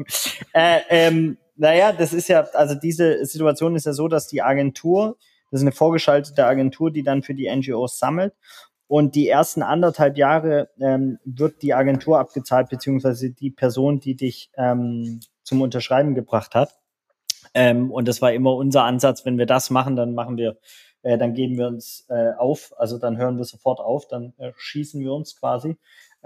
Äh, 0.52 0.80
ähm, 0.90 1.38
naja, 1.56 1.92
das 1.92 2.12
ist 2.12 2.28
ja, 2.28 2.42
also 2.52 2.74
diese 2.74 3.24
Situation 3.24 3.76
ist 3.76 3.86
ja 3.86 3.92
so, 3.92 4.08
dass 4.08 4.26
die 4.26 4.42
Agentur, 4.42 5.16
das 5.50 5.60
ist 5.60 5.64
eine 5.64 5.72
vorgeschaltete 5.72 6.44
Agentur, 6.46 6.90
die 6.90 7.02
dann 7.02 7.22
für 7.22 7.34
die 7.34 7.54
NGOs 7.54 7.98
sammelt. 7.98 8.34
Und 8.88 9.16
die 9.16 9.28
ersten 9.28 9.62
anderthalb 9.62 10.16
Jahre 10.16 10.70
ähm, 10.80 11.18
wird 11.24 11.62
die 11.62 11.74
Agentur 11.74 12.20
abgezahlt, 12.20 12.68
beziehungsweise 12.68 13.30
die 13.30 13.50
Person, 13.50 13.98
die 13.98 14.14
dich 14.14 14.50
ähm, 14.56 15.20
zum 15.42 15.60
Unterschreiben 15.60 16.14
gebracht 16.14 16.54
hat. 16.54 16.78
Ähm, 17.54 17.90
und 17.90 18.06
das 18.06 18.22
war 18.22 18.32
immer 18.32 18.54
unser 18.54 18.84
Ansatz, 18.84 19.24
wenn 19.24 19.38
wir 19.38 19.46
das 19.46 19.70
machen, 19.70 19.96
dann 19.96 20.14
machen 20.14 20.36
wir, 20.36 20.58
äh, 21.02 21.18
dann 21.18 21.34
geben 21.34 21.56
wir 21.56 21.66
uns 21.66 22.06
äh, 22.08 22.32
auf, 22.36 22.74
also 22.76 22.98
dann 22.98 23.16
hören 23.16 23.38
wir 23.38 23.44
sofort 23.44 23.80
auf, 23.80 24.06
dann 24.06 24.34
äh, 24.38 24.52
schießen 24.56 25.00
wir 25.00 25.12
uns 25.12 25.36
quasi. 25.40 25.76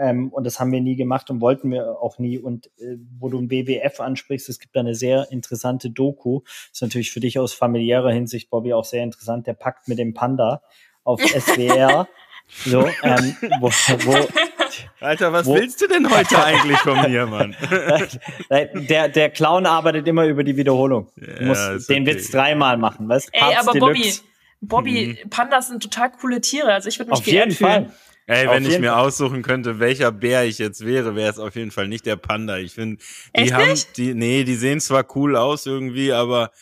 Ähm, 0.00 0.30
und 0.30 0.44
das 0.44 0.58
haben 0.58 0.72
wir 0.72 0.80
nie 0.80 0.96
gemacht 0.96 1.28
und 1.30 1.40
wollten 1.40 1.70
wir 1.70 2.00
auch 2.00 2.18
nie. 2.18 2.38
Und 2.38 2.66
äh, 2.78 2.96
wo 3.18 3.28
du 3.28 3.38
ein 3.38 3.50
WWF 3.50 4.00
ansprichst, 4.00 4.48
es 4.48 4.58
gibt 4.58 4.74
da 4.74 4.80
eine 4.80 4.94
sehr 4.94 5.28
interessante 5.30 5.90
Doku. 5.90 6.40
Ist 6.72 6.80
natürlich 6.82 7.10
für 7.12 7.20
dich 7.20 7.38
aus 7.38 7.52
familiärer 7.52 8.10
Hinsicht, 8.10 8.48
Bobby, 8.50 8.72
auch 8.72 8.84
sehr 8.86 9.02
interessant. 9.04 9.46
Der 9.46 9.54
Pakt 9.54 9.88
mit 9.88 9.98
dem 9.98 10.14
Panda 10.14 10.62
auf 11.04 11.20
SWR. 11.24 12.08
so, 12.64 12.80
ähm, 13.02 13.36
wo, 13.60 13.68
wo, 13.68 14.28
Alter, 15.00 15.32
was 15.32 15.46
Wo- 15.46 15.54
willst 15.54 15.80
du 15.82 15.86
denn 15.86 16.08
heute 16.10 16.42
eigentlich 16.44 16.78
von 16.78 17.00
mir, 17.10 17.26
Mann? 17.26 17.54
der, 18.50 19.08
der 19.08 19.30
Clown 19.30 19.66
arbeitet 19.66 20.06
immer 20.08 20.24
über 20.26 20.44
die 20.44 20.56
Wiederholung. 20.56 21.08
Du 21.16 21.26
Ja, 21.42 21.46
musst 21.46 21.88
den 21.90 22.02
okay. 22.04 22.14
Witz 22.16 22.30
dreimal 22.30 22.76
machen, 22.76 23.08
weißt 23.08 23.30
Ey, 23.32 23.40
Harz 23.40 23.68
aber 23.68 23.78
Bobby, 23.78 24.00
Deluxe. 24.00 24.22
Bobby, 24.62 25.18
Pandas 25.30 25.68
sind 25.68 25.82
total 25.82 26.10
coole 26.12 26.40
Tiere. 26.40 26.72
Also 26.72 26.88
ich 26.88 26.98
würde 26.98 27.10
mich 27.10 27.18
Auf 27.20 27.26
jeden 27.26 27.50
geehrt 27.50 27.52
fühlen. 27.54 27.86
Fall. 27.86 27.94
Ey, 28.30 28.46
Auf 28.46 28.54
wenn 28.54 28.64
ich 28.64 28.78
mir 28.78 28.90
Fall. 28.92 29.00
aussuchen 29.00 29.42
könnte, 29.42 29.80
welcher 29.80 30.12
Bär 30.12 30.44
ich 30.44 30.58
jetzt 30.58 30.84
wäre, 30.86 31.16
wäre 31.16 31.30
es 31.30 31.38
auf 31.40 31.56
jeden 31.56 31.72
Fall 31.72 31.88
nicht 31.88 32.06
der 32.06 32.14
Panda. 32.14 32.58
Ich 32.58 32.74
finde, 32.74 33.02
die 33.36 33.40
Echt 33.40 33.52
haben, 33.54 33.70
nicht? 33.70 33.96
die, 33.96 34.14
nee, 34.14 34.44
die 34.44 34.54
sehen 34.54 34.78
zwar 34.80 35.04
cool 35.16 35.34
aus 35.36 35.66
irgendwie, 35.66 36.12
aber 36.12 36.52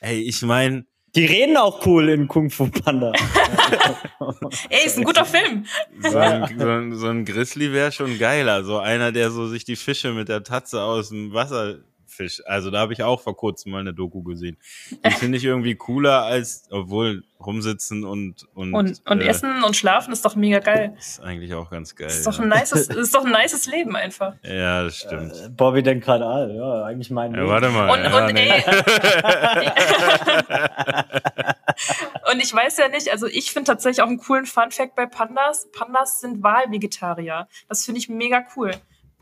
ey, 0.00 0.20
ich 0.22 0.42
meine, 0.42 0.84
Die 1.16 1.24
reden 1.26 1.56
auch 1.56 1.84
cool 1.86 2.08
in 2.08 2.28
Kung 2.28 2.50
Fu 2.50 2.68
Panda. 2.68 3.10
Ey, 4.68 4.86
ist 4.86 4.98
ein 4.98 5.04
guter 5.04 5.24
Film. 5.24 5.64
so 6.00 6.16
ein, 6.18 6.58
so 6.58 6.68
ein, 6.68 6.94
so 6.96 7.06
ein 7.08 7.24
Grizzly 7.24 7.72
wäre 7.72 7.90
schon 7.92 8.18
geiler. 8.18 8.62
So 8.64 8.78
einer, 8.78 9.10
der 9.10 9.30
so 9.30 9.48
sich 9.48 9.64
die 9.64 9.76
Fische 9.76 10.12
mit 10.12 10.28
der 10.28 10.44
Tatze 10.44 10.82
aus 10.82 11.08
dem 11.08 11.32
Wasser 11.32 11.78
fischt. 12.18 12.42
Also 12.44 12.70
da 12.70 12.80
habe 12.80 12.92
ich 12.92 13.02
auch 13.02 13.20
vor 13.20 13.36
kurzem 13.36 13.72
mal 13.72 13.80
eine 13.80 13.94
Doku 13.94 14.22
gesehen. 14.22 14.58
Die 15.04 15.10
finde 15.12 15.38
ich 15.38 15.44
irgendwie 15.44 15.74
cooler 15.76 16.22
als, 16.24 16.66
obwohl 16.70 17.24
rumsitzen 17.40 18.04
und 18.04 18.46
und, 18.54 18.74
Und, 18.74 19.00
und 19.06 19.20
äh, 19.20 19.26
Essen 19.26 19.62
und 19.62 19.76
Schlafen 19.76 20.12
ist 20.12 20.24
doch 20.24 20.34
mega 20.34 20.58
geil. 20.58 20.94
ist 20.98 21.20
eigentlich 21.20 21.54
auch 21.54 21.70
ganz 21.70 21.94
geil. 21.94 22.08
Ist 22.08 22.26
doch 22.26 22.36
ja. 22.36 22.42
ein 22.44 22.48
nices, 22.50 22.88
ist 22.88 23.14
doch 23.14 23.24
ein 23.24 23.30
nices 23.32 23.66
Leben 23.66 23.94
einfach. 23.96 24.34
ja, 24.42 24.82
das 24.82 24.96
stimmt. 24.98 25.56
Bobby 25.56 25.82
denkt 25.82 26.04
gerade, 26.04 26.26
ah, 26.26 26.46
ja, 26.48 26.84
eigentlich 26.84 27.10
mein 27.10 27.32
Ja, 27.32 27.38
Leben. 27.38 27.48
warte 27.50 27.68
mal. 27.70 27.90
Und, 27.90 28.04
ja, 28.04 28.26
und 28.26 28.34
nee. 28.34 28.48
ey. 28.48 28.64
und 32.32 32.42
ich 32.42 32.52
weiß 32.52 32.76
ja 32.78 32.88
nicht, 32.88 33.10
also 33.10 33.26
ich 33.26 33.52
finde 33.52 33.70
tatsächlich 33.70 34.02
auch 34.02 34.08
einen 34.08 34.18
coolen 34.18 34.46
Fun-Fact 34.46 34.94
bei 34.96 35.06
Pandas. 35.06 35.68
Pandas 35.72 36.20
sind 36.20 36.42
Wahlvegetarier. 36.42 37.48
Das 37.68 37.84
finde 37.84 38.00
ich 38.00 38.08
mega 38.08 38.44
cool. 38.56 38.72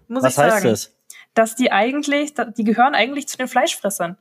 Muss 0.09 0.23
Was 0.23 0.33
ich 0.33 0.37
sagen. 0.37 0.53
heißt 0.53 0.65
das? 0.65 0.96
Dass 1.37 1.55
die 1.55 1.71
eigentlich, 1.71 2.35
die 2.57 2.65
gehören 2.65 2.97
eigentlich 2.97 3.29
zu 3.29 3.37
den 3.37 3.47
Fleischfressern. 3.47 4.17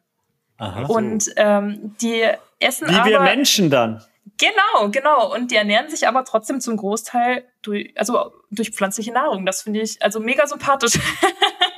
Aha. 0.57 0.83
Und 0.83 1.31
ähm, 1.37 1.95
die 1.99 2.23
essen 2.59 2.87
Wie 2.87 2.93
aber. 2.93 3.09
wir 3.09 3.19
Menschen 3.21 3.71
dann. 3.71 4.03
Genau, 4.37 4.89
genau. 4.91 5.33
Und 5.33 5.49
die 5.49 5.55
ernähren 5.55 5.89
sich 5.89 6.07
aber 6.07 6.23
trotzdem 6.25 6.59
zum 6.59 6.77
Großteil 6.77 7.45
durch, 7.63 7.91
also 7.95 8.33
durch 8.51 8.71
pflanzliche 8.71 9.11
Nahrung. 9.11 9.45
Das 9.45 9.63
finde 9.63 9.81
ich 9.81 10.01
also 10.01 10.19
mega 10.19 10.45
sympathisch. 10.45 10.93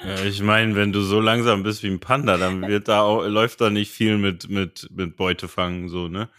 Ja, 0.03 0.23
ich 0.23 0.41
meine, 0.41 0.75
wenn 0.75 0.93
du 0.93 1.01
so 1.01 1.19
langsam 1.19 1.63
bist 1.63 1.83
wie 1.83 1.89
ein 1.89 1.99
Panda, 1.99 2.37
dann 2.37 2.65
wird 2.67 2.87
da 2.87 3.01
auch, 3.01 3.25
läuft 3.25 3.59
da 3.59 3.69
nicht 3.69 3.91
viel 3.91 4.17
mit, 4.17 4.47
mit, 4.47 4.87
mit 4.91 5.17
Beutefangen, 5.17 5.89
so, 5.89 6.07
ne? 6.07 6.29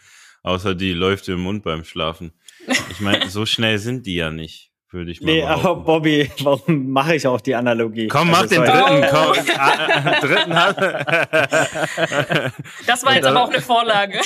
Außer 0.42 0.74
die 0.74 0.92
läuft 0.92 1.28
im 1.28 1.40
Mund 1.40 1.64
beim 1.64 1.84
Schlafen. 1.84 2.32
Ich 2.90 3.00
meine, 3.00 3.28
so 3.28 3.44
schnell 3.44 3.78
sind 3.78 4.06
die 4.06 4.14
ja 4.14 4.30
nicht, 4.30 4.67
würde 4.90 5.10
ich 5.10 5.20
mal 5.20 5.26
Nee, 5.26 5.42
aber 5.42 5.56
behaupten. 5.62 5.84
Bobby, 5.84 6.30
warum 6.42 6.90
mache 6.90 7.14
ich 7.16 7.26
auch 7.26 7.40
die 7.40 7.54
Analogie? 7.54 8.08
Komm, 8.08 8.30
mach 8.30 8.42
Also, 8.42 8.54
den 8.54 8.66
sorry. 8.66 9.00
dritten, 9.00 9.04
Oh. 9.12 9.32
komm. 9.34 9.56
Ah, 9.58 10.10
äh, 10.10 10.20
dritten 10.26 10.54
hat. 10.54 10.76
Das 12.86 13.04
war 13.04 13.14
jetzt 13.14 13.26
aber 13.26 13.42
auch 13.42 13.50
eine 13.50 13.60
Vorlage. 13.60 14.18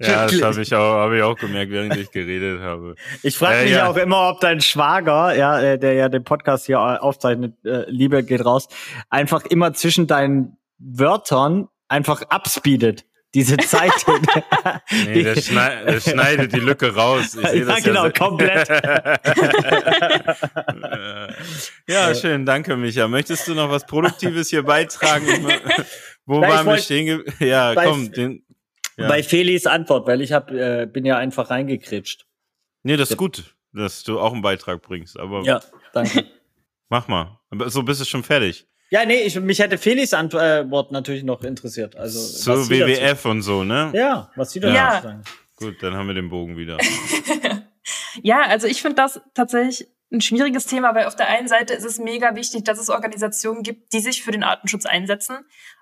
ja, 0.00 0.26
das 0.26 0.42
habe 0.42 0.62
ich 0.62 0.74
auch, 0.74 0.94
habe 0.94 1.16
ich 1.18 1.22
auch 1.22 1.36
gemerkt, 1.36 1.70
während 1.72 1.96
ich 1.96 2.10
geredet 2.10 2.60
habe. 2.60 2.94
Ich 3.22 3.36
frage 3.36 3.56
Ja, 3.58 3.62
mich 3.62 3.72
ja. 3.72 3.88
auch 3.88 3.96
immer, 3.96 4.30
ob 4.30 4.40
dein 4.40 4.60
Schwager, 4.60 5.34
ja, 5.36 5.60
äh, 5.60 5.78
der 5.78 5.92
ja 5.94 6.08
den 6.08 6.24
Podcast 6.24 6.66
hier 6.66 6.76
äh, 6.76 6.98
aufzeichnet, 6.98 7.54
äh, 7.64 7.84
Liebe 7.90 8.22
geht 8.24 8.44
raus, 8.44 8.68
einfach 9.10 9.44
immer 9.44 9.72
zwischen 9.74 10.06
deinen 10.06 10.56
Wörtern 10.78 11.68
einfach 11.88 12.22
abspeedet. 12.28 13.04
Diese 13.38 13.56
Zeit. 13.58 13.92
Nee, 15.06 15.22
der, 15.22 15.36
schnei 15.40 15.84
der 15.84 16.00
schneidet 16.00 16.52
die 16.52 16.58
Lücke 16.60 16.92
raus. 16.94 17.36
Ich 17.40 17.48
sehe 17.48 17.60
ja, 17.60 17.66
das 17.66 17.84
genau, 17.84 18.04
ja, 18.06 18.10
komplett. 18.10 18.68
ja, 21.86 22.14
schön, 22.14 22.44
danke, 22.44 22.76
Micha. 22.76 23.06
Möchtest 23.06 23.46
du 23.48 23.54
noch 23.54 23.70
was 23.70 23.86
Produktives 23.86 24.48
hier 24.50 24.62
beitragen? 24.64 25.26
Wo 26.26 26.42
ich 26.42 26.48
waren 26.48 26.66
wir 26.66 26.78
stehen? 26.78 27.22
Ja, 27.38 27.74
bei- 27.74 27.86
komm, 27.86 28.10
den. 28.12 28.44
Ja. 28.96 29.06
Bei 29.06 29.22
Felis 29.22 29.66
Antwort, 29.66 30.08
weil 30.08 30.20
ich 30.20 30.32
hab, 30.32 30.50
äh, 30.50 30.86
bin 30.92 31.04
ja 31.04 31.16
einfach 31.16 31.50
reingekritscht. 31.50 32.26
Nee, 32.82 32.96
das 32.96 33.10
ist 33.12 33.16
gut, 33.16 33.54
dass 33.72 34.02
du 34.02 34.18
auch 34.18 34.32
einen 34.32 34.42
Beitrag 34.42 34.82
bringst, 34.82 35.16
aber 35.18 35.42
Ja, 35.42 35.60
danke. 35.92 36.24
mach 36.88 37.06
mal. 37.06 37.38
Aber 37.50 37.70
So 37.70 37.84
bist 37.84 38.00
du 38.00 38.04
schon 38.04 38.24
fertig. 38.24 38.66
Ja, 38.90 39.04
nee, 39.04 39.22
ich, 39.22 39.38
mich 39.40 39.58
hätte 39.58 39.78
Felis 39.78 40.12
Antwort 40.14 40.92
natürlich 40.92 41.22
noch 41.24 41.42
interessiert. 41.42 41.96
Also, 41.96 42.18
Zu 42.20 42.50
was 42.52 42.66
sie 42.68 42.78
dazu- 42.78 42.90
WWF 42.92 43.24
und 43.26 43.42
so, 43.42 43.64
ne? 43.64 43.90
Ja, 43.94 44.30
was 44.36 44.50
sie 44.52 44.60
da 44.60 44.68
Ja. 44.72 45.00
sagen. 45.02 45.22
Gut, 45.56 45.82
dann 45.82 45.94
haben 45.94 46.06
wir 46.06 46.14
den 46.14 46.28
Bogen 46.30 46.56
wieder. 46.56 46.78
Ja, 48.22 48.42
also 48.42 48.66
ich 48.66 48.82
finde 48.82 48.96
das 48.96 49.20
tatsächlich 49.34 49.88
ein 50.12 50.20
schwieriges 50.20 50.66
Thema, 50.66 50.94
weil 50.94 51.06
auf 51.06 51.16
der 51.16 51.28
einen 51.28 51.48
Seite 51.48 51.74
ist 51.74 51.84
es 51.84 51.98
mega 51.98 52.34
wichtig, 52.34 52.64
dass 52.64 52.78
es 52.78 52.90
Organisationen 52.90 53.62
gibt, 53.62 53.92
die 53.92 54.00
sich 54.00 54.22
für 54.22 54.30
den 54.32 54.42
Artenschutz 54.42 54.86
einsetzen. 54.86 55.38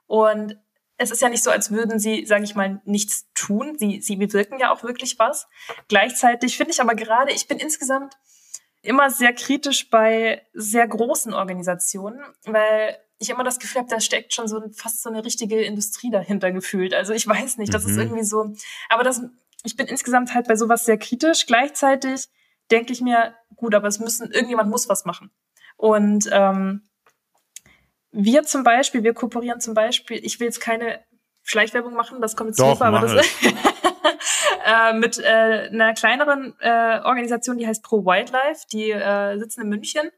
Und 0.07 0.57
es 0.99 1.11
ist 1.11 1.23
ja 1.23 1.29
nicht 1.29 1.43
so, 1.43 1.51
als 1.51 1.71
würden 1.71 1.99
sie, 1.99 2.27
sage 2.27 2.45
ich 2.45 2.55
mal, 2.55 2.81
nichts 2.85 3.27
tun. 3.35 3.77
Sie, 3.79 4.01
sie 4.01 4.17
bewirken 4.17 4.59
ja 4.59 4.71
auch 4.73 4.83
wirklich 4.83 5.19
was. 5.19 5.47
Gleichzeitig 5.89 6.57
finde 6.57 6.73
ich 6.73 6.81
aber 6.81 6.95
gerade, 6.95 7.33
ich 7.33 7.49
bin 7.49 7.59
insgesamt 7.59 8.15
immer 8.87 9.11
sehr 9.11 9.33
kritisch 9.33 9.91
bei 9.91 10.47
sehr 10.53 10.87
großen 10.87 11.35
Organisationen, 11.35 12.21
weil 12.45 12.99
ich 13.19 13.31
immer 13.31 13.45
das 13.45 13.59
Gefühl 13.59 13.81
habe, 13.83 13.91
da 13.91 14.01
steckt 14.01 14.35
schon 14.35 14.49
so 14.49 14.63
fast 14.75 15.03
so 15.03 15.09
eine 15.09 15.25
richtige 15.25 15.63
Industrie 15.63 16.11
dahinter 16.11 16.53
gefühlt. 16.53 16.95
Also 16.95 17.13
ich 17.13 17.27
weiß 17.27 17.57
nicht, 17.59 17.73
das 17.73 17.85
mhm. 17.85 17.91
ist 17.91 17.97
irgendwie 17.97 18.25
so, 18.25 18.55
aber 18.89 19.03
das, 19.03 19.23
ich 19.65 19.77
bin 19.77 19.87
insgesamt 19.87 20.35
halt 20.35 20.49
bei 20.49 20.57
sowas 20.57 20.85
sehr 20.85 20.99
kritisch. 20.99 21.47
Gleichzeitig 21.47 22.29
denke 22.71 22.93
ich 22.93 23.01
mir, 23.01 23.35
gut, 23.55 23.75
aber 23.75 23.89
es 23.89 24.01
müssen, 24.01 24.31
irgendjemand 24.31 24.71
muss 24.71 24.89
was 24.89 25.05
machen. 25.05 25.31
Und 25.77 26.29
ähm, 26.33 26.83
wir 28.13 28.45
zum 28.45 28.65
Beispiel, 28.65 29.03
wir 29.03 29.15
kooperieren 29.15 29.61
zum 29.61 29.75
Beispiel, 29.75 30.25
ich 30.25 30.41
will 30.41 30.47
jetzt 30.47 30.61
keine 30.61 31.05
Schleichwerbung 31.43 31.95
machen, 31.95 32.21
das 32.21 32.37
kommt 32.37 32.51
jetzt 32.51 32.61
Doch, 32.61 32.81
aber 32.81 33.01
das 33.01 33.13
äh, 34.67 34.93
mit 34.93 35.19
äh, 35.19 35.69
einer 35.73 35.95
kleineren 35.95 36.55
äh, 36.59 37.01
Organisation, 37.05 37.57
die 37.57 37.67
heißt 37.67 37.85
Pro 37.85 38.05
Wildlife, 38.05 38.67
die 38.73 38.91
äh, 38.91 39.39
sitzen 39.39 39.63
in 39.63 39.69
München. 39.69 40.11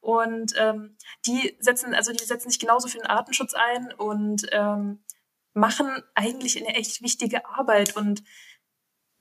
Und 0.00 0.54
ähm, 0.56 0.96
die 1.26 1.54
setzen, 1.60 1.94
also 1.94 2.12
die 2.12 2.24
setzen 2.24 2.48
sich 2.48 2.58
genauso 2.58 2.88
für 2.88 2.96
den 2.96 3.06
Artenschutz 3.06 3.52
ein 3.52 3.92
und 3.92 4.46
ähm, 4.52 5.04
machen 5.52 6.02
eigentlich 6.14 6.56
eine 6.56 6.74
echt 6.74 7.02
wichtige 7.02 7.44
Arbeit. 7.44 7.94
Und 7.96 8.22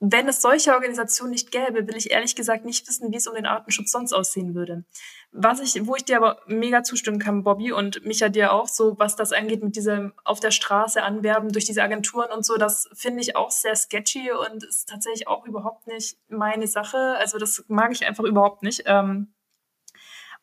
wenn 0.01 0.29
es 0.29 0.41
solche 0.41 0.73
Organisationen 0.73 1.31
nicht 1.31 1.51
gäbe, 1.51 1.87
will 1.87 1.97
ich 1.97 2.11
ehrlich 2.11 2.35
gesagt 2.35 2.63
nicht 2.63 2.87
wissen, 2.87 3.11
wie 3.11 3.17
es 3.17 3.27
um 3.27 3.35
den 3.35 3.45
Artenschutz 3.45 3.91
sonst 3.91 4.13
aussehen 4.13 4.55
würde. 4.55 4.85
Was 5.31 5.59
ich, 5.59 5.85
wo 5.85 5.95
ich 5.95 6.05
dir 6.05 6.17
aber 6.17 6.41
mega 6.47 6.83
zustimmen 6.83 7.19
kann, 7.19 7.43
Bobby 7.43 7.73
und 7.73 8.05
Micha 8.05 8.29
dir 8.29 8.53
auch, 8.53 8.69
so 8.69 8.97
was 8.97 9.17
das 9.17 9.33
angeht 9.33 9.61
mit 9.61 9.75
diesem 9.75 10.13
auf 10.23 10.39
der 10.39 10.51
Straße 10.51 11.03
anwerben 11.03 11.51
durch 11.51 11.65
diese 11.65 11.83
Agenturen 11.83 12.31
und 12.31 12.45
so, 12.45 12.55
das 12.55 12.89
finde 12.93 13.21
ich 13.21 13.35
auch 13.35 13.51
sehr 13.51 13.75
sketchy 13.75 14.31
und 14.31 14.63
ist 14.63 14.87
tatsächlich 14.87 15.27
auch 15.27 15.45
überhaupt 15.45 15.87
nicht 15.87 16.17
meine 16.29 16.67
Sache. 16.67 17.15
Also 17.17 17.37
das 17.37 17.65
mag 17.67 17.91
ich 17.91 18.05
einfach 18.05 18.23
überhaupt 18.23 18.63
nicht. 18.63 18.83
Ähm, 18.85 19.33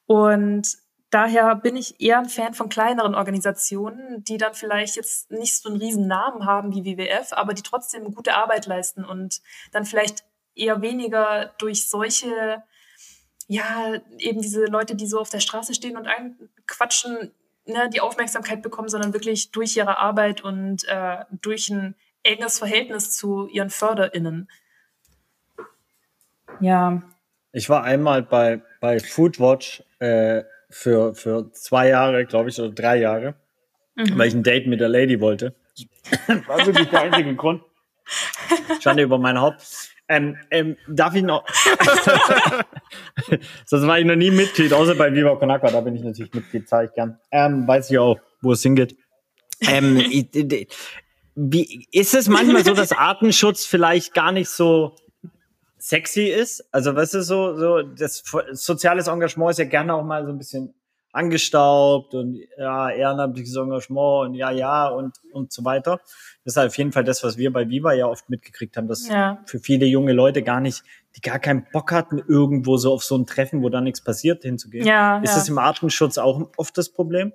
und 0.05 0.69
daher 1.11 1.55
bin 1.55 1.77
ich 1.77 2.01
eher 2.01 2.19
ein 2.19 2.29
Fan 2.29 2.55
von 2.55 2.69
kleineren 2.69 3.15
Organisationen, 3.15 4.25
die 4.25 4.39
dann 4.39 4.55
vielleicht 4.55 4.97
jetzt 4.97 5.31
nicht 5.31 5.57
so 5.57 5.69
einen 5.69 5.79
riesen 5.79 6.07
Namen 6.07 6.47
haben 6.47 6.75
wie 6.75 6.85
WWF, 6.85 7.33
aber 7.33 7.55
die 7.55 7.63
trotzdem 7.63 8.15
gute 8.15 8.35
Arbeit 8.35 8.67
leisten 8.67 9.05
und 9.05 9.41
dann 9.73 9.85
vielleicht 9.85 10.25
eher 10.55 10.83
weniger 10.83 11.55
durch 11.59 11.89
solche, 11.89 12.63
ja, 13.47 13.95
eben 14.19 14.41
diese 14.41 14.65
Leute, 14.65 14.97
die 14.97 15.07
so 15.07 15.21
auf 15.21 15.31
der 15.31 15.41
Straße 15.41 15.75
stehen 15.75 15.97
und 15.97 16.09
quatschen, 16.67 17.33
ne, 17.67 17.89
die 17.91 18.01
Aufmerksamkeit 18.01 18.63
bekommen, 18.63 18.89
sondern 18.89 19.13
wirklich 19.13 19.53
durch 19.53 19.77
ihre 19.77 19.99
Arbeit 19.99 20.43
und 20.43 20.85
äh, 20.89 21.25
durch 21.31 21.69
ein 21.69 21.95
enges 22.23 22.59
Verhältnis 22.59 23.17
zu 23.17 23.47
ihren 23.47 23.71
FörderInnen. 23.71 24.49
Ja. 26.61 27.03
Ich 27.53 27.69
war 27.69 27.85
einmal 27.85 28.23
bei, 28.23 28.61
bei 28.81 28.99
Foodwatch 29.01 29.83
äh, 29.99 30.43
für, 30.69 31.15
für 31.15 31.51
zwei 31.53 31.89
Jahre, 31.89 32.27
glaube 32.27 32.51
ich, 32.51 32.61
oder 32.61 32.71
drei 32.71 32.99
Jahre, 32.99 33.35
mhm. 33.95 34.19
weil 34.19 34.29
ich 34.29 34.35
ein 34.35 34.43
Date 34.43 34.67
mit 34.67 34.81
der 34.81 34.89
Lady 34.89 35.21
wollte. 35.21 35.55
war 36.47 36.67
wirklich 36.67 36.89
der 36.89 37.03
einzige 37.03 37.35
Grund. 37.35 37.63
Schande 38.81 39.03
über 39.03 39.19
mein 39.19 39.41
Haupt. 39.41 39.91
Ähm, 40.09 40.37
ähm, 40.51 40.77
darf 40.89 41.17
ich 41.17 41.25
noch? 41.25 41.45
Sonst 43.65 43.87
war 43.89 43.99
ich 43.99 44.05
noch 44.05 44.15
nie 44.15 44.31
Mitglied, 44.31 44.73
außer 44.73 44.95
bei 44.95 45.13
Viva 45.13 45.35
Con 45.35 45.51
Agua, 45.51 45.71
da 45.71 45.81
bin 45.81 45.97
ich 45.97 46.03
natürlich 46.03 46.33
Mitglied, 46.33 46.69
zahle 46.69 46.87
ich 46.87 46.93
gern. 46.93 47.19
Ähm, 47.33 47.67
weiß 47.67 47.91
ich 47.91 47.99
auch, 47.99 48.17
wo 48.41 48.53
es 48.53 48.63
hingeht. 48.63 48.97
Ähm, 49.63 49.97
wie, 51.35 51.89
ist 51.91 52.15
es 52.15 52.29
manchmal 52.29 52.65
so, 52.65 52.75
dass 52.75 52.93
Artenschutz 52.93 53.67
vielleicht 53.67 54.15
gar 54.15 54.31
nicht 54.31 54.49
so 54.49 54.95
sexy 55.89 56.25
ist. 56.25 56.67
Also, 56.73 56.95
weißt 56.95 57.15
du, 57.15 57.23
so, 57.23 57.57
so, 57.57 57.83
das 57.83 58.25
soziales 58.53 59.07
Engagement 59.07 59.53
ist 59.53 59.59
ja 59.59 59.65
gerne 59.65 59.95
auch 59.95 60.05
mal 60.05 60.25
so 60.25 60.33
ein 60.33 60.39
bisschen 60.39 60.75
angestaubt 61.13 62.13
und 62.15 62.39
ja, 62.59 62.91
ehrenamtliches 62.91 63.57
Engagement 63.57 64.29
und 64.29 64.35
ja, 64.35 64.51
ja 64.51 64.89
und, 64.89 65.15
und 65.33 65.53
so 65.53 65.65
weiter. 65.65 65.99
Das 66.45 66.53
ist 66.53 66.57
halt 66.57 66.69
auf 66.69 66.77
jeden 66.77 66.93
Fall 66.93 67.05
das, 67.05 67.25
was 67.25 67.39
wir 67.39 67.53
bei 67.53 67.69
Viva 67.69 67.95
ja 67.95 68.07
oft 68.07 68.29
mitgekriegt 68.29 68.77
haben, 68.77 68.87
dass 68.87 69.09
ja. 69.09 69.43
für 69.47 69.59
viele 69.59 69.87
junge 69.87 70.13
Leute 70.13 70.43
gar 70.43 70.61
nicht, 70.61 70.83
die 71.17 71.21
gar 71.21 71.39
keinen 71.39 71.67
Bock 71.73 71.93
hatten, 71.93 72.19
irgendwo 72.19 72.77
so 72.77 72.93
auf 72.93 73.03
so 73.03 73.17
ein 73.17 73.25
Treffen, 73.25 73.63
wo 73.63 73.71
da 73.71 73.81
nichts 73.81 74.03
passiert, 74.03 74.43
hinzugehen. 74.43 74.85
Ja, 74.85 75.21
ist 75.21 75.31
ja. 75.31 75.37
das 75.37 75.49
im 75.49 75.59
Artenschutz 75.59 76.19
auch 76.19 76.51
oft 76.57 76.77
das 76.77 76.91
Problem? 76.91 77.33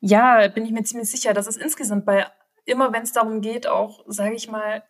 Ja, 0.00 0.48
bin 0.48 0.64
ich 0.64 0.72
mir 0.72 0.82
ziemlich 0.82 1.10
sicher. 1.10 1.32
Das 1.32 1.46
ist 1.46 1.58
insgesamt 1.58 2.04
bei, 2.06 2.26
immer 2.64 2.92
wenn 2.92 3.02
es 3.02 3.12
darum 3.12 3.40
geht, 3.40 3.68
auch, 3.68 4.02
sage 4.08 4.34
ich 4.34 4.50
mal, 4.50 4.82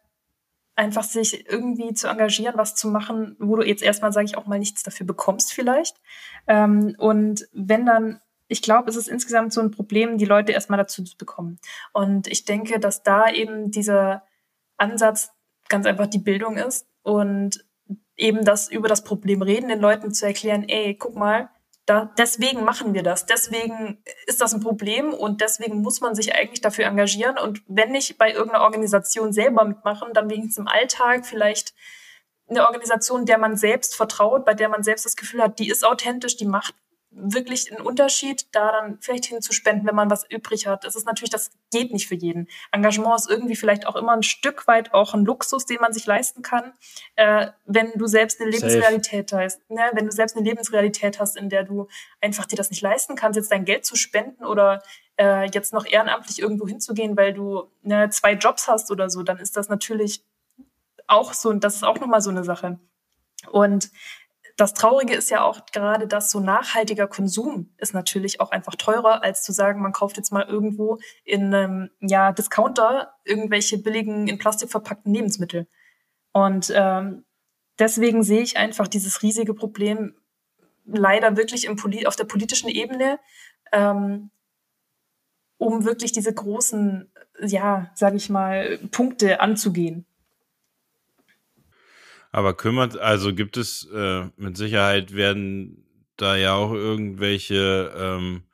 einfach 0.74 1.04
sich 1.04 1.48
irgendwie 1.50 1.92
zu 1.94 2.08
engagieren, 2.08 2.56
was 2.56 2.74
zu 2.74 2.88
machen, 2.88 3.36
wo 3.38 3.56
du 3.56 3.62
jetzt 3.62 3.82
erstmal, 3.82 4.12
sage 4.12 4.26
ich 4.26 4.36
auch 4.36 4.46
mal, 4.46 4.58
nichts 4.58 4.82
dafür 4.82 5.06
bekommst 5.06 5.52
vielleicht. 5.52 5.96
Ähm, 6.46 6.94
und 6.98 7.46
wenn 7.52 7.86
dann, 7.86 8.20
ich 8.48 8.62
glaube, 8.62 8.88
es 8.90 8.96
ist 8.96 9.08
insgesamt 9.08 9.52
so 9.52 9.60
ein 9.60 9.70
Problem, 9.70 10.18
die 10.18 10.24
Leute 10.24 10.52
erstmal 10.52 10.78
dazu 10.78 11.04
zu 11.04 11.16
bekommen. 11.16 11.58
Und 11.92 12.26
ich 12.26 12.44
denke, 12.44 12.80
dass 12.80 13.02
da 13.02 13.30
eben 13.30 13.70
dieser 13.70 14.24
Ansatz 14.76 15.32
ganz 15.68 15.86
einfach 15.86 16.06
die 16.06 16.18
Bildung 16.18 16.56
ist 16.56 16.86
und 17.02 17.64
eben 18.16 18.44
das 18.44 18.70
über 18.70 18.88
das 18.88 19.04
Problem 19.04 19.42
reden, 19.42 19.68
den 19.68 19.80
Leuten 19.80 20.12
zu 20.12 20.26
erklären, 20.26 20.64
ey, 20.68 20.94
guck 20.94 21.16
mal, 21.16 21.50
da, 21.92 22.10
deswegen 22.16 22.64
machen 22.64 22.94
wir 22.94 23.02
das. 23.02 23.26
Deswegen 23.26 24.02
ist 24.26 24.40
das 24.40 24.54
ein 24.54 24.60
Problem 24.60 25.12
und 25.12 25.40
deswegen 25.40 25.82
muss 25.82 26.00
man 26.00 26.14
sich 26.14 26.34
eigentlich 26.34 26.60
dafür 26.60 26.86
engagieren. 26.86 27.38
Und 27.38 27.62
wenn 27.66 27.92
nicht 27.92 28.18
bei 28.18 28.32
irgendeiner 28.32 28.64
Organisation 28.64 29.32
selber 29.32 29.64
mitmachen, 29.64 30.12
dann 30.14 30.30
wenigstens 30.30 30.58
im 30.58 30.68
Alltag 30.68 31.26
vielleicht 31.26 31.74
eine 32.48 32.66
Organisation, 32.66 33.26
der 33.26 33.38
man 33.38 33.56
selbst 33.56 33.94
vertraut, 33.94 34.44
bei 34.44 34.54
der 34.54 34.68
man 34.68 34.82
selbst 34.82 35.04
das 35.04 35.16
Gefühl 35.16 35.42
hat, 35.42 35.58
die 35.58 35.68
ist 35.68 35.84
authentisch, 35.84 36.36
die 36.36 36.46
macht 36.46 36.74
wirklich 37.14 37.70
einen 37.70 37.84
Unterschied, 37.84 38.46
da 38.52 38.72
dann 38.72 38.98
vielleicht 39.00 39.26
hinzuspenden, 39.26 39.86
wenn 39.86 39.94
man 39.94 40.10
was 40.10 40.28
übrig 40.28 40.66
hat. 40.66 40.84
Das 40.84 40.96
ist 40.96 41.06
natürlich, 41.06 41.30
das 41.30 41.50
geht 41.70 41.92
nicht 41.92 42.08
für 42.08 42.14
jeden. 42.14 42.48
Engagement 42.72 43.16
ist 43.16 43.30
irgendwie 43.30 43.56
vielleicht 43.56 43.86
auch 43.86 43.96
immer 43.96 44.12
ein 44.12 44.22
Stück 44.22 44.66
weit 44.66 44.94
auch 44.94 45.14
ein 45.14 45.24
Luxus, 45.24 45.66
den 45.66 45.80
man 45.80 45.92
sich 45.92 46.06
leisten 46.06 46.42
kann, 46.42 46.72
äh, 47.16 47.48
wenn 47.66 47.92
du 47.94 48.06
selbst 48.06 48.40
eine 48.40 48.50
Lebensrealität 48.50 49.30
Safe. 49.30 49.44
hast. 49.44 49.70
Ne? 49.70 49.82
Wenn 49.92 50.06
du 50.06 50.12
selbst 50.12 50.36
eine 50.36 50.44
Lebensrealität 50.44 51.20
hast, 51.20 51.36
in 51.36 51.48
der 51.48 51.64
du 51.64 51.88
einfach 52.20 52.46
dir 52.46 52.56
das 52.56 52.70
nicht 52.70 52.82
leisten 52.82 53.14
kannst, 53.14 53.36
jetzt 53.36 53.52
dein 53.52 53.64
Geld 53.64 53.84
zu 53.84 53.96
spenden 53.96 54.44
oder 54.44 54.82
äh, 55.18 55.50
jetzt 55.50 55.72
noch 55.72 55.86
ehrenamtlich 55.86 56.40
irgendwo 56.40 56.66
hinzugehen, 56.66 57.16
weil 57.16 57.34
du 57.34 57.70
ne, 57.82 58.08
zwei 58.10 58.32
Jobs 58.32 58.68
hast 58.68 58.90
oder 58.90 59.10
so, 59.10 59.22
dann 59.22 59.38
ist 59.38 59.56
das 59.56 59.68
natürlich 59.68 60.24
auch 61.06 61.34
so, 61.34 61.50
und 61.50 61.62
das 61.62 61.76
ist 61.76 61.84
auch 61.84 62.00
nochmal 62.00 62.22
so 62.22 62.30
eine 62.30 62.44
Sache. 62.44 62.78
Und 63.50 63.90
das 64.56 64.74
Traurige 64.74 65.14
ist 65.14 65.30
ja 65.30 65.42
auch 65.42 65.66
gerade, 65.66 66.06
dass 66.06 66.30
so 66.30 66.40
nachhaltiger 66.40 67.06
Konsum 67.06 67.72
ist 67.78 67.94
natürlich 67.94 68.40
auch 68.40 68.50
einfach 68.50 68.74
teurer, 68.74 69.22
als 69.22 69.42
zu 69.42 69.52
sagen, 69.52 69.80
man 69.80 69.92
kauft 69.92 70.16
jetzt 70.16 70.32
mal 70.32 70.46
irgendwo 70.46 70.98
in 71.24 71.54
einem 71.54 71.90
ja, 72.00 72.32
Discounter 72.32 73.14
irgendwelche 73.24 73.78
billigen, 73.78 74.28
in 74.28 74.38
Plastik 74.38 74.70
verpackten 74.70 75.12
Lebensmittel. 75.12 75.66
Und 76.32 76.72
ähm, 76.74 77.24
deswegen 77.78 78.22
sehe 78.22 78.42
ich 78.42 78.56
einfach 78.56 78.88
dieses 78.88 79.22
riesige 79.22 79.54
Problem 79.54 80.14
leider 80.84 81.36
wirklich 81.36 81.64
im 81.64 81.76
Poli 81.76 82.06
auf 82.06 82.16
der 82.16 82.24
politischen 82.24 82.68
Ebene, 82.68 83.18
ähm, 83.72 84.30
um 85.58 85.84
wirklich 85.84 86.12
diese 86.12 86.34
großen, 86.34 87.12
ja, 87.40 87.90
sage 87.94 88.16
ich 88.16 88.28
mal, 88.28 88.78
Punkte 88.90 89.40
anzugehen. 89.40 90.06
Aber 92.32 92.54
kümmert, 92.54 92.96
also 92.98 93.34
gibt 93.34 93.56
es 93.58 93.86
äh, 93.92 94.24
mit 94.36 94.56
Sicherheit 94.56 95.14
werden 95.14 95.84
da 96.16 96.36
ja 96.36 96.54
auch 96.54 96.72
irgendwelche 96.72 97.92
ähm, 97.96 98.44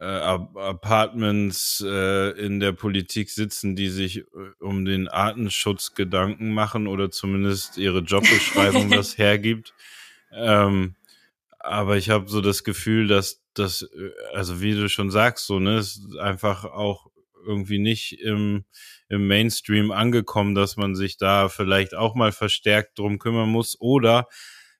äh, 0.00 0.04
Apartments 0.04 1.84
äh, 1.86 2.30
in 2.30 2.58
der 2.58 2.72
Politik 2.72 3.30
sitzen, 3.30 3.76
die 3.76 3.88
sich 3.88 4.18
äh, 4.18 4.24
um 4.58 4.84
den 4.84 5.08
Artenschutz 5.08 5.94
Gedanken 5.94 6.52
machen 6.52 6.88
oder 6.88 7.10
zumindest 7.10 7.78
ihre 7.78 8.00
Jobbeschreibung 8.00 8.90
das 8.90 9.18
hergibt. 9.18 9.72
Ähm, 10.32 10.96
aber 11.58 11.96
ich 11.96 12.10
habe 12.10 12.28
so 12.28 12.40
das 12.40 12.64
Gefühl, 12.64 13.06
dass 13.06 13.42
das, 13.54 13.82
äh, 13.82 14.10
also 14.34 14.60
wie 14.60 14.72
du 14.72 14.88
schon 14.88 15.10
sagst, 15.10 15.46
so, 15.46 15.60
ne, 15.60 15.78
ist 15.78 16.16
einfach 16.18 16.64
auch 16.64 17.10
irgendwie 17.46 17.78
nicht 17.78 18.20
im, 18.20 18.64
im 19.10 19.26
Mainstream 19.26 19.90
angekommen, 19.90 20.54
dass 20.54 20.76
man 20.76 20.94
sich 20.94 21.18
da 21.18 21.48
vielleicht 21.48 21.94
auch 21.94 22.14
mal 22.14 22.32
verstärkt 22.32 22.98
drum 22.98 23.18
kümmern 23.18 23.48
muss 23.48 23.78
oder 23.80 24.28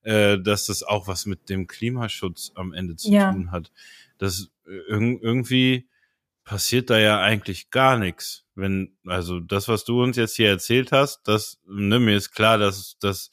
äh, 0.02 0.38
dass 0.38 0.66
das 0.66 0.82
auch 0.82 1.08
was 1.08 1.26
mit 1.26 1.50
dem 1.50 1.66
Klimaschutz 1.66 2.52
am 2.54 2.72
Ende 2.72 2.96
zu 2.96 3.10
ja. 3.10 3.32
tun 3.32 3.50
hat. 3.50 3.72
Das 4.18 4.50
äh, 4.66 4.92
irg 4.92 5.20
irgendwie 5.20 5.88
passiert 6.44 6.90
da 6.90 6.98
ja 6.98 7.20
eigentlich 7.20 7.70
gar 7.70 7.98
nichts. 7.98 8.46
Wenn, 8.54 8.96
also 9.04 9.40
das, 9.40 9.66
was 9.68 9.84
du 9.84 10.02
uns 10.02 10.16
jetzt 10.16 10.36
hier 10.36 10.48
erzählt 10.48 10.92
hast, 10.92 11.22
das, 11.24 11.58
ne, 11.66 11.98
mir 11.98 12.16
ist 12.16 12.30
klar, 12.30 12.56
dass, 12.56 12.96
dass 13.00 13.30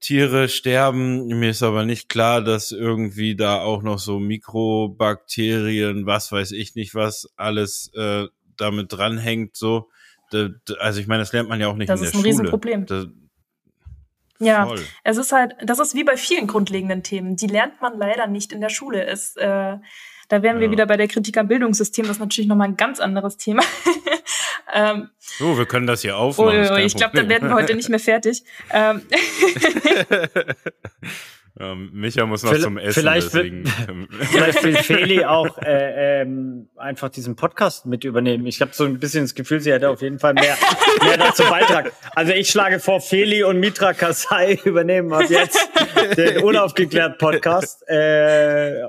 Tiere 0.00 0.48
sterben. 0.48 1.28
Mir 1.28 1.50
ist 1.50 1.62
aber 1.62 1.84
nicht 1.84 2.08
klar, 2.08 2.42
dass 2.42 2.72
irgendwie 2.72 3.36
da 3.36 3.60
auch 3.60 3.82
noch 3.82 3.98
so 3.98 4.18
Mikrobakterien, 4.18 6.04
was 6.04 6.30
weiß 6.30 6.52
ich 6.52 6.74
nicht, 6.74 6.94
was 6.94 7.32
alles 7.36 7.90
äh, 7.94 8.26
damit 8.62 8.92
dranhängt. 8.92 9.56
So, 9.56 9.90
also 10.78 11.00
ich 11.00 11.06
meine, 11.06 11.20
das 11.20 11.32
lernt 11.32 11.48
man 11.48 11.60
ja 11.60 11.68
auch 11.68 11.76
nicht 11.76 11.90
das 11.90 12.00
in 12.00 12.06
der 12.06 12.12
Schule. 12.12 12.22
Das 12.22 12.32
ist 12.32 12.38
ein 12.38 12.44
Riesenproblem. 12.44 12.86
Das, 12.86 13.06
ja, 14.42 14.66
voll. 14.66 14.80
es 15.04 15.16
ist 15.18 15.32
halt, 15.32 15.54
das 15.62 15.78
ist 15.78 15.94
wie 15.94 16.04
bei 16.04 16.16
vielen 16.16 16.46
grundlegenden 16.46 17.02
Themen. 17.02 17.36
Die 17.36 17.46
lernt 17.46 17.80
man 17.80 17.96
leider 17.96 18.26
nicht 18.26 18.52
in 18.52 18.60
der 18.60 18.70
Schule. 18.70 19.06
Es, 19.06 19.36
äh, 19.36 19.76
Da 20.28 20.42
wären 20.42 20.56
ja. 20.56 20.62
wir 20.62 20.70
wieder 20.70 20.86
bei 20.86 20.96
der 20.96 21.08
Kritik 21.08 21.36
am 21.36 21.46
Bildungssystem. 21.46 22.06
Das 22.06 22.16
ist 22.16 22.20
natürlich 22.20 22.48
nochmal 22.48 22.68
ein 22.68 22.76
ganz 22.76 22.98
anderes 22.98 23.36
Thema. 23.36 23.62
ähm, 24.72 25.10
oh, 25.40 25.56
wir 25.56 25.66
können 25.66 25.86
das 25.86 26.02
hier 26.02 26.16
aufmachen. 26.16 26.66
Oh, 26.70 26.74
oh, 26.74 26.76
ich 26.76 26.96
glaube, 26.96 27.16
dann 27.16 27.28
werden 27.28 27.48
wir 27.48 27.54
heute 27.54 27.74
nicht 27.74 27.88
mehr 27.88 28.00
fertig. 28.00 28.42
Ähm, 28.70 29.02
ähm, 31.60 31.90
Micha 31.92 32.24
muss 32.24 32.42
noch 32.42 32.58
zum 32.58 32.78
Essen. 32.78 33.02
Vielleicht, 33.02 33.26
deswegen. 33.26 33.64
Will, 33.64 34.08
vielleicht 34.30 34.62
will 34.64 34.76
Feli 34.76 35.24
auch 35.24 35.58
äh, 35.58 36.22
ähm, 36.22 36.70
einfach 36.76 37.10
diesen 37.10 37.36
Podcast 37.36 37.84
mit 37.84 38.04
übernehmen. 38.04 38.46
Ich 38.46 38.60
habe 38.62 38.72
so 38.72 38.84
ein 38.84 38.98
bisschen 38.98 39.24
das 39.24 39.34
Gefühl, 39.34 39.60
sie 39.60 39.70
hätte 39.70 39.90
auf 39.90 40.00
jeden 40.00 40.18
Fall 40.18 40.32
mehr, 40.32 40.56
mehr 41.02 41.18
dazu 41.18 41.42
beitragen. 41.42 41.90
Also 42.14 42.32
ich 42.32 42.48
schlage 42.48 42.80
vor, 42.80 43.02
Feli 43.02 43.42
und 43.42 43.60
Mitra 43.60 43.92
Kasai 43.92 44.60
übernehmen 44.64 45.12
ab 45.12 45.28
jetzt 45.28 45.68
den 46.16 46.42
unaufgeklärt 46.42 47.18
Podcast. 47.18 47.86
Äh, 47.86 48.86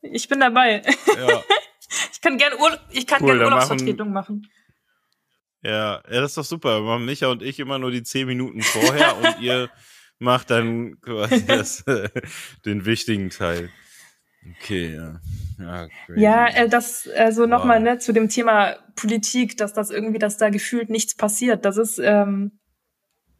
ich 0.00 0.26
bin 0.26 0.40
dabei. 0.40 0.80
Ja. 1.06 1.42
ich 2.12 2.20
kann 2.22 2.38
gerne 2.38 2.56
Ur 2.56 2.78
ich 2.90 3.06
kann 3.06 3.22
cool, 3.22 3.36
gern 3.36 3.52
Urlaubsvertretung 3.52 4.10
machen. 4.10 4.50
Ja, 5.62 6.00
ja, 6.10 6.20
das 6.22 6.30
ist 6.30 6.38
doch 6.38 6.44
super. 6.44 6.80
Wir 6.80 6.86
machen 6.86 7.04
Micha 7.04 7.26
und 7.26 7.42
ich 7.42 7.60
immer 7.60 7.78
nur 7.78 7.90
die 7.90 8.02
zehn 8.02 8.26
Minuten 8.26 8.62
vorher 8.62 9.18
und 9.18 9.42
ihr 9.42 9.68
macht 10.20 10.50
dann 10.50 11.00
quasi 11.00 11.44
das, 11.46 11.84
den 12.64 12.86
wichtigen 12.86 13.30
Teil. 13.30 13.70
Okay, 14.56 14.94
ja. 14.94 15.20
Ja, 15.58 15.88
ja 16.16 16.46
äh, 16.48 16.68
das, 16.68 17.08
also 17.08 17.46
nochmal, 17.46 17.78
wow. 17.78 17.84
ne, 17.84 17.98
zu 17.98 18.12
dem 18.12 18.28
Thema 18.28 18.76
Politik, 18.94 19.56
dass 19.58 19.74
das 19.74 19.90
irgendwie, 19.90 20.18
dass 20.18 20.38
da 20.38 20.48
gefühlt 20.48 20.88
nichts 20.88 21.14
passiert. 21.14 21.64
Das 21.64 21.76
ist, 21.76 21.98
ähm, 21.98 22.58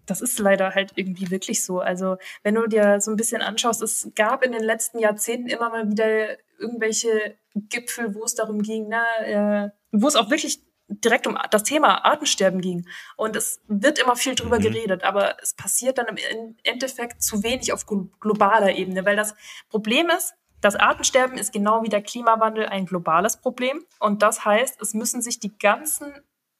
das 0.07 0.21
ist 0.21 0.39
leider 0.39 0.75
halt 0.75 0.93
irgendwie 0.97 1.31
wirklich 1.31 1.65
so. 1.65 1.81
Also, 1.81 2.17
wenn 2.43 2.57
du 2.57 2.67
dir 2.67 3.01
so 3.01 3.11
ein 3.11 3.17
bisschen 3.17 3.41
anschaust, 3.41 3.81
es 3.81 4.11
gab 4.15 4.45
in 4.45 4.53
den 4.53 4.63
letzten 4.63 4.99
Jahrzehnten 4.99 5.49
immer 5.49 5.71
mal 5.71 5.89
wieder 5.89 6.37
irgendwelche 6.59 7.39
Gipfel, 7.55 8.15
wo 8.15 8.25
es 8.25 8.35
darum 8.35 8.61
ging, 8.61 8.89
na, 8.89 9.05
äh, 9.23 9.71
wo 9.93 10.07
es 10.09 10.17
auch 10.17 10.31
wirklich 10.31 10.63
direkt 10.91 11.27
um 11.27 11.39
das 11.51 11.63
Thema 11.63 12.05
Artensterben 12.05 12.61
ging. 12.61 12.87
Und 13.17 13.37
es 13.37 13.63
wird 13.69 13.99
immer 13.99 14.17
viel 14.17 14.35
drüber 14.35 14.59
mhm. 14.59 14.63
geredet, 14.63 15.05
aber 15.05 15.41
es 15.43 15.55
passiert 15.55 15.99
dann 15.99 16.09
im 16.09 16.57
Endeffekt 16.65 17.23
zu 17.23 17.43
wenig 17.43 17.73
auf 17.73 17.87
globaler 17.87 18.75
Ebene, 18.75 19.05
weil 19.05 19.17
das 19.17 19.35
Problem 19.69 20.09
ist, 20.11 20.35
das 20.61 20.77
Artensterben 20.77 21.39
ist 21.39 21.53
genau 21.53 21.83
wie 21.83 21.89
der 21.89 22.03
Klimawandel 22.03 22.67
ein 22.67 22.85
globales 22.85 23.39
Problem. 23.39 23.83
Und 23.99 24.23
das 24.23 24.45
heißt, 24.45 24.81
es 24.83 24.93
müssen 24.93 25.23
sich 25.23 25.41
die 25.41 25.57
ganzen 25.57 26.13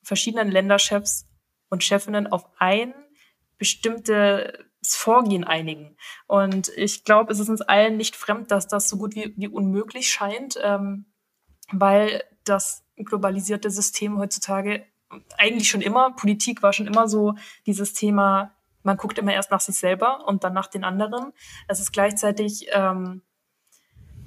verschiedenen 0.03 0.51
Länderchefs 0.51 1.27
und 1.69 1.85
Chefinnen 1.85 2.27
auf 2.27 2.47
ein 2.59 2.95
bestimmtes 3.59 4.55
Vorgehen 4.83 5.45
einigen. 5.45 5.97
Und 6.27 6.69
ich 6.77 7.05
glaube, 7.05 7.33
es 7.33 7.41
ist 7.41 7.51
uns 7.51 7.61
allen 7.61 7.99
nicht 7.99 8.17
fremd, 8.17 8.51
dass 8.51 8.67
das 8.67 8.89
so 8.89 8.97
gut 8.97 9.15
wie, 9.15 9.35
wie 9.37 9.49
unmöglich 9.49 10.09
scheint, 10.09 10.59
ähm, 10.63 11.05
weil 11.71 12.25
das 12.45 12.83
globalisierte 13.05 13.71
System 13.71 14.19
heutzutage 14.19 14.87
eigentlich 15.37 15.69
schon 15.69 15.81
immer, 15.81 16.13
Politik 16.13 16.63
war 16.63 16.73
schon 16.73 16.87
immer 16.87 17.09
so 17.09 17.35
dieses 17.67 17.93
Thema, 17.93 18.55
man 18.83 18.97
guckt 18.97 19.19
immer 19.19 19.33
erst 19.33 19.51
nach 19.51 19.61
sich 19.61 19.77
selber 19.77 20.27
und 20.27 20.45
dann 20.45 20.53
nach 20.53 20.69
den 20.69 20.85
anderen. 20.85 21.33
Es 21.69 21.81
ist 21.81 21.93
gleichzeitig 21.93 22.69
ähm, 22.73 23.23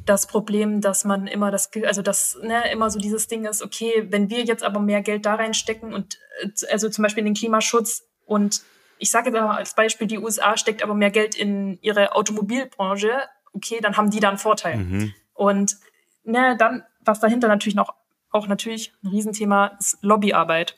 das 0.06 0.28
Problem, 0.28 0.82
dass 0.82 1.06
man 1.06 1.28
immer 1.28 1.52
das, 1.52 1.72
also 1.86 2.02
das 2.02 2.38
ne, 2.42 2.72
immer 2.72 2.90
so 2.90 3.00
dieses 3.00 3.28
Ding 3.28 3.46
ist, 3.46 3.62
okay, 3.62 4.08
wenn 4.10 4.30
wir 4.30 4.44
jetzt 4.44 4.64
aber 4.64 4.80
mehr 4.80 5.02
Geld 5.02 5.26
da 5.26 5.36
reinstecken 5.36 5.94
und 5.94 6.20
äh, 6.42 6.50
also 6.72 6.90
zum 6.90 7.04
Beispiel 7.04 7.22
in 7.22 7.34
den 7.34 7.36
Klimaschutz 7.36 8.04
und 8.26 8.62
ich 9.00 9.12
sage 9.12 9.30
jetzt 9.30 9.40
mal 9.40 9.56
als 9.56 9.76
Beispiel, 9.76 10.08
die 10.08 10.20
USA 10.20 10.56
steckt 10.58 10.84
aber 10.84 10.94
mehr 10.94 11.12
Geld 11.12 11.36
in 11.36 11.80
ihre 11.82 12.14
Automobilbranche, 12.14 13.12
okay, 13.54 13.80
dann 13.82 13.98
haben 13.98 14.12
die 14.12 14.20
da 14.20 14.30
einen 14.30 14.38
Vorteil. 14.38 14.78
Mhm. 14.78 15.14
Und 15.34 15.78
ne, 16.24 16.56
dann, 16.58 16.84
was 17.02 17.20
dahinter 17.20 17.48
natürlich 17.48 17.76
noch 17.76 17.96
auch 18.34 18.48
natürlich 18.48 18.94
ein 19.04 19.08
Riesenthema 19.08 19.78
ist 19.80 20.00
Lobbyarbeit. 20.02 20.78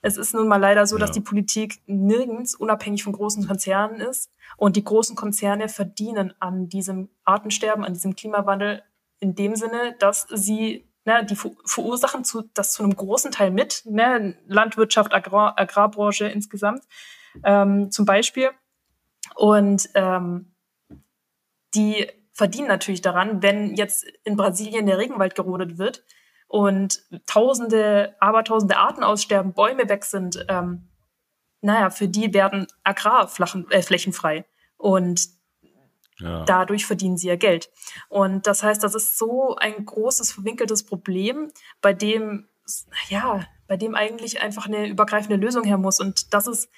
Es 0.00 0.16
ist 0.16 0.34
nun 0.34 0.48
mal 0.48 0.58
leider 0.58 0.86
so, 0.86 0.96
ja. 0.96 1.00
dass 1.00 1.12
die 1.12 1.20
Politik 1.20 1.80
nirgends 1.86 2.54
unabhängig 2.54 3.02
von 3.02 3.14
großen 3.14 3.46
Konzernen 3.46 4.00
ist. 4.00 4.30
Und 4.56 4.76
die 4.76 4.84
großen 4.84 5.16
Konzerne 5.16 5.68
verdienen 5.68 6.34
an 6.40 6.68
diesem 6.68 7.08
Artensterben, 7.24 7.84
an 7.84 7.94
diesem 7.94 8.14
Klimawandel 8.14 8.82
in 9.20 9.34
dem 9.34 9.56
Sinne, 9.56 9.96
dass 9.98 10.26
sie 10.30 10.86
ne, 11.04 11.24
die 11.24 11.36
verursachen 11.36 12.24
zu, 12.24 12.42
das 12.54 12.74
zu 12.74 12.82
einem 12.82 12.94
großen 12.94 13.30
Teil 13.30 13.50
mit, 13.50 13.82
ne, 13.86 14.36
Landwirtschaft, 14.46 15.14
Agrar, 15.14 15.58
Agrarbranche 15.58 16.26
insgesamt 16.26 16.84
ähm, 17.42 17.90
zum 17.90 18.04
Beispiel. 18.04 18.50
Und 19.34 19.88
ähm, 19.94 20.52
die 21.74 22.06
verdienen 22.32 22.68
natürlich 22.68 23.00
daran, 23.00 23.42
wenn 23.42 23.74
jetzt 23.74 24.04
in 24.24 24.36
Brasilien 24.36 24.86
der 24.86 24.98
Regenwald 24.98 25.34
gerodet 25.34 25.78
wird, 25.78 26.04
und 26.54 27.02
tausende, 27.26 28.14
abertausende 28.20 28.76
Arten 28.76 29.02
aussterben, 29.02 29.54
Bäume 29.54 29.88
weg 29.88 30.04
sind, 30.04 30.46
ähm, 30.48 30.86
naja, 31.60 31.90
für 31.90 32.06
die 32.06 32.32
werden 32.32 32.68
Agrarflächen 32.84 33.68
äh, 33.72 33.82
Flächen 33.82 34.12
frei. 34.12 34.44
Und 34.76 35.30
ja. 36.20 36.44
dadurch 36.44 36.86
verdienen 36.86 37.16
sie 37.16 37.26
ja 37.26 37.34
Geld. 37.34 37.70
Und 38.08 38.46
das 38.46 38.62
heißt, 38.62 38.84
das 38.84 38.94
ist 38.94 39.18
so 39.18 39.56
ein 39.56 39.84
großes, 39.84 40.30
verwinkeltes 40.30 40.84
Problem, 40.84 41.50
bei 41.80 41.92
dem, 41.92 42.46
ja, 43.08 43.44
bei 43.66 43.76
dem 43.76 43.96
eigentlich 43.96 44.40
einfach 44.40 44.66
eine 44.66 44.86
übergreifende 44.86 45.44
Lösung 45.44 45.64
her 45.64 45.78
muss. 45.78 45.98
Und 45.98 46.32
das 46.34 46.46
ist 46.46 46.70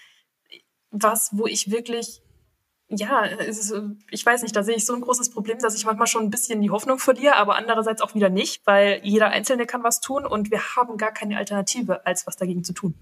was, 0.91 1.29
wo 1.33 1.47
ich 1.47 1.71
wirklich 1.71 2.23
ja, 2.89 3.25
ist, 3.25 3.75
ich 4.11 4.25
weiß 4.25 4.43
nicht, 4.43 4.55
da 4.55 4.63
sehe 4.63 4.77
ich 4.77 4.87
so 4.87 4.95
ein 4.95 5.01
großes 5.01 5.31
Problem, 5.31 5.59
dass 5.59 5.75
ich 5.75 5.85
manchmal 5.85 6.07
schon 6.07 6.23
ein 6.23 6.31
bisschen 6.31 6.61
die 6.61 6.71
Hoffnung 6.71 6.99
verliere, 6.99 7.37
aber 7.37 7.57
andererseits 7.57 8.01
auch 8.01 8.15
wieder 8.15 8.29
nicht, 8.29 8.65
weil 8.65 9.01
jeder 9.03 9.29
Einzelne 9.29 9.67
kann 9.67 9.83
was 9.83 10.01
tun 10.01 10.25
und 10.25 10.53
wir 10.53 10.61
haben 10.77 10.97
gar 10.97 11.13
keine 11.13 11.37
Alternative, 11.37 12.07
als 12.07 12.27
was 12.27 12.37
dagegen 12.37 12.63
zu 12.63 12.73
tun. 12.73 12.95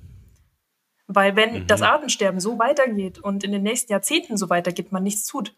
Weil 1.07 1.37
wenn 1.37 1.63
mhm. 1.63 1.67
das 1.67 1.83
Artensterben 1.83 2.41
so 2.41 2.59
weitergeht 2.59 3.19
und 3.19 3.45
in 3.45 3.53
den 3.53 3.63
nächsten 3.63 3.93
Jahrzehnten 3.93 4.39
so 4.39 4.49
weitergeht, 4.49 4.91
man 4.91 5.03
nichts 5.03 5.27
tut, 5.27 5.55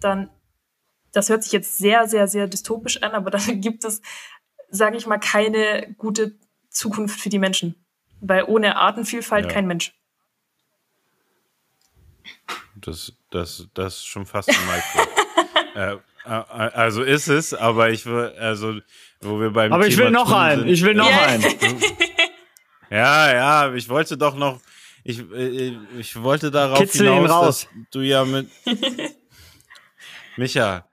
dann, 0.00 0.30
das 1.12 1.28
hört 1.28 1.42
sich 1.42 1.52
jetzt 1.52 1.76
sehr, 1.76 2.08
sehr, 2.08 2.28
sehr 2.28 2.46
dystopisch 2.46 3.02
an, 3.02 3.12
aber 3.12 3.30
dann 3.32 3.60
gibt 3.60 3.84
es, 3.84 4.00
sage 4.70 4.96
ich 4.96 5.06
mal, 5.06 5.18
keine 5.18 5.94
gute 5.98 6.38
Zukunft 6.70 7.20
für 7.20 7.28
die 7.28 7.38
Menschen. 7.38 7.74
Weil 8.20 8.44
ohne 8.44 8.76
Artenvielfalt 8.76 9.46
ja. 9.46 9.52
kein 9.52 9.66
Mensch. 9.66 9.94
Das, 12.76 13.12
das, 13.30 13.66
das 13.74 13.96
ist 13.96 14.06
schon 14.06 14.26
fast 14.26 14.50
ein 14.50 14.56
Micro. 14.66 15.10
äh, 15.74 15.96
äh, 16.26 16.28
also 16.28 17.02
ist 17.02 17.28
es, 17.28 17.54
aber 17.54 17.90
ich 17.90 18.04
will, 18.06 18.34
also, 18.38 18.80
wo 19.20 19.40
wir 19.40 19.50
beim 19.50 19.72
Aber 19.72 19.84
Thema 19.84 19.92
ich 19.92 19.98
will 19.98 20.10
noch 20.10 20.32
einen, 20.32 20.62
sind, 20.62 20.70
ich 20.70 20.82
will 20.82 20.94
noch 20.94 21.08
yeah. 21.08 21.26
einen. 21.26 21.44
Ja, 22.88 23.34
ja, 23.34 23.74
ich 23.74 23.88
wollte 23.88 24.16
doch 24.16 24.36
noch, 24.36 24.60
ich, 25.02 25.18
ich, 25.32 25.74
ich 25.98 26.22
wollte 26.22 26.52
darauf 26.52 26.78
Kitzel 26.78 27.12
hinaus, 27.12 27.30
raus. 27.30 27.46
dass 27.62 27.68
du 27.90 28.00
ja 28.00 28.24
mit, 28.24 28.48
Micha, 30.36 30.88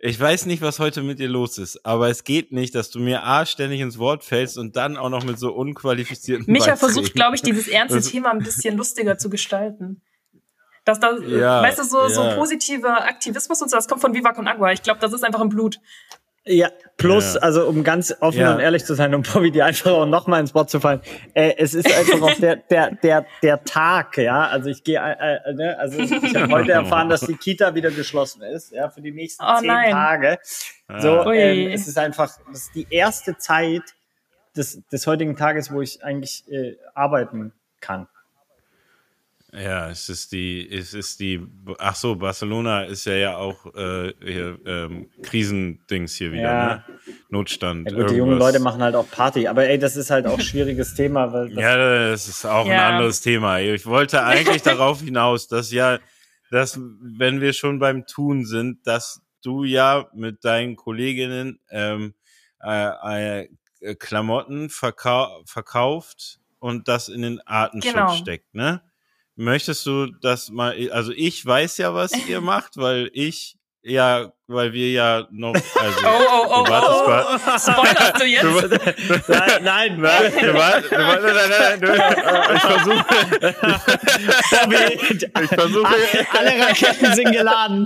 ich 0.00 0.18
weiß 0.18 0.46
nicht, 0.46 0.62
was 0.62 0.80
heute 0.80 1.02
mit 1.02 1.20
dir 1.20 1.28
los 1.28 1.58
ist, 1.58 1.84
aber 1.86 2.08
es 2.08 2.24
geht 2.24 2.50
nicht, 2.50 2.74
dass 2.74 2.90
du 2.90 2.98
mir 2.98 3.24
A 3.24 3.46
ständig 3.46 3.80
ins 3.80 3.98
Wort 3.98 4.24
fällst 4.24 4.58
und 4.58 4.74
dann 4.74 4.96
auch 4.96 5.10
noch 5.10 5.22
mit 5.22 5.38
so 5.38 5.52
unqualifizierten 5.52 6.52
Micha 6.52 6.72
Beiträgen. 6.72 6.92
versucht, 6.92 7.14
glaube 7.14 7.36
ich, 7.36 7.42
dieses 7.42 7.68
ernste 7.68 8.00
Thema 8.00 8.32
ein 8.32 8.38
bisschen 8.38 8.76
lustiger 8.76 9.16
zu 9.16 9.30
gestalten. 9.30 10.02
Dass 10.88 11.00
das, 11.00 11.20
ja, 11.26 11.62
weißt 11.62 11.80
du, 11.80 11.82
so, 11.82 12.00
ja. 12.00 12.08
so 12.08 12.34
positiver 12.34 13.04
Aktivismus 13.04 13.60
und 13.60 13.68
so, 13.68 13.76
das 13.76 13.86
kommt 13.86 14.00
von 14.00 14.14
Viva 14.14 14.32
Con 14.32 14.48
Agua. 14.48 14.72
Ich 14.72 14.82
glaube, 14.82 15.00
das 15.00 15.12
ist 15.12 15.22
einfach 15.22 15.42
im 15.42 15.50
Blut. 15.50 15.78
Ja, 16.46 16.70
plus, 16.96 17.34
ja. 17.34 17.42
also 17.42 17.68
um 17.68 17.84
ganz 17.84 18.16
offen 18.20 18.40
ja. 18.40 18.54
und 18.54 18.60
ehrlich 18.60 18.86
zu 18.86 18.94
sein, 18.94 19.14
um 19.14 19.20
Bobby 19.20 19.50
die 19.50 19.60
einfach 19.60 19.90
auch 19.90 20.06
nochmal 20.06 20.40
ins 20.40 20.54
Wort 20.54 20.70
zu 20.70 20.80
fallen, 20.80 21.02
äh, 21.34 21.52
es 21.58 21.74
ist 21.74 21.94
einfach 21.94 22.22
auch 22.22 22.34
der, 22.36 22.56
der, 22.56 22.92
der, 22.92 23.26
der 23.42 23.62
Tag, 23.64 24.16
ja. 24.16 24.46
Also 24.46 24.70
ich 24.70 24.82
gehe, 24.82 24.98
äh, 24.98 25.50
äh, 25.50 25.52
ne? 25.52 25.78
also 25.78 25.98
ich 25.98 26.34
habe 26.34 26.54
heute 26.54 26.72
erfahren, 26.72 27.10
dass 27.10 27.20
die 27.20 27.36
Kita 27.36 27.74
wieder 27.74 27.90
geschlossen 27.90 28.40
ist, 28.40 28.72
ja, 28.72 28.88
für 28.88 29.02
die 29.02 29.12
nächsten 29.12 29.44
oh, 29.44 29.58
zehn 29.58 29.66
nein. 29.66 29.90
Tage. 29.90 30.38
So, 31.00 31.30
ähm, 31.30 31.70
es 31.70 31.86
ist 31.86 31.98
einfach, 31.98 32.30
das 32.50 32.62
ist 32.62 32.74
die 32.74 32.86
erste 32.88 33.36
Zeit 33.36 33.82
des, 34.56 34.82
des 34.88 35.06
heutigen 35.06 35.36
Tages, 35.36 35.70
wo 35.70 35.82
ich 35.82 36.02
eigentlich 36.02 36.50
äh, 36.50 36.78
arbeiten 36.94 37.52
kann. 37.80 38.08
Ja, 39.52 39.88
es 39.88 40.10
ist 40.10 40.32
die, 40.32 40.68
es 40.70 40.92
ist 40.92 41.20
die, 41.20 41.40
ach 41.78 41.94
so, 41.94 42.16
Barcelona 42.16 42.82
ist 42.82 43.06
ja 43.06 43.14
ja 43.14 43.36
auch 43.38 43.64
äh, 43.74 44.12
hier, 44.22 44.58
ähm, 44.66 45.08
Krisendings 45.22 46.14
hier 46.16 46.32
wieder, 46.32 46.42
ja. 46.42 46.66
ne? 46.66 46.84
Notstand. 47.30 47.90
Ja, 47.90 47.96
gut, 47.96 48.10
die 48.10 48.16
jungen 48.16 48.38
Leute 48.38 48.60
machen 48.60 48.82
halt 48.82 48.94
auch 48.94 49.10
Party, 49.10 49.48
aber 49.48 49.66
ey, 49.66 49.78
das 49.78 49.96
ist 49.96 50.10
halt 50.10 50.26
auch 50.26 50.38
ein 50.38 50.44
schwieriges 50.44 50.94
Thema, 50.94 51.32
weil 51.32 51.48
das 51.48 51.62
Ja, 51.62 51.76
das 52.10 52.28
ist 52.28 52.44
auch 52.44 52.66
ja. 52.66 52.72
ein 52.72 52.94
anderes 52.94 53.22
Thema. 53.22 53.60
Ich 53.60 53.86
wollte 53.86 54.22
eigentlich 54.22 54.62
darauf 54.62 55.00
hinaus, 55.00 55.48
dass 55.48 55.72
ja, 55.72 55.98
dass, 56.50 56.78
wenn 57.00 57.40
wir 57.40 57.54
schon 57.54 57.78
beim 57.78 58.06
Tun 58.06 58.44
sind, 58.44 58.86
dass 58.86 59.22
du 59.42 59.64
ja 59.64 60.08
mit 60.12 60.44
deinen 60.44 60.76
Kolleginnen 60.76 61.58
ähm, 61.70 62.12
äh, 62.62 63.44
äh, 63.80 63.94
Klamotten 63.94 64.68
verkau 64.68 65.42
verkauft 65.46 66.40
und 66.58 66.88
das 66.88 67.08
in 67.08 67.22
den 67.22 67.40
Artenschutz 67.46 67.92
genau. 67.92 68.12
steckt, 68.12 68.54
ne? 68.54 68.82
Möchtest 69.40 69.86
du 69.86 70.06
das 70.06 70.50
mal, 70.50 70.90
also 70.90 71.12
ich 71.12 71.46
weiß 71.46 71.78
ja, 71.78 71.94
was 71.94 72.12
ihr 72.26 72.40
macht, 72.52 72.76
weil 72.76 73.08
ich 73.12 73.56
ja 73.82 74.32
weil 74.50 74.72
wir 74.72 74.90
ja 74.90 75.26
noch. 75.30 75.54
Also, 75.78 76.06
oh, 76.06 76.08
oh, 76.08 76.46
oh, 76.48 76.64
du 76.64 76.70
wartest 76.70 76.92
oh, 76.96 77.04
grad- 77.06 77.26
oh. 77.28 77.72
Spoilerst 77.72 78.20
du 78.20 78.24
jetzt? 78.24 78.42
Du, 78.42 79.32
Nein, 79.32 79.62
nein, 79.62 80.00
Nein, 80.00 80.32
du 80.40 80.54
warst, 80.54 80.90
du 80.90 80.96
warst, 80.96 81.22
nein, 81.22 81.34
nein, 81.34 81.50
nein, 81.60 81.80
du, 81.80 81.86
ich 82.54 82.62
versuche, 82.62 83.04
Bobby, 84.50 84.82
ich 85.42 85.48
versuche, 85.48 85.86
alle, 85.86 86.50
alle 86.56 86.64
Raketen 86.66 87.14
sind 87.14 87.30
geladen. 87.32 87.84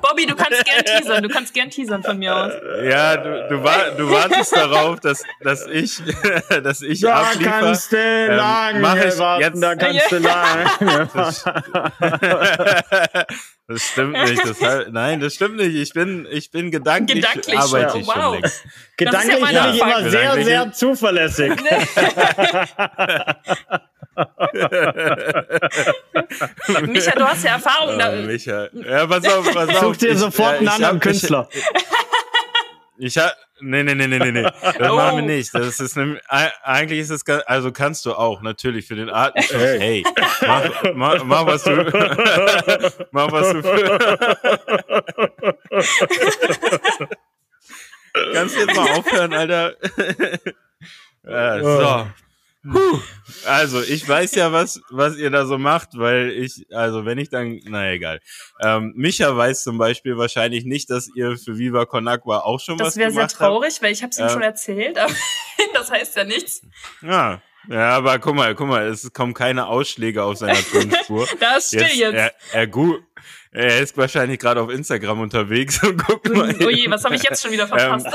Bobby, 0.00 0.26
du 0.26 0.34
kannst 0.34 0.64
gern 0.64 0.84
teasern. 0.84 1.22
Du 1.22 1.28
kannst 1.28 1.54
gern 1.54 1.70
teasern 1.70 2.02
von 2.02 2.18
mir 2.18 2.34
aus. 2.34 2.52
ja, 2.82 3.16
du, 3.16 3.48
du, 3.50 3.62
war, 3.62 3.90
du 3.96 4.10
wartest 4.10 4.56
darauf, 4.56 4.98
dass, 5.00 5.22
dass 5.42 5.66
ich, 5.66 6.02
dass 6.64 6.82
ich 6.82 7.00
Da 7.00 7.22
abliefer. 7.30 7.50
kannst 7.50 7.92
du 7.92 7.96
Ähm, 7.96 8.36
lange 8.36 8.80
mach 8.80 8.96
ich 8.96 9.18
warten, 9.18 9.42
jetzt- 9.42 9.62
da 9.62 9.74
kannst 9.76 10.10
du 10.12 10.18
lange 10.18 10.64
Das 13.66 13.82
stimmt 13.82 14.12
nicht. 14.12 14.42
Das, 14.46 14.58
nein, 14.90 15.20
das 15.20 15.34
stimmt 15.34 15.56
nicht. 15.56 15.73
Ich 15.80 15.92
bin, 15.92 16.26
ich 16.30 16.50
bin 16.50 16.70
gedanklich, 16.70 17.22
Gedanklich 17.22 17.58
arbeite 17.58 17.90
schon, 17.90 18.00
ich 18.00 18.08
oh, 18.08 18.12
schon 18.12 18.22
wow. 18.22 18.34
längst. 18.40 18.64
Gedanklich 18.96 19.36
bin 19.36 19.44
ich 19.50 19.60
Anfang. 19.60 19.90
immer 19.90 20.10
sehr, 20.10 20.44
sehr 20.44 20.72
zuverlässig. 20.72 21.52
Micha, 26.86 27.12
du 27.12 27.24
hast 27.24 27.44
ja 27.44 27.52
Erfahrung. 27.52 27.94
Oh, 27.94 27.98
Da, 27.98 28.12
Micha. 28.12 28.68
Ja, 28.72 29.06
pass 29.06 29.26
auf, 29.26 29.52
pass 29.52 29.68
auf. 29.70 29.78
Such 29.80 29.96
dir 29.96 30.10
Ich- 30.10 30.18
sofort 30.18 30.52
ja, 30.52 30.58
einen 30.58 30.66
ich 30.66 30.72
anderen 30.72 31.00
Künstler. 31.00 31.48
Ich, 31.52 31.64
ich 33.16 33.18
hab, 33.18 33.34
nee, 33.60 33.82
nee, 33.82 33.94
nee, 33.94 34.06
nee, 34.06 34.18
nee, 34.18 34.32
nee. 34.32 34.42
Das 34.78 34.90
Oh. 34.90 34.96
machen 34.96 35.16
wir 35.18 35.22
nicht. 35.36 35.54
Das 35.54 35.80
ist 35.80 35.96
nämlich, 35.96 36.20
e- 36.30 36.50
eigentlich 36.62 36.98
ist 37.00 37.10
es, 37.10 37.26
also 37.46 37.72
kannst 37.72 38.04
du 38.06 38.14
auch, 38.14 38.42
natürlich, 38.42 38.86
für 38.86 38.96
den 38.96 39.10
Artenschutz. 39.10 39.52
Hey. 39.60 39.78
Hey, 39.78 40.04
mach, 40.46 40.64
mach, 40.94 41.24
mach 41.24 41.46
was 41.46 41.62
du, 41.64 41.74
mach 43.12 43.30
was 43.32 43.52
du 43.52 43.62
für, 43.62 43.98
Kannst 48.32 48.54
du 48.56 48.60
jetzt 48.60 48.76
mal 48.76 48.90
aufhören, 48.98 49.32
Alter? 49.34 49.74
ja, 51.24 51.62
so. 51.62 52.06
Puh. 52.70 53.00
Also, 53.46 53.82
ich 53.82 54.08
weiß 54.08 54.34
ja, 54.36 54.50
was, 54.52 54.80
was 54.90 55.16
ihr 55.16 55.30
da 55.30 55.44
so 55.46 55.58
macht, 55.58 55.90
weil 55.94 56.30
ich, 56.30 56.66
also 56.72 57.04
wenn 57.04 57.18
ich 57.18 57.28
dann, 57.28 57.60
na 57.64 57.90
egal. 57.92 58.20
Ähm, 58.62 58.92
Micha 58.96 59.36
weiß 59.36 59.64
zum 59.64 59.76
Beispiel 59.76 60.16
wahrscheinlich 60.16 60.64
nicht, 60.64 60.88
dass 60.90 61.08
ihr 61.14 61.36
für 61.36 61.58
Viva 61.58 61.84
Con 61.84 62.08
Agua 62.08 62.40
auch 62.40 62.60
schon 62.60 62.78
was 62.78 62.88
das 62.88 62.96
wäre 62.96 63.10
gemacht 63.10 63.30
sehr 63.30 63.38
traurig, 63.38 63.82
weil 63.82 63.92
ich 63.92 64.02
habe 64.02 64.10
es 64.10 64.18
ihm 64.18 64.24
Ja. 64.24 64.30
schon 64.30 64.42
erzählt, 64.42 64.98
aber 64.98 65.12
das 65.74 65.90
heißt 65.90 66.16
ja 66.16 66.24
nichts. 66.24 66.62
habt. 66.62 67.02
Ja. 67.12 67.42
ja, 67.68 67.88
aber 67.90 68.18
guck 68.18 68.34
mal, 68.34 68.54
guck 68.54 68.68
mal, 68.68 68.86
es 68.86 69.12
kommen 69.12 69.34
keine 69.34 69.66
Ausschläge 69.66 70.22
auf 70.22 70.38
seiner 70.38 70.54
Tonspur. 70.72 71.28
Da 71.40 71.56
ist 71.56 71.68
still 71.68 71.82
jetzt. 71.82 72.14
Er, 72.14 72.32
er, 72.52 72.66
gu 72.66 72.96
er 73.52 73.80
ist 73.80 73.96
wahrscheinlich 73.96 74.40
gerade 74.40 74.60
auf 74.60 74.70
Instagram 74.70 75.20
unterwegs 75.20 75.82
und 75.86 75.96
guckt 76.02 76.28
mal. 76.34 76.54
Oh 76.64 76.70
je, 76.70 76.90
was 76.90 77.04
habe 77.04 77.14
ich 77.14 77.22
jetzt 77.22 77.42
schon 77.42 77.52
wieder 77.52 77.68
verpasst? 77.68 78.08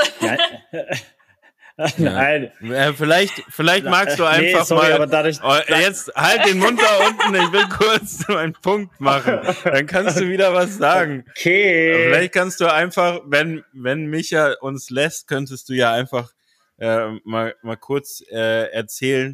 Nein. 1.98 2.52
Ja, 2.62 2.92
vielleicht, 2.94 3.44
vielleicht 3.50 3.86
magst 3.86 4.20
du 4.20 4.24
Nee, 4.24 4.30
einfach 4.54 4.66
sorry, 4.66 4.88
mal. 4.90 4.94
aber 4.94 5.08
dadurch- 5.08 5.40
Oh, 5.42 5.56
jetzt 5.70 6.12
halt 6.16 6.46
den 6.46 6.60
Mund 6.60 6.80
da 6.82 7.08
unten. 7.08 7.36
Ich 7.36 7.52
will 7.54 7.68
kurz 7.70 8.26
einen 8.30 8.54
Punkt 8.54 9.00
machen. 9.00 9.40
Dann 9.64 9.86
kannst 9.88 10.20
du 10.20 10.28
wieder 10.30 10.54
was 10.54 10.78
sagen. 10.78 11.24
Okay. 11.30 12.08
Vielleicht 12.10 12.34
kannst 12.34 12.60
du 12.60 12.68
einfach, 12.72 13.22
wenn 13.26 13.64
wenn 13.72 14.08
Micha 14.08 14.54
uns 14.62 14.90
lässt, 14.90 15.28
könntest 15.28 15.70
du 15.70 15.74
ja 15.74 15.94
einfach 15.94 16.32
äh, 16.80 17.12
mal 17.24 17.56
mal 17.62 17.78
kurz 17.78 18.24
äh, 18.30 18.72
erzählen. 18.72 19.32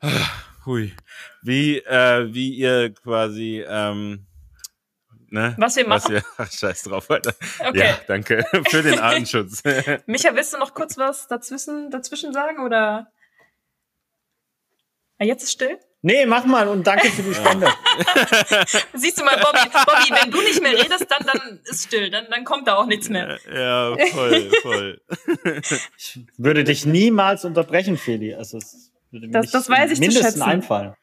Ah, 0.00 0.08
Hui, 0.66 0.92
wie 1.42 1.78
äh, 1.78 2.32
wie 2.34 2.50
ihr 2.54 2.92
quasi 2.92 3.64
ähm, 3.68 4.26
ne? 5.34 5.54
Was 5.58 5.76
wir 5.76 5.86
machen? 5.86 6.14
ihr, 6.14 6.22
ach, 6.38 6.50
scheiß 6.58 6.84
drauf, 6.84 7.10
Alter. 7.10 7.34
Okay. 7.60 7.78
Ja, 7.78 7.98
danke 8.06 8.46
für 8.70 8.82
den 8.82 8.98
Artenschutz. 8.98 9.62
Micha, 10.06 10.34
willst 10.34 10.54
du 10.54 10.58
noch 10.58 10.72
kurz 10.72 10.96
was 10.96 11.28
dazwischen, 11.28 11.90
dazwischen 11.90 12.32
sagen 12.32 12.64
oder? 12.64 13.10
Ah, 15.18 15.24
jetzt 15.24 15.42
ist 15.42 15.52
still. 15.52 15.78
Nee, 16.02 16.26
mach 16.26 16.44
mal 16.44 16.68
und 16.68 16.86
danke 16.86 17.08
für 17.08 17.22
die 17.22 17.32
Spende. 17.34 17.66
Siehst 18.92 19.18
du 19.18 19.24
mal, 19.24 19.36
Bobby, 19.38 19.70
Bobby, 19.72 20.22
wenn 20.22 20.30
du 20.30 20.40
nicht 20.42 20.60
mehr 20.62 20.72
redest, 20.72 21.06
dann, 21.10 21.24
dann 21.26 21.60
ist 21.64 21.84
still, 21.86 22.10
dann, 22.10 22.26
dann 22.30 22.44
kommt 22.44 22.68
da 22.68 22.74
auch 22.76 22.84
nichts 22.84 23.08
mehr. 23.08 23.38
ja, 23.50 23.96
voll, 24.12 24.50
voll. 24.60 25.00
Ich 25.96 26.20
würde 26.36 26.62
dich 26.64 26.84
niemals 26.84 27.44
unterbrechen, 27.46 27.96
Feli. 27.96 28.34
Also 28.34 28.58
es 28.58 28.92
würde 29.10 29.28
mir 29.28 29.32
Das- 29.32 29.42
nicht 29.46 29.54
das 29.54 29.70
weiß 29.70 29.92
ich 29.92 29.96
zu 29.98 30.00
mindestens 30.06 30.42
einfallen. 30.42 30.94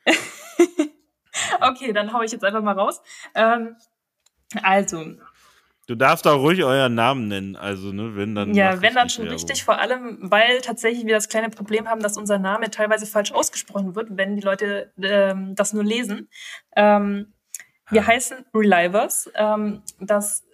Okay, 1.61 1.93
dann 1.93 2.13
hau 2.13 2.21
ich 2.21 2.31
jetzt 2.31 2.43
einfach 2.43 2.61
mal 2.61 2.73
raus. 2.77 3.01
Ähm, 3.33 3.75
also, 4.61 5.15
Du 5.87 5.95
darfst 5.95 6.25
auch 6.25 6.39
ruhig 6.39 6.63
euren 6.63 6.95
Namen 6.95 7.27
nennen, 7.27 7.57
also 7.57 7.91
ne, 7.91 8.15
wenn 8.15 8.33
dann. 8.33 8.53
ja, 8.53 8.81
wenn 8.81 8.93
dann 8.93 9.09
schon 9.09 9.25
Werbung. 9.25 9.37
richtig, 9.37 9.65
vor 9.65 9.77
allem, 9.77 10.19
weil 10.21 10.61
tatsächlich 10.61 11.05
wir 11.05 11.15
das 11.15 11.27
kleine 11.27 11.49
Problem 11.49 11.89
haben, 11.89 12.01
dass 12.01 12.17
unser 12.17 12.39
Name 12.39 12.69
teilweise 12.69 13.05
falsch 13.05 13.33
ausgesprochen 13.33 13.93
wird, 13.93 14.07
wenn 14.11 14.37
die 14.37 14.41
Leute 14.41 14.93
ähm, 15.01 15.53
das 15.55 15.73
nur 15.73 15.83
lesen. 15.83 16.29
Ähm, 16.77 17.33
wir 17.89 18.07
heißen 18.07 18.45
Relivers. 18.53 19.29
Ähm, 19.35 19.81
das 19.99 20.45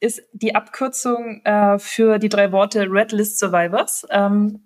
ist 0.00 0.22
die 0.32 0.54
Abkürzung 0.54 1.42
äh, 1.44 1.78
für 1.78 2.18
die 2.18 2.30
drei 2.30 2.50
Worte 2.50 2.86
Red 2.88 3.12
List 3.12 3.38
Survivors. 3.38 4.06
Ähm, 4.08 4.62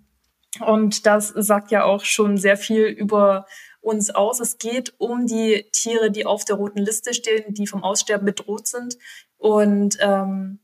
und 0.61 1.05
das 1.05 1.27
sagt 1.27 1.71
ja 1.71 1.83
auch 1.83 2.05
schon 2.05 2.37
sehr 2.37 2.55
viel 2.55 2.85
über 2.85 3.45
uns 3.81 4.09
aus. 4.09 4.39
Es 4.39 4.57
geht 4.57 4.93
um 4.97 5.25
die 5.25 5.65
Tiere, 5.71 6.11
die 6.11 6.25
auf 6.25 6.45
der 6.45 6.57
roten 6.57 6.79
Liste 6.79 7.13
stehen, 7.13 7.53
die 7.53 7.67
vom 7.67 7.83
Aussterben 7.83 8.25
bedroht 8.25 8.67
sind. 8.67 8.97
Und 9.37 9.97
ähm, 10.01 10.59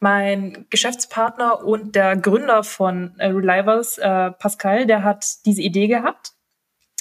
mein 0.00 0.66
Geschäftspartner 0.70 1.64
und 1.64 1.94
der 1.94 2.16
Gründer 2.16 2.64
von 2.64 3.18
äh, 3.18 3.26
Relivers, 3.28 3.98
äh, 3.98 4.30
Pascal, 4.32 4.86
der 4.86 5.04
hat 5.04 5.24
diese 5.44 5.62
Idee 5.62 5.86
gehabt 5.86 6.32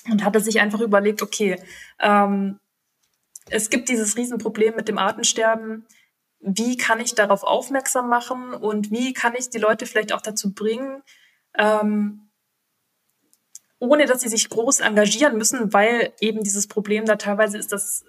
und 0.09 0.23
hatte 0.23 0.39
sich 0.39 0.59
einfach 0.59 0.81
überlegt, 0.81 1.21
okay, 1.21 1.61
ähm, 1.99 2.59
es 3.49 3.69
gibt 3.69 3.89
dieses 3.89 4.17
Riesenproblem 4.17 4.75
mit 4.75 4.87
dem 4.87 4.97
Artensterben. 4.97 5.85
Wie 6.39 6.77
kann 6.77 6.99
ich 6.99 7.15
darauf 7.15 7.43
aufmerksam 7.43 8.09
machen 8.09 8.53
und 8.53 8.91
wie 8.91 9.13
kann 9.13 9.35
ich 9.35 9.49
die 9.49 9.57
Leute 9.57 9.85
vielleicht 9.85 10.13
auch 10.13 10.21
dazu 10.21 10.53
bringen, 10.53 11.01
ähm, 11.57 12.24
ohne 13.87 14.05
dass 14.05 14.21
sie 14.21 14.29
sich 14.29 14.49
groß 14.49 14.81
engagieren 14.81 15.37
müssen, 15.37 15.73
weil 15.73 16.13
eben 16.19 16.43
dieses 16.43 16.67
Problem 16.67 17.05
da 17.05 17.15
teilweise 17.15 17.57
ist, 17.57 17.71
dass 17.71 18.05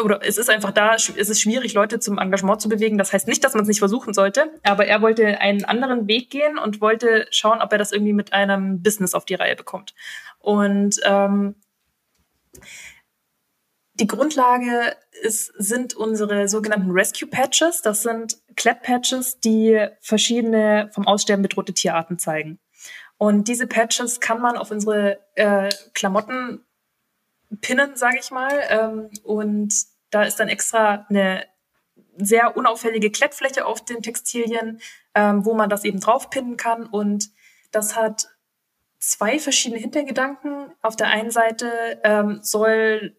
oder 0.00 0.20
es 0.22 0.38
ist 0.38 0.50
einfach 0.50 0.70
da, 0.70 0.94
es 0.94 1.08
ist 1.08 1.40
schwierig, 1.40 1.74
Leute 1.74 1.98
zum 1.98 2.18
Engagement 2.18 2.60
zu 2.60 2.68
bewegen. 2.68 2.98
Das 2.98 3.12
heißt 3.12 3.26
nicht, 3.26 3.42
dass 3.42 3.54
man 3.54 3.62
es 3.62 3.68
nicht 3.68 3.80
versuchen 3.80 4.14
sollte, 4.14 4.52
aber 4.62 4.86
er 4.86 5.02
wollte 5.02 5.40
einen 5.40 5.64
anderen 5.64 6.06
Weg 6.06 6.30
gehen 6.30 6.58
und 6.58 6.80
wollte 6.80 7.26
schauen, 7.30 7.60
ob 7.60 7.72
er 7.72 7.78
das 7.78 7.92
irgendwie 7.92 8.12
mit 8.12 8.32
einem 8.32 8.82
Business 8.82 9.14
auf 9.14 9.24
die 9.24 9.34
Reihe 9.34 9.56
bekommt. 9.56 9.94
Und 10.38 11.00
ähm, 11.04 11.56
die 13.94 14.06
Grundlage 14.06 14.96
ist, 15.22 15.52
sind 15.58 15.94
unsere 15.94 16.48
sogenannten 16.48 16.92
Rescue 16.92 17.28
Patches. 17.28 17.82
Das 17.82 18.02
sind 18.02 18.38
Klettpatches, 18.54 19.40
die 19.40 19.88
verschiedene 20.00 20.90
vom 20.92 21.06
Aussterben 21.06 21.42
bedrohte 21.42 21.74
Tierarten 21.74 22.18
zeigen. 22.18 22.60
Und 23.18 23.48
diese 23.48 23.66
Patches 23.66 24.20
kann 24.20 24.40
man 24.40 24.56
auf 24.56 24.70
unsere 24.70 25.18
äh, 25.34 25.68
Klamotten 25.92 26.64
pinnen, 27.60 27.96
sage 27.96 28.18
ich 28.20 28.30
mal. 28.30 28.62
Ähm, 28.68 29.10
und 29.24 29.74
da 30.10 30.22
ist 30.22 30.36
dann 30.36 30.48
extra 30.48 31.06
eine 31.08 31.44
sehr 32.16 32.56
unauffällige 32.56 33.10
Klettfläche 33.10 33.66
auf 33.66 33.84
den 33.84 34.02
Textilien, 34.02 34.80
ähm, 35.14 35.44
wo 35.44 35.54
man 35.54 35.68
das 35.68 35.84
eben 35.84 36.00
draufpinnen 36.00 36.56
kann. 36.56 36.86
Und 36.86 37.30
das 37.70 37.96
hat 37.96 38.28
zwei 38.98 39.38
verschiedene 39.38 39.80
Hintergedanken. 39.80 40.72
Auf 40.82 40.96
der 40.96 41.08
einen 41.08 41.30
Seite 41.30 42.00
ähm, 42.04 42.40
soll 42.42 43.16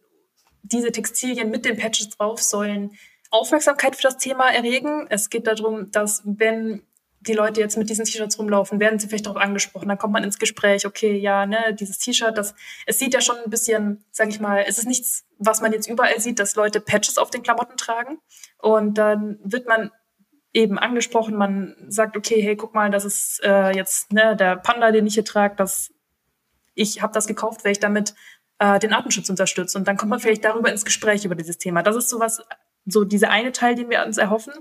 diese 0.63 0.91
Textilien 0.91 1.49
mit 1.49 1.65
den 1.65 1.77
Patches 1.77 2.09
drauf 2.09 2.41
sollen 2.41 2.91
Aufmerksamkeit 3.31 3.95
für 3.95 4.03
das 4.03 4.17
Thema 4.17 4.49
erregen. 4.51 5.05
Es 5.09 5.29
geht 5.29 5.47
darum, 5.47 5.91
dass 5.91 6.23
wenn 6.25 6.81
die 7.21 7.33
Leute 7.33 7.59
jetzt 7.59 7.77
mit 7.77 7.89
diesen 7.89 8.05
T-Shirts 8.05 8.39
rumlaufen, 8.39 8.79
werden 8.79 8.99
sie 8.99 9.07
vielleicht 9.07 9.25
darauf 9.25 9.41
angesprochen, 9.41 9.89
dann 9.89 9.97
kommt 9.97 10.13
man 10.13 10.23
ins 10.23 10.39
Gespräch, 10.39 10.85
okay, 10.85 11.17
ja, 11.17 11.45
ne, 11.45 11.75
dieses 11.77 11.99
T-Shirt, 11.99 12.37
das, 12.37 12.55
es 12.85 12.99
sieht 12.99 13.13
ja 13.13 13.21
schon 13.21 13.35
ein 13.43 13.49
bisschen, 13.49 14.05
sag 14.11 14.29
ich 14.29 14.39
mal, 14.39 14.63
es 14.67 14.77
ist 14.77 14.87
nichts, 14.87 15.25
was 15.37 15.61
man 15.61 15.73
jetzt 15.73 15.89
überall 15.89 16.19
sieht, 16.19 16.39
dass 16.39 16.55
Leute 16.55 16.79
Patches 16.79 17.17
auf 17.17 17.29
den 17.29 17.43
Klamotten 17.43 17.77
tragen. 17.77 18.19
Und 18.57 18.97
dann 18.97 19.39
wird 19.43 19.67
man 19.67 19.91
eben 20.53 20.79
angesprochen, 20.79 21.35
man 21.35 21.75
sagt, 21.89 22.15
okay, 22.15 22.41
hey, 22.41 22.55
guck 22.55 22.73
mal, 22.73 22.89
das 22.89 23.05
ist 23.05 23.41
äh, 23.43 23.71
jetzt 23.71 24.13
ne, 24.13 24.35
der 24.35 24.55
Panda, 24.55 24.91
den 24.91 25.05
ich 25.05 25.13
hier 25.15 25.25
trage, 25.25 25.55
das, 25.55 25.93
ich 26.73 27.01
habe 27.01 27.13
das 27.13 27.27
gekauft, 27.27 27.65
weil 27.65 27.73
ich 27.73 27.79
damit 27.79 28.15
äh, 28.59 28.79
den 28.79 28.93
Artenschutz 28.93 29.29
unterstütze. 29.29 29.77
Und 29.77 29.87
dann 29.87 29.97
kommt 29.97 30.09
man 30.09 30.19
vielleicht 30.19 30.45
darüber 30.45 30.71
ins 30.71 30.85
Gespräch 30.85 31.25
über 31.25 31.35
dieses 31.35 31.57
Thema. 31.57 31.83
Das 31.83 31.95
ist 31.95 32.09
sowas, 32.09 32.41
so 32.85 33.03
dieser 33.03 33.29
eine 33.29 33.51
Teil, 33.51 33.75
den 33.75 33.89
wir 33.89 34.05
uns 34.05 34.17
erhoffen 34.17 34.53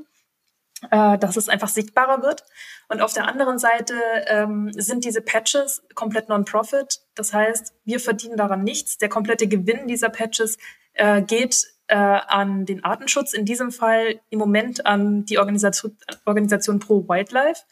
äh, 0.91 1.19
dass 1.19 1.37
es 1.37 1.49
einfach 1.49 1.69
sichtbarer 1.69 2.23
wird. 2.23 2.45
Und 2.89 3.01
auf 3.01 3.13
der 3.13 3.27
anderen 3.27 3.59
Seite 3.59 3.95
ähm, 4.27 4.71
sind 4.75 5.05
diese 5.05 5.21
Patches 5.21 5.83
komplett 5.95 6.29
non-profit. 6.29 7.01
Das 7.15 7.33
heißt, 7.33 7.75
wir 7.85 8.01
verdienen 8.01 8.37
daran 8.37 8.63
nichts. 8.63 8.99
Der 8.99 9.09
komplette 9.09 9.49
Gewinn 9.49 9.89
dieser 9.89 10.09
Patches 10.09 10.59
äh, 10.95 11.23
geht 11.23 11.67
äh, 11.89 11.97
an 11.97 12.65
den 12.65 12.85
Artenschutz, 12.85 13.33
in 13.33 13.45
diesem 13.45 13.73
Fall 13.73 14.21
im 14.31 14.39
Moment 14.39 14.87
an 14.87 15.25
die 15.25 15.39
Organisation, 15.39 15.97
Organisation 16.27 16.79
Pro 16.79 17.09
Wildlife, 17.09 17.63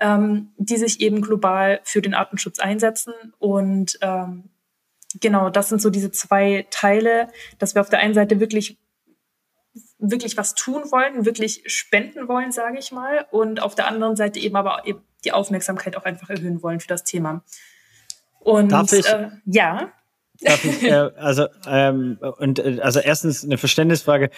ähm, 0.00 0.52
die 0.56 0.76
sich 0.76 1.00
eben 1.00 1.22
global 1.22 1.80
für 1.82 2.02
den 2.02 2.14
Artenschutz 2.14 2.58
einsetzen. 2.58 3.14
Und 3.38 3.98
ähm, 4.02 4.50
genau, 5.20 5.50
das 5.50 5.70
sind 5.70 5.80
so 5.80 5.90
diese 5.90 6.10
zwei 6.10 6.66
Teile, 6.70 7.28
dass 7.58 7.74
wir 7.74 7.80
auf 7.80 7.90
der 7.90 8.00
einen 8.00 8.14
Seite 8.14 8.38
wirklich 8.38 8.78
wirklich 9.98 10.36
was 10.36 10.54
tun 10.54 10.82
wollen, 10.90 11.24
wirklich 11.24 11.62
spenden 11.66 12.28
wollen, 12.28 12.52
sage 12.52 12.78
ich 12.78 12.92
mal, 12.92 13.26
und 13.30 13.60
auf 13.60 13.74
der 13.74 13.88
anderen 13.88 14.16
Seite 14.16 14.38
eben 14.38 14.56
aber 14.56 14.86
eben 14.86 15.00
die 15.24 15.32
Aufmerksamkeit 15.32 15.96
auch 15.96 16.04
einfach 16.04 16.30
erhöhen 16.30 16.62
wollen 16.62 16.80
für 16.80 16.88
das 16.88 17.04
Thema. 17.04 17.42
Und 18.40 18.72
Darf 18.72 18.92
ich? 18.92 19.06
Äh, 19.06 19.30
ja. 19.46 19.92
Darf 20.40 20.64
ich, 20.64 20.82
äh, 20.82 20.92
also 21.16 21.46
ähm, 21.66 22.18
und 22.38 22.58
äh, 22.58 22.80
also 22.82 23.00
erstens 23.00 23.44
eine 23.44 23.58
Verständnisfrage. 23.58 24.30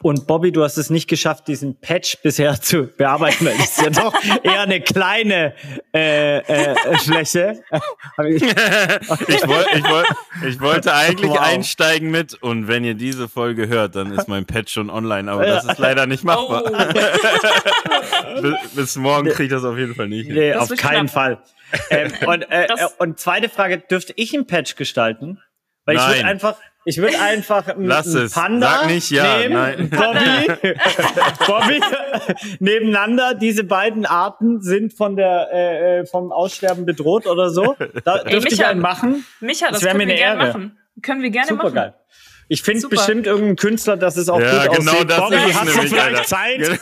Und 0.00 0.28
Bobby, 0.28 0.52
du 0.52 0.62
hast 0.62 0.76
es 0.76 0.90
nicht 0.90 1.08
geschafft, 1.08 1.48
diesen 1.48 1.80
Patch 1.80 2.18
bisher 2.22 2.60
zu 2.60 2.86
bearbeiten. 2.86 3.46
Das 3.46 3.58
ist 3.58 3.82
ja 3.82 3.90
doch 3.90 4.14
eher 4.44 4.60
eine 4.60 4.80
kleine 4.80 5.54
äh, 5.92 6.38
äh, 6.38 6.98
Fläche. 6.98 7.64
ich, 7.72 8.42
woll, 8.42 9.66
ich, 9.74 9.84
woll, 9.84 10.04
ich 10.46 10.60
wollte 10.60 10.94
eigentlich 10.94 11.32
wow. 11.32 11.40
einsteigen 11.40 12.12
mit, 12.12 12.40
und 12.40 12.68
wenn 12.68 12.84
ihr 12.84 12.94
diese 12.94 13.28
Folge 13.28 13.66
hört, 13.66 13.96
dann 13.96 14.12
ist 14.12 14.28
mein 14.28 14.46
Patch 14.46 14.72
schon 14.72 14.88
online, 14.88 15.28
aber 15.32 15.44
das 15.44 15.64
ist 15.64 15.78
leider 15.78 16.06
nicht 16.06 16.22
machbar. 16.22 16.62
Oh. 16.64 18.40
bis, 18.40 18.54
bis, 18.74 18.96
morgen 18.96 19.30
kriege 19.30 19.44
ich 19.44 19.50
das 19.50 19.64
auf 19.64 19.76
jeden 19.76 19.96
Fall 19.96 20.08
nicht. 20.08 20.30
Nee, 20.30 20.54
auf 20.54 20.68
keinen 20.76 21.08
knapp. 21.08 21.10
Fall. 21.10 21.42
Ähm, 21.90 22.12
und, 22.24 22.42
äh, 22.42 22.68
und 22.98 23.18
zweite 23.18 23.48
Frage, 23.48 23.78
dürfte 23.78 24.12
ich 24.14 24.32
einen 24.32 24.46
Patch 24.46 24.76
gestalten? 24.76 25.40
Weil 25.84 25.96
Nein. 25.96 26.10
ich 26.10 26.16
würde 26.18 26.28
einfach, 26.28 26.56
ich 26.88 26.96
würde 26.96 27.20
einfach 27.20 27.68
einen. 27.68 27.86
Panda 28.32 28.80
Sag 28.80 28.86
nicht 28.86 29.10
ja. 29.10 29.38
nehmen, 29.38 29.52
Nein. 29.52 29.90
Bobby, 29.90 30.72
Bobby, 31.46 31.80
nebeneinander. 32.60 33.34
Diese 33.34 33.64
beiden 33.64 34.06
Arten 34.06 34.62
sind 34.62 34.94
von 34.94 35.14
der 35.14 35.48
äh, 35.52 35.98
äh 35.98 36.06
vom 36.06 36.32
Aussterben 36.32 36.86
bedroht 36.86 37.26
oder 37.26 37.50
so. 37.50 37.76
Da 38.04 38.16
Ey, 38.16 38.30
dürfte 38.30 38.50
Micha, 38.50 38.62
ich 38.62 38.66
einen 38.66 38.80
machen. 38.80 39.26
Micha, 39.40 39.68
das, 39.68 39.80
das 39.80 39.90
können 39.90 40.08
wir 40.08 40.16
gerne 40.16 40.46
machen. 40.46 40.78
Können 41.02 41.22
wir 41.22 41.30
gerne 41.30 41.48
Super 41.48 41.64
machen. 41.64 41.74
Geil. 41.74 41.94
Ich 42.50 42.62
finde 42.62 42.88
bestimmt 42.88 43.26
irgendeinen 43.26 43.56
Künstler, 43.56 43.98
dass 43.98 44.16
es 44.16 44.30
auch 44.30 44.40
ja, 44.40 44.66
gut 44.66 44.78
genau 44.78 44.92
aussieht. 44.92 45.10
Das 45.10 45.18
Bobby, 45.18 45.36
hast 45.36 45.66
du 45.66 45.82
vielleicht 45.82 45.98
Alter. 45.98 46.24
Zeit? 46.24 46.80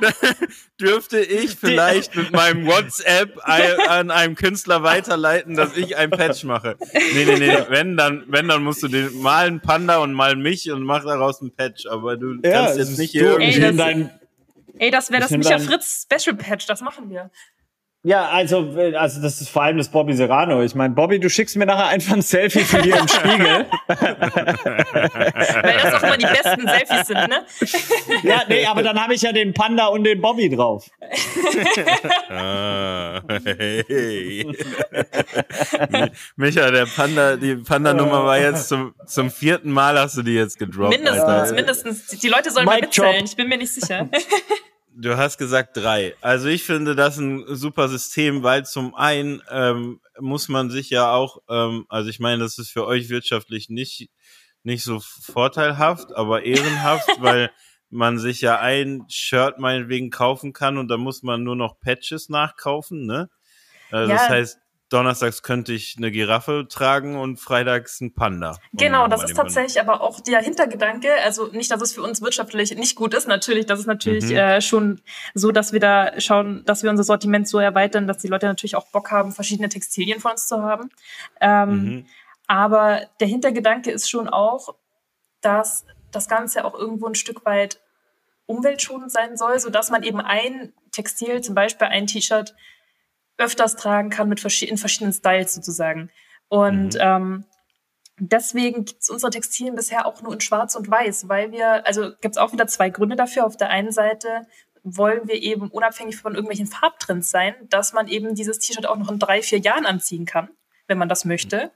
Dürfte 0.80 1.20
ich 1.20 1.56
vielleicht 1.56 2.14
mit 2.14 2.32
meinem 2.32 2.66
WhatsApp 2.66 3.38
an 3.44 4.10
einem 4.10 4.34
Künstler 4.34 4.82
weiterleiten, 4.82 5.56
dass 5.56 5.74
ich 5.76 5.96
ein 5.96 6.10
Patch 6.10 6.44
mache? 6.44 6.76
Nee, 6.92 7.24
nee, 7.24 7.38
nee. 7.38 7.58
Wenn 7.68 7.96
dann, 7.96 8.24
wenn 8.26 8.46
dann 8.48 8.62
musst 8.62 8.82
du 8.82 8.88
den 8.88 9.22
mal 9.22 9.46
einen 9.46 9.60
Panda 9.60 9.98
und 9.98 10.12
mal 10.12 10.36
mich 10.36 10.70
und 10.70 10.82
mach 10.82 11.04
daraus 11.04 11.40
einen 11.40 11.54
Patch. 11.54 11.86
Aber 11.86 12.16
du 12.18 12.34
ja, 12.42 12.66
kannst 12.66 12.78
jetzt 12.78 12.98
nicht 12.98 13.12
hier 13.12 13.38
irgendwie. 13.38 13.62
Ey, 13.62 13.76
das, 13.76 14.10
ey, 14.78 14.90
das 14.90 15.10
wäre 15.10 15.22
das 15.22 15.30
Micha 15.30 15.58
Fritz 15.60 16.06
Special 16.10 16.36
Patch. 16.36 16.66
Das 16.66 16.82
machen 16.82 17.08
wir. 17.08 17.30
Ja, 18.04 18.30
also, 18.30 18.74
also 18.96 19.22
das 19.22 19.40
ist 19.40 19.48
vor 19.48 19.62
allem 19.62 19.76
das 19.78 19.88
Bobby 19.88 20.14
Serrano. 20.14 20.60
Ich 20.64 20.74
meine, 20.74 20.92
Bobby, 20.92 21.20
du 21.20 21.30
schickst 21.30 21.54
mir 21.56 21.66
nachher 21.66 21.86
einfach 21.86 22.14
ein 22.14 22.22
Selfie 22.22 22.64
von 22.64 22.82
dir 22.82 22.96
im 22.96 23.06
Spiegel. 23.06 23.66
Weil 23.86 25.78
das 25.80 25.94
auch 25.94 26.02
immer 26.02 26.16
die 26.16 26.26
besten 26.26 26.66
Selfies 26.66 27.06
sind, 27.06 27.28
ne? 27.28 27.44
ja, 28.24 28.42
nee, 28.48 28.66
aber 28.66 28.82
dann 28.82 29.00
habe 29.00 29.14
ich 29.14 29.22
ja 29.22 29.30
den 29.30 29.54
Panda 29.54 29.86
und 29.86 30.02
den 30.02 30.20
Bobby 30.20 30.50
drauf. 30.50 30.90
ah, 32.28 33.22
hey. 33.44 34.48
Micha, 36.34 36.72
der 36.72 36.86
Panda, 36.86 37.36
die 37.36 37.54
Panda-Nummer 37.54 38.24
war 38.24 38.38
jetzt 38.40 38.66
zum, 38.66 38.96
zum 39.06 39.30
vierten 39.30 39.70
Mal 39.70 39.96
hast 39.96 40.16
du 40.16 40.22
die 40.22 40.34
jetzt 40.34 40.58
gedroppt. 40.58 40.90
Mindestens, 40.90 41.22
Alter. 41.22 41.54
mindestens. 41.54 42.06
Die 42.06 42.28
Leute 42.28 42.50
sollen 42.50 42.66
Mike 42.66 42.80
mal 42.80 42.86
mitzählen. 42.86 43.24
Ich 43.24 43.36
bin 43.36 43.48
mir 43.48 43.58
nicht 43.58 43.72
sicher. 43.72 44.08
Du 44.94 45.16
hast 45.16 45.38
gesagt 45.38 45.76
drei. 45.76 46.14
Also 46.20 46.48
ich 46.48 46.64
finde 46.64 46.94
das 46.94 47.18
ein 47.18 47.44
super 47.48 47.88
System, 47.88 48.42
weil 48.42 48.64
zum 48.66 48.94
einen 48.94 49.42
ähm, 49.50 50.00
muss 50.18 50.48
man 50.48 50.70
sich 50.70 50.90
ja 50.90 51.12
auch, 51.12 51.38
ähm, 51.48 51.86
also 51.88 52.10
ich 52.10 52.20
meine, 52.20 52.42
das 52.42 52.58
ist 52.58 52.70
für 52.70 52.86
euch 52.86 53.08
wirtschaftlich 53.08 53.68
nicht 53.70 54.10
nicht 54.64 54.84
so 54.84 55.00
vorteilhaft, 55.00 56.14
aber 56.14 56.44
ehrenhaft, 56.44 57.08
weil 57.20 57.50
man 57.90 58.18
sich 58.18 58.40
ja 58.40 58.58
ein 58.58 59.04
Shirt 59.08 59.58
meinetwegen 59.58 60.10
kaufen 60.10 60.52
kann 60.52 60.78
und 60.78 60.88
da 60.88 60.96
muss 60.96 61.22
man 61.22 61.42
nur 61.42 61.56
noch 61.56 61.78
Patches 61.80 62.28
nachkaufen, 62.28 63.06
ne? 63.06 63.28
Also 63.90 64.10
ja. 64.10 64.18
Das 64.18 64.28
heißt, 64.28 64.58
donnerstags 64.92 65.42
könnte 65.42 65.72
ich 65.72 65.96
eine 65.96 66.10
Giraffe 66.10 66.66
tragen 66.68 67.16
und 67.16 67.38
freitags 67.38 68.00
ein 68.00 68.14
Panda. 68.14 68.58
Genau, 68.72 69.08
das 69.08 69.24
ist 69.24 69.36
tatsächlich 69.36 69.80
aber 69.80 70.00
auch 70.00 70.20
der 70.20 70.40
Hintergedanke. 70.40 71.08
Also 71.24 71.46
nicht, 71.46 71.70
dass 71.70 71.80
es 71.82 71.92
für 71.92 72.02
uns 72.02 72.22
wirtschaftlich 72.22 72.74
nicht 72.76 72.96
gut 72.96 73.14
ist, 73.14 73.28
natürlich. 73.28 73.66
Das 73.66 73.80
ist 73.80 73.86
natürlich 73.86 74.24
mhm. 74.24 74.36
äh, 74.36 74.60
schon 74.60 75.00
so, 75.34 75.52
dass 75.52 75.72
wir 75.72 75.80
da 75.80 76.20
schauen, 76.20 76.64
dass 76.64 76.82
wir 76.82 76.90
unser 76.90 77.04
Sortiment 77.04 77.48
so 77.48 77.58
erweitern, 77.58 78.06
dass 78.06 78.18
die 78.18 78.28
Leute 78.28 78.46
natürlich 78.46 78.76
auch 78.76 78.86
Bock 78.88 79.10
haben, 79.10 79.32
verschiedene 79.32 79.68
Textilien 79.68 80.20
von 80.20 80.32
uns 80.32 80.46
zu 80.46 80.62
haben. 80.62 80.90
Ähm, 81.40 81.70
mhm. 81.70 82.06
Aber 82.46 83.00
der 83.20 83.28
Hintergedanke 83.28 83.90
ist 83.90 84.10
schon 84.10 84.28
auch, 84.28 84.74
dass 85.40 85.86
das 86.10 86.28
Ganze 86.28 86.64
auch 86.64 86.74
irgendwo 86.74 87.06
ein 87.06 87.14
Stück 87.14 87.44
weit 87.46 87.80
umweltschonend 88.46 89.10
sein 89.10 89.36
soll, 89.36 89.58
so 89.58 89.70
dass 89.70 89.90
man 89.90 90.02
eben 90.02 90.20
ein 90.20 90.72
Textil, 90.90 91.40
zum 91.40 91.54
Beispiel 91.54 91.86
ein 91.86 92.06
T-Shirt, 92.06 92.54
öfters 93.42 93.76
tragen 93.76 94.10
kann 94.10 94.28
mit 94.28 94.40
vers 94.40 94.62
in 94.62 94.78
verschiedenen 94.78 95.12
Styles 95.12 95.54
sozusagen. 95.54 96.10
Und 96.48 96.94
mhm. 96.94 97.00
ähm, 97.00 97.44
deswegen 98.18 98.84
gibt 98.84 99.02
es 99.02 99.10
unsere 99.10 99.30
Textilien 99.30 99.74
bisher 99.74 100.06
auch 100.06 100.22
nur 100.22 100.32
in 100.32 100.40
Schwarz 100.40 100.74
und 100.74 100.90
Weiß, 100.90 101.28
weil 101.28 101.52
wir, 101.52 101.86
also 101.86 102.10
gibt 102.20 102.34
es 102.34 102.38
auch 102.38 102.52
wieder 102.52 102.66
zwei 102.66 102.90
Gründe 102.90 103.16
dafür. 103.16 103.46
Auf 103.46 103.56
der 103.56 103.70
einen 103.70 103.92
Seite 103.92 104.46
wollen 104.82 105.28
wir 105.28 105.40
eben 105.40 105.68
unabhängig 105.68 106.16
von 106.16 106.34
irgendwelchen 106.34 106.66
Farbtrends 106.66 107.30
sein, 107.30 107.54
dass 107.68 107.92
man 107.92 108.08
eben 108.08 108.34
dieses 108.34 108.58
T-Shirt 108.58 108.86
auch 108.86 108.96
noch 108.96 109.10
in 109.10 109.18
drei, 109.18 109.42
vier 109.42 109.58
Jahren 109.58 109.86
anziehen 109.86 110.26
kann, 110.26 110.48
wenn 110.88 110.98
man 110.98 111.08
das 111.08 111.24
möchte. 111.24 111.70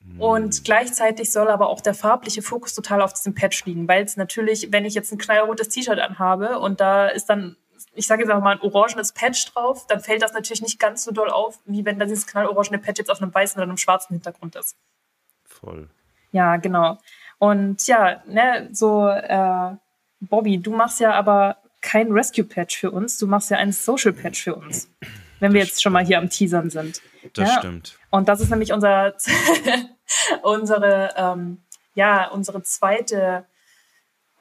Mhm. 0.00 0.20
Und 0.20 0.64
gleichzeitig 0.64 1.32
soll 1.32 1.48
aber 1.48 1.68
auch 1.68 1.80
der 1.80 1.94
farbliche 1.94 2.42
Fokus 2.42 2.74
total 2.74 3.02
auf 3.02 3.12
diesem 3.12 3.34
Patch 3.34 3.64
liegen, 3.64 3.88
weil 3.88 4.04
es 4.04 4.16
natürlich, 4.16 4.70
wenn 4.70 4.84
ich 4.84 4.94
jetzt 4.94 5.12
ein 5.12 5.18
knallrotes 5.18 5.68
T-Shirt 5.68 5.98
anhabe 5.98 6.58
und 6.60 6.80
da 6.80 7.08
ist 7.08 7.26
dann 7.26 7.56
ich 7.94 8.06
sage 8.06 8.22
jetzt 8.22 8.30
auch 8.30 8.40
mal 8.40 8.56
ein 8.56 8.60
orangenes 8.60 9.12
Patch 9.12 9.52
drauf, 9.52 9.86
dann 9.86 10.00
fällt 10.00 10.22
das 10.22 10.32
natürlich 10.32 10.62
nicht 10.62 10.78
ganz 10.78 11.04
so 11.04 11.12
doll 11.12 11.30
auf, 11.30 11.58
wie 11.64 11.84
wenn 11.84 11.98
da 11.98 12.06
dieses 12.06 12.26
knallorangene 12.26 12.78
Patch 12.78 12.98
jetzt 12.98 13.10
auf 13.10 13.22
einem 13.22 13.34
weißen 13.34 13.56
oder 13.56 13.68
einem 13.68 13.76
schwarzen 13.76 14.14
Hintergrund 14.14 14.56
ist. 14.56 14.76
Voll. 15.44 15.88
Ja, 16.32 16.56
genau. 16.56 16.98
Und 17.38 17.86
ja, 17.86 18.22
ne, 18.26 18.68
so, 18.72 19.08
äh, 19.08 19.76
Bobby, 20.20 20.58
du 20.58 20.74
machst 20.74 21.00
ja 21.00 21.12
aber 21.12 21.58
kein 21.80 22.10
Rescue-Patch 22.10 22.78
für 22.78 22.90
uns, 22.90 23.18
du 23.18 23.26
machst 23.26 23.50
ja 23.50 23.58
ein 23.58 23.72
Social-Patch 23.72 24.42
für 24.42 24.54
uns. 24.54 24.88
Wenn 25.40 25.52
wir 25.52 25.60
das 25.60 25.70
jetzt 25.70 25.82
schon 25.82 25.92
mal 25.92 26.04
hier 26.04 26.18
am 26.18 26.30
Teasern 26.30 26.70
sind. 26.70 27.02
Das 27.34 27.48
ja? 27.48 27.58
stimmt. 27.58 27.98
Und 28.10 28.28
das 28.28 28.40
ist 28.40 28.50
nämlich 28.50 28.72
unser, 28.72 29.14
unsere, 30.42 31.10
ähm, 31.16 31.62
ja, 31.94 32.28
unsere 32.28 32.62
zweite 32.62 33.44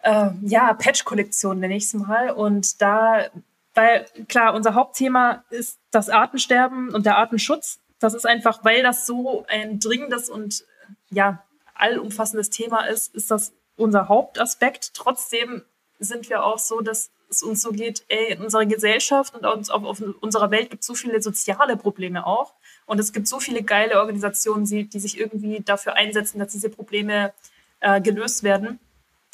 äh, 0.04 0.30
ja, 0.42 0.74
Patch-Kollektion, 0.74 1.60
nenne 1.60 1.76
ich 1.76 1.86
es 1.86 1.94
mal. 1.94 2.32
Und 2.32 2.82
da, 2.82 3.26
weil 3.74 4.06
klar, 4.28 4.54
unser 4.54 4.76
Hauptthema 4.76 5.44
ist 5.50 5.80
das 5.92 6.10
Artensterben 6.10 6.94
und 6.94 7.06
der 7.06 7.18
Artenschutz. 7.18 7.80
Das 8.00 8.14
ist 8.14 8.26
einfach, 8.26 8.64
weil 8.66 8.84
das 8.84 9.06
so 9.06 9.46
ein 9.48 9.80
dringendes 9.80 10.30
und 10.30 10.66
ja, 11.10 11.44
allumfassendes 11.74 12.50
Thema 12.50 12.86
ist, 12.86 13.16
ist 13.16 13.32
das 13.32 13.54
unser 13.78 14.10
Hauptaspekt. 14.10 14.94
Trotzdem 14.94 15.64
sind 16.00 16.30
wir 16.30 16.44
auch 16.44 16.60
so, 16.60 16.82
dass 16.82 17.10
es 17.30 17.42
uns 17.42 17.62
so 17.62 17.72
geht, 17.72 18.04
ey, 18.10 18.34
in 18.34 18.42
unserer 18.42 18.66
Gesellschaft 18.66 19.34
und 19.34 19.46
auf, 19.46 19.70
auf, 19.70 20.04
unserer 20.20 20.52
Welt 20.52 20.70
gibt 20.70 20.82
es 20.82 20.88
so 20.88 20.96
viele 20.96 21.22
soziale 21.22 21.78
Probleme 21.78 22.28
auch. 22.28 22.54
Und 22.86 23.00
es 23.00 23.14
gibt 23.14 23.28
so 23.28 23.40
viele 23.40 23.64
geile 23.64 24.00
Organisationen, 24.00 24.66
die, 24.66 24.84
die 24.84 25.00
sich 25.00 25.18
irgendwie 25.18 25.62
dafür 25.62 25.94
einsetzen, 25.96 26.40
dass 26.40 26.52
diese 26.52 26.70
Probleme 26.70 27.34
äh, 27.80 28.02
gelöst 28.02 28.44
werden 28.44 28.80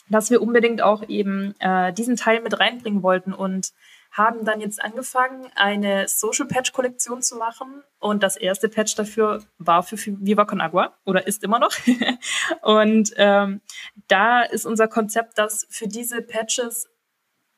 dass 0.09 0.29
wir 0.29 0.41
unbedingt 0.41 0.81
auch 0.81 1.07
eben 1.07 1.55
äh, 1.59 1.93
diesen 1.93 2.15
Teil 2.15 2.41
mit 2.41 2.59
reinbringen 2.59 3.03
wollten 3.03 3.33
und 3.33 3.71
haben 4.11 4.43
dann 4.43 4.59
jetzt 4.59 4.81
angefangen, 4.81 5.51
eine 5.55 6.07
Social 6.07 6.47
Patch 6.47 6.71
Kollektion 6.71 7.21
zu 7.21 7.35
machen. 7.37 7.83
Und 7.99 8.23
das 8.23 8.37
erste 8.37 8.67
Patch 8.67 8.95
dafür 8.95 9.43
war 9.59 9.83
für 9.83 9.97
Viva 9.97 10.45
Con 10.45 10.61
Agua 10.61 10.97
oder 11.05 11.27
ist 11.27 11.43
immer 11.43 11.59
noch. 11.59 11.71
und 12.61 13.13
ähm, 13.17 13.61
da 14.07 14.41
ist 14.41 14.65
unser 14.65 14.87
Konzept, 14.87 15.37
dass 15.37 15.67
für 15.69 15.87
diese 15.87 16.21
Patches 16.21 16.89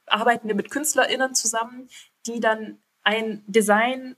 arbeiten 0.08 0.48
wir 0.48 0.56
mit 0.56 0.72
KünstlerInnen 0.72 1.34
zusammen, 1.36 1.88
die 2.28 2.42
dann 2.42 2.80
ein 3.04 3.44
Design 3.48 4.18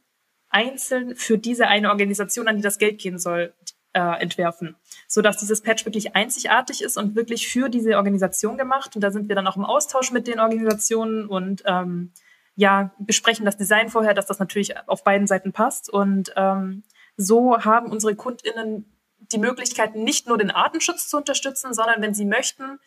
einzeln 0.50 1.16
für 1.16 1.38
diese 1.38 1.68
eine 1.68 1.90
Organisation, 1.90 2.48
an 2.48 2.56
die 2.56 2.62
das 2.62 2.78
Geld 2.78 3.00
gehen 3.00 3.20
soll, 3.20 3.54
äh, 3.94 4.22
entwerfen, 4.22 4.76
so 5.08 5.22
dass 5.22 5.38
dieses 5.38 5.62
Patch 5.62 5.86
wirklich 5.86 6.16
einzigartig 6.16 6.82
ist 6.82 6.98
und 6.98 7.16
wirklich 7.16 7.48
für 7.48 7.70
diese 7.70 7.98
Organisation 7.98 8.58
gemacht. 8.58 8.96
Und 8.96 9.02
da 9.02 9.12
sind 9.12 9.30
wir 9.30 9.36
dann 9.36 9.48
auch 9.48 9.58
im 9.58 9.66
Austausch 9.66 10.12
mit 10.12 10.28
den 10.28 10.40
Organisationen 10.40 11.28
und 11.28 11.64
ähm, 11.66 12.12
ja 12.56 12.92
besprechen 13.00 13.46
das 13.46 13.58
Design 13.58 13.90
vorher, 13.90 14.14
dass 14.14 14.26
das 14.26 14.40
natürlich 14.40 14.76
auf 14.88 15.04
beiden 15.04 15.28
Seiten 15.28 15.54
passt. 15.54 15.90
Und 15.90 16.34
ähm, 16.36 16.84
so 17.18 17.58
haben 17.64 17.92
unsere 17.92 18.16
KundInnen 18.16 18.86
die 19.32 19.38
Möglichkeit, 19.38 19.96
nicht 19.96 20.28
nur 20.28 20.38
den 20.38 20.52
Artenschutz 20.52 21.08
zu 21.08 21.18
unterstützen, 21.18 21.74
sondern 21.74 22.02
wenn 22.02 22.14
sie 22.14 22.26
möchten, 22.26 22.80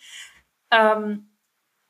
ähm, 0.71 1.29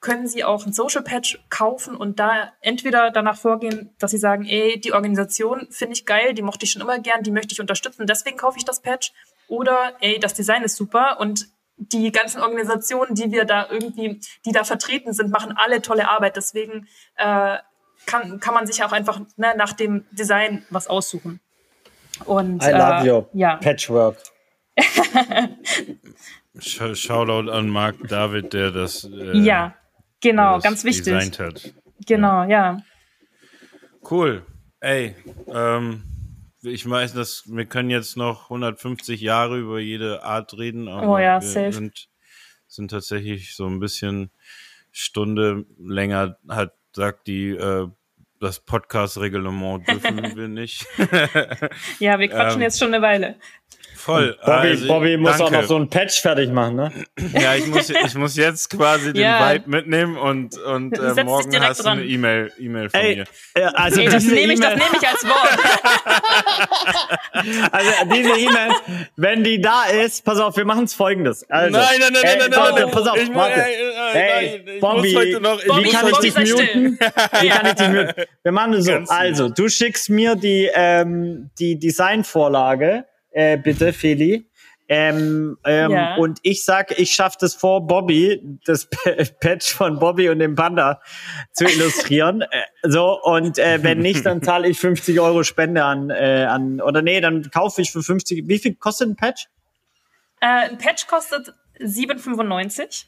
können 0.00 0.26
sie 0.28 0.44
auch 0.44 0.66
ein 0.66 0.72
Social 0.72 1.02
Patch 1.02 1.38
kaufen 1.48 1.96
und 1.96 2.18
da 2.18 2.52
entweder 2.60 3.10
danach 3.10 3.36
vorgehen, 3.36 3.94
dass 3.98 4.10
sie 4.10 4.18
sagen, 4.18 4.44
ey, 4.44 4.78
die 4.78 4.92
Organisation 4.92 5.66
finde 5.70 5.94
ich 5.94 6.04
geil, 6.06 6.34
die 6.34 6.42
mochte 6.42 6.64
ich 6.64 6.70
schon 6.72 6.82
immer 6.82 6.98
gern, 6.98 7.22
die 7.22 7.30
möchte 7.30 7.52
ich 7.52 7.60
unterstützen, 7.60 8.06
deswegen 8.06 8.36
kaufe 8.36 8.58
ich 8.58 8.64
das 8.64 8.82
Patch. 8.82 9.12
Oder, 9.48 9.94
ey, 10.00 10.18
das 10.18 10.34
Design 10.34 10.62
ist 10.62 10.76
super 10.76 11.18
und 11.20 11.46
die 11.78 12.10
ganzen 12.10 12.40
Organisationen, 12.40 13.14
die 13.14 13.30
wir 13.30 13.44
da 13.44 13.66
irgendwie, 13.70 14.20
die 14.44 14.52
da 14.52 14.64
vertreten 14.64 15.12
sind, 15.12 15.30
machen 15.30 15.54
alle 15.56 15.82
tolle 15.82 16.08
Arbeit. 16.08 16.36
Deswegen 16.36 16.88
äh, 17.16 17.58
kann, 18.06 18.40
kann 18.40 18.54
man 18.54 18.66
sich 18.66 18.82
auch 18.82 18.92
einfach 18.92 19.20
ne, 19.36 19.54
nach 19.56 19.72
dem 19.72 20.06
Design 20.10 20.64
was 20.70 20.88
aussuchen. 20.88 21.40
Und, 22.24 22.64
I 22.64 22.70
love 22.70 23.02
äh, 23.02 23.06
you. 23.06 23.24
Ja. 23.34 23.56
Patchwork. 23.56 24.16
Sh- 26.58 26.94
Shoutout 26.94 27.50
an 27.50 27.68
Mark 27.68 27.96
David, 28.08 28.52
der 28.54 28.70
das, 28.70 29.04
äh, 29.04 29.36
ja, 29.38 29.74
genau, 30.30 30.58
ganz 30.60 30.84
wichtig. 30.84 31.04
designt 31.04 31.38
hat. 31.38 31.74
Genau, 32.06 32.44
ja. 32.44 32.82
Cool. 34.08 34.44
Ey, 34.80 35.16
ähm, 35.48 36.02
ich 36.62 36.88
weiß, 36.88 37.14
dass 37.14 37.44
wir 37.46 37.64
können 37.66 37.90
jetzt 37.90 38.16
noch 38.16 38.44
150 38.50 39.20
Jahre 39.20 39.58
über 39.58 39.80
jede 39.80 40.22
Art 40.22 40.56
reden, 40.58 40.88
aber 40.88 41.08
Oh 41.08 41.18
ja, 41.18 41.40
wir 41.40 41.48
safe. 41.48 41.72
sind, 41.72 42.08
sind 42.66 42.90
tatsächlich 42.90 43.54
so 43.54 43.66
ein 43.66 43.80
bisschen 43.80 44.30
Stunde 44.92 45.66
länger, 45.78 46.38
hat, 46.48 46.74
sagt 46.94 47.26
die, 47.26 47.50
äh, 47.50 47.88
das 48.40 48.60
Podcast-Reglement 48.60 49.86
dürfen 49.88 50.32
wir 50.36 50.48
nicht. 50.48 50.86
Ja, 51.98 52.18
wir 52.18 52.28
quatschen 52.28 52.60
Ähm, 52.60 52.62
jetzt 52.62 52.78
schon 52.78 52.92
eine 52.94 53.02
Weile. 53.02 53.36
Voll. 53.96 54.36
Bobby, 54.44 54.68
also, 54.68 54.86
Bobby 54.86 55.16
muss 55.16 55.32
auch 55.40 55.50
danke. 55.50 55.54
noch 55.62 55.64
so 55.64 55.76
ein 55.76 55.88
Patch 55.90 56.20
fertig 56.20 56.50
machen, 56.50 56.76
ne? 56.76 56.92
Ja, 57.32 57.54
ich 57.56 57.66
muss, 57.66 57.90
ich 57.90 58.14
muss 58.14 58.36
jetzt 58.36 58.70
quasi 58.70 59.12
den 59.12 59.22
Ja. 59.22 59.52
Vibe 59.52 59.68
mitnehmen 59.70 60.16
und, 60.16 60.56
und 60.58 60.96
äh, 60.96 61.24
morgen 61.24 61.60
hast 61.60 61.84
du 61.84 61.88
eine 61.88 62.04
E-Mail, 62.04 62.52
E-Mail 62.58 62.90
von 62.90 63.00
Ey, 63.00 63.16
mir. 63.16 63.24
äh, 63.54 63.62
also 63.74 64.00
Ey, 64.00 64.06
das 64.08 64.22
diese 64.22 64.34
nehme 64.34 64.52
ich, 64.52 64.60
das 64.60 64.74
E-Mail, 64.74 64.84
nehme 64.86 64.98
ich 65.02 65.08
als 65.08 65.24
Wort. 65.26 65.58
also 67.72 67.90
diese 68.14 68.38
E-Mail, 68.38 68.70
wenn 69.16 69.42
die 69.44 69.60
da 69.60 69.84
ist, 69.86 70.24
pass 70.24 70.38
auf, 70.38 70.56
wir 70.56 70.64
machen 70.64 70.84
es 70.84 70.94
folgendes. 70.94 71.48
Also, 71.50 71.76
nein, 71.76 71.86
nein, 71.98 72.12
nein, 72.12 72.22
äh, 72.22 72.26
nein, 72.38 72.50
nein, 72.50 72.60
nein, 72.60 72.74
nein. 72.84 72.90
pass 72.92 73.06
auf, 73.08 73.16
ich 73.16 73.34
warte. 73.34 73.60
ey, 73.64 73.74
Hey, 74.16 74.62
nein, 74.64 74.74
ich 74.74 74.80
Bobby, 74.80 75.12
muss 75.12 75.22
heute 75.22 75.40
noch, 75.40 75.60
ich 75.60 75.66
Bobby, 75.66 75.82
muss 75.84 75.92
kann 75.92 76.08
ich 76.08 76.14
heute 76.14 76.22
dich 76.22 76.52
muten? 76.52 76.98
Wie 77.40 77.48
kann 77.48 77.66
ich 77.66 77.72
dich 77.74 77.88
muten? 77.88 78.12
Wir 78.42 78.52
machen 78.52 78.72
es 78.74 78.84
so. 78.84 78.92
Ganz. 78.92 79.10
Also, 79.10 79.48
du 79.48 79.68
schickst 79.68 80.10
mir 80.10 80.34
die, 80.36 80.70
ähm, 80.74 81.50
die 81.58 81.78
Designvorlage, 81.78 83.04
äh, 83.30 83.56
bitte, 83.58 83.92
Feli. 83.92 84.48
Ähm, 84.88 85.58
ähm, 85.64 85.90
Ja. 85.90 86.14
Und 86.16 86.38
ich 86.42 86.64
sag, 86.64 86.96
ich 86.96 87.12
schaff 87.12 87.36
das 87.36 87.54
vor 87.54 87.86
Bobby, 87.86 88.40
das 88.66 88.88
Patch 89.40 89.74
von 89.74 89.98
Bobby 89.98 90.28
und 90.28 90.38
dem 90.38 90.54
Panda 90.54 91.00
zu 91.52 91.64
illustrieren. 91.64 92.42
äh, 92.42 92.46
so, 92.84 93.20
und 93.20 93.58
äh, 93.58 93.82
wenn 93.82 93.98
nicht, 93.98 94.24
dann 94.24 94.42
zahle 94.42 94.68
ich 94.68 94.78
50 94.78 95.18
Euro 95.18 95.42
Spende 95.42 95.82
an, 95.82 96.10
äh, 96.10 96.46
an, 96.48 96.80
oder 96.80 97.02
nee, 97.02 97.20
dann 97.20 97.50
kaufe 97.50 97.82
ich 97.82 97.90
für 97.90 98.02
50. 98.02 98.46
Wie 98.46 98.58
viel 98.58 98.74
kostet 98.76 99.08
ein 99.08 99.16
Patch? 99.16 99.48
Äh, 100.40 100.70
ein 100.70 100.78
Patch 100.78 101.08
kostet 101.08 101.52
7,95. 101.80 103.06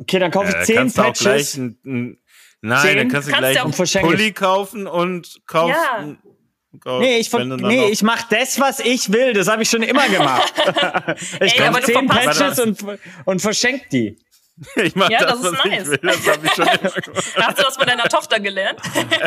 Okay, 0.00 0.18
dann 0.18 0.30
kaufe 0.30 0.48
ich 0.48 0.54
Äh, 0.56 0.64
10 0.64 0.76
kannst 0.76 0.98
du 0.98 1.02
auch 1.02 1.12
gleich 1.12 1.36
Patches. 1.36 1.56
ein, 1.58 1.78
ein, 1.84 2.18
nein, 2.62 2.80
Zehn? 2.86 2.96
dann 2.96 3.08
kannst 3.08 3.28
du 3.28 3.32
Kannst 3.32 3.40
gleich 3.42 3.54
du 3.56 3.60
auch- 3.60 3.64
einen. 3.66 4.06
Pulli 4.06 4.32
kaufen 4.32 4.86
und 4.86 5.40
kaufst. 5.46 5.76
Ja. 5.76 6.16
kaufst 6.80 7.00
Nee, 7.00 7.18
ich, 7.18 7.32
nee, 7.32 7.88
ich 7.90 8.02
mach 8.02 8.22
das, 8.28 8.58
was 8.60 8.80
ich 8.80 9.12
will. 9.12 9.32
Das 9.32 9.48
habe 9.48 9.62
ich 9.62 9.68
schon 9.70 9.82
immer 9.82 10.08
gemacht. 10.08 10.52
ich 11.40 11.52
Ey, 11.52 11.58
kaufe 11.58 11.68
aber 11.68 11.80
du 11.80 11.86
10 11.86 12.08
verpasst 12.08 12.38
Patches 12.40 12.58
und, 12.60 12.84
und 13.24 13.42
verschenk 13.42 13.88
die. 13.90 14.16
ich 14.76 14.94
mach 14.94 15.08
Ja, 15.10 15.20
das, 15.24 15.40
das 15.40 15.52
ist 15.52 15.58
was 15.58 15.64
nice. 15.64 15.82
ich 15.82 15.88
will. 15.90 15.98
Das 16.02 16.28
habe 16.28 16.46
ich 16.46 16.52
schon. 16.52 16.66
Hast 17.44 17.58
du 17.58 17.62
das 17.62 17.76
von 17.76 17.86
deiner 17.86 18.04
Tochter 18.04 18.40
gelernt? 18.40 18.80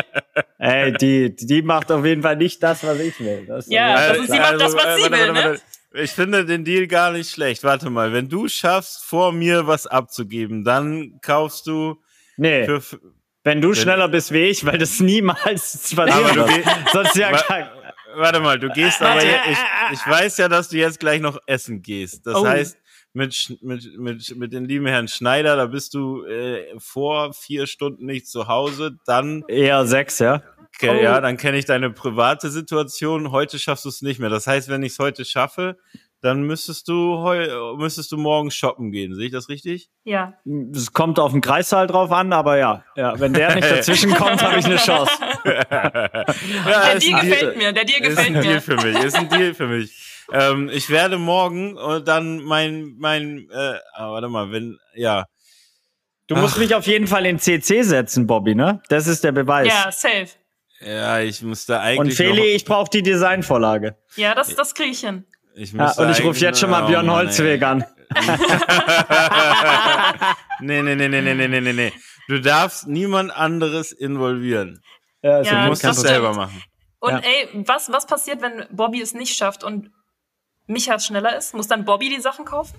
Ey, 0.58 0.92
die, 0.92 1.34
die 1.34 1.62
macht 1.62 1.90
auf 1.92 2.04
jeden 2.04 2.22
Fall 2.22 2.36
nicht 2.36 2.62
das, 2.62 2.84
was 2.84 2.98
ich 3.00 3.18
will. 3.20 3.44
Das 3.46 3.66
ist 3.66 3.72
Ja, 3.72 4.08
das 4.08 4.18
ist- 4.18 4.30
sie 4.32 4.38
macht 4.38 4.60
das, 4.60 4.74
was 4.74 4.96
sie 5.02 5.10
will, 5.10 5.32
ne? 5.32 5.60
Ich 5.96 6.10
finde 6.10 6.44
den 6.44 6.64
Deal 6.64 6.86
gar 6.88 7.12
nicht 7.12 7.30
schlecht. 7.30 7.62
Warte 7.62 7.88
mal, 7.88 8.12
wenn 8.12 8.28
du 8.28 8.48
schaffst, 8.48 9.04
vor 9.04 9.30
mir 9.32 9.66
was 9.68 9.86
abzugeben, 9.86 10.64
dann 10.64 11.20
kaufst 11.22 11.66
du 11.68 12.00
Nee, 12.36 12.64
für, 12.64 12.82
wenn 13.44 13.60
du 13.60 13.74
schneller 13.74 14.08
bist 14.08 14.32
wie 14.32 14.46
ich, 14.46 14.64
weil 14.66 14.78
das 14.78 14.98
niemals 14.98 15.94
geh- 15.94 16.62
Sonst 16.92 17.14
ja 17.14 17.30
kein, 17.32 17.68
Warte 18.16 18.40
mal, 18.40 18.58
du 18.58 18.68
gehst 18.70 19.02
aber 19.02 19.22
ich, 19.22 19.58
ich 19.92 20.06
weiß 20.06 20.36
ja, 20.38 20.48
dass 20.48 20.68
du 20.68 20.76
jetzt 20.76 20.98
gleich 21.00 21.20
noch 21.20 21.38
essen 21.46 21.82
gehst. 21.82 22.26
Das 22.26 22.36
Oh. 22.36 22.46
heißt, 22.46 22.76
mit, 23.14 23.32
Sch- 23.32 23.56
mit, 23.62 23.96
mit, 23.98 24.36
mit 24.36 24.52
dem 24.52 24.64
lieben 24.64 24.86
Herrn 24.86 25.08
Schneider, 25.08 25.56
da 25.56 25.66
bist 25.66 25.94
du 25.94 26.24
äh, 26.24 26.64
vor 26.78 27.32
vier 27.32 27.66
Stunden 27.66 28.06
nicht 28.06 28.26
zu 28.28 28.48
Hause, 28.48 28.96
dann 29.06 29.44
eher 29.48 29.86
sechs, 29.86 30.18
ja. 30.18 30.42
ke- 30.78 30.90
Oh. 30.90 30.94
ja, 31.02 31.20
dann 31.20 31.36
kenne 31.36 31.56
ich 31.56 31.64
deine 31.64 31.90
private 31.90 32.50
Situation. 32.50 33.30
Heute 33.30 33.58
schaffst 33.58 33.84
du 33.84 33.88
es 33.88 34.02
nicht 34.02 34.18
mehr. 34.20 34.30
Das 34.30 34.46
heißt, 34.46 34.68
wenn 34.68 34.82
ich 34.82 34.92
es 34.92 34.98
heute 34.98 35.24
schaffe, 35.24 35.76
dann 36.22 36.42
müsstest 36.44 36.88
du 36.88 37.18
heu, 37.18 37.76
müsstest 37.76 38.10
du 38.10 38.16
morgen 38.16 38.50
shoppen 38.50 38.90
gehen. 38.92 39.14
Sehe 39.14 39.26
ich 39.26 39.32
das 39.32 39.50
richtig? 39.50 39.90
Ja. 40.04 40.32
Es 40.74 40.92
kommt 40.94 41.18
auf 41.18 41.32
den 41.32 41.42
Kreissaal 41.42 41.86
drauf 41.86 42.10
an, 42.12 42.32
aber 42.32 42.56
ja, 42.56 42.82
ja 42.96 43.20
wenn 43.20 43.34
der 43.34 43.54
nicht 43.54 43.70
dazwischen 43.70 44.12
kommt, 44.14 44.42
habe 44.42 44.58
ich 44.58 44.64
eine 44.64 44.76
Chance. 44.76 45.12
Ja, 45.44 45.68
Der 45.84 46.94
ist 46.94 47.06
Deal 47.06 47.20
ein 47.20 47.28
gefällt 47.30 47.56
mir, 47.58 47.72
der 47.72 47.84
Deal 47.84 48.00
Ist 48.00 48.08
gefällt 48.16 48.36
ein 48.36 48.42
Deal 48.42 48.54
mir. 48.54 48.60
für 48.62 48.76
mich, 48.76 49.04
ist 49.04 49.14
ein 49.16 49.28
Deal 49.28 49.54
für 49.54 49.66
mich. 49.66 49.92
Ähm, 50.32 50.70
ich 50.72 50.90
werde 50.90 51.18
morgen 51.18 51.76
äh, 51.76 52.02
dann 52.02 52.42
mein, 52.42 52.94
mein, 52.98 53.48
äh, 53.50 53.78
ah, 53.92 54.10
warte 54.10 54.28
mal, 54.28 54.50
wenn, 54.52 54.78
ja. 54.94 55.26
Du 56.26 56.36
musst 56.36 56.54
Ach. 56.54 56.60
mich 56.60 56.74
auf 56.74 56.86
jeden 56.86 57.06
Fall 57.06 57.26
in 57.26 57.38
CC 57.38 57.82
setzen, 57.82 58.26
Bobby, 58.26 58.54
ne? 58.54 58.80
Das 58.88 59.06
ist 59.06 59.24
der 59.24 59.32
Beweis. 59.32 59.68
Ja, 59.68 59.92
safe. 59.92 60.28
Ja, 60.80 61.20
ich 61.20 61.42
muss 61.42 61.66
da 61.66 61.80
eigentlich. 61.80 62.18
Und 62.18 62.26
Feli, 62.26 62.46
ich 62.54 62.64
brauche 62.64 62.90
die 62.90 63.02
Designvorlage. 63.02 63.96
Ja, 64.16 64.34
das, 64.34 64.54
das 64.54 64.74
kriege 64.74 64.90
ich 64.90 65.00
hin. 65.00 65.24
Ich 65.54 65.72
ja, 65.72 65.92
und 65.92 66.10
ich 66.10 66.24
rufe 66.24 66.40
jetzt 66.40 66.58
schon 66.58 66.70
mal 66.70 66.84
oh, 66.84 66.88
Björn 66.88 67.10
Holzweg 67.10 67.62
an. 67.62 67.84
nee, 70.60 70.82
nee, 70.82 70.94
nee, 70.94 71.08
nee, 71.08 71.20
nee, 71.22 71.34
nee, 71.34 71.60
nee, 71.60 71.72
nee. 71.72 71.92
Du 72.28 72.40
darfst 72.40 72.86
niemand 72.86 73.30
anderes 73.36 73.92
involvieren. 73.92 74.82
Ja, 75.22 75.36
also 75.36 75.50
ja, 75.50 75.62
du 75.62 75.68
musst 75.68 75.84
es 75.84 76.00
selber 76.00 76.34
machen. 76.34 76.62
Und 76.98 77.12
ja. 77.12 77.18
ey, 77.18 77.48
was, 77.66 77.92
was 77.92 78.06
passiert, 78.06 78.42
wenn 78.42 78.66
Bobby 78.70 79.00
es 79.00 79.14
nicht 79.14 79.36
schafft 79.36 79.62
und 79.62 79.90
Micha 80.66 80.98
schneller 80.98 81.36
ist? 81.36 81.54
Muss 81.54 81.68
dann 81.68 81.84
Bobby 81.84 82.08
die 82.08 82.20
Sachen 82.20 82.44
kaufen? 82.44 82.74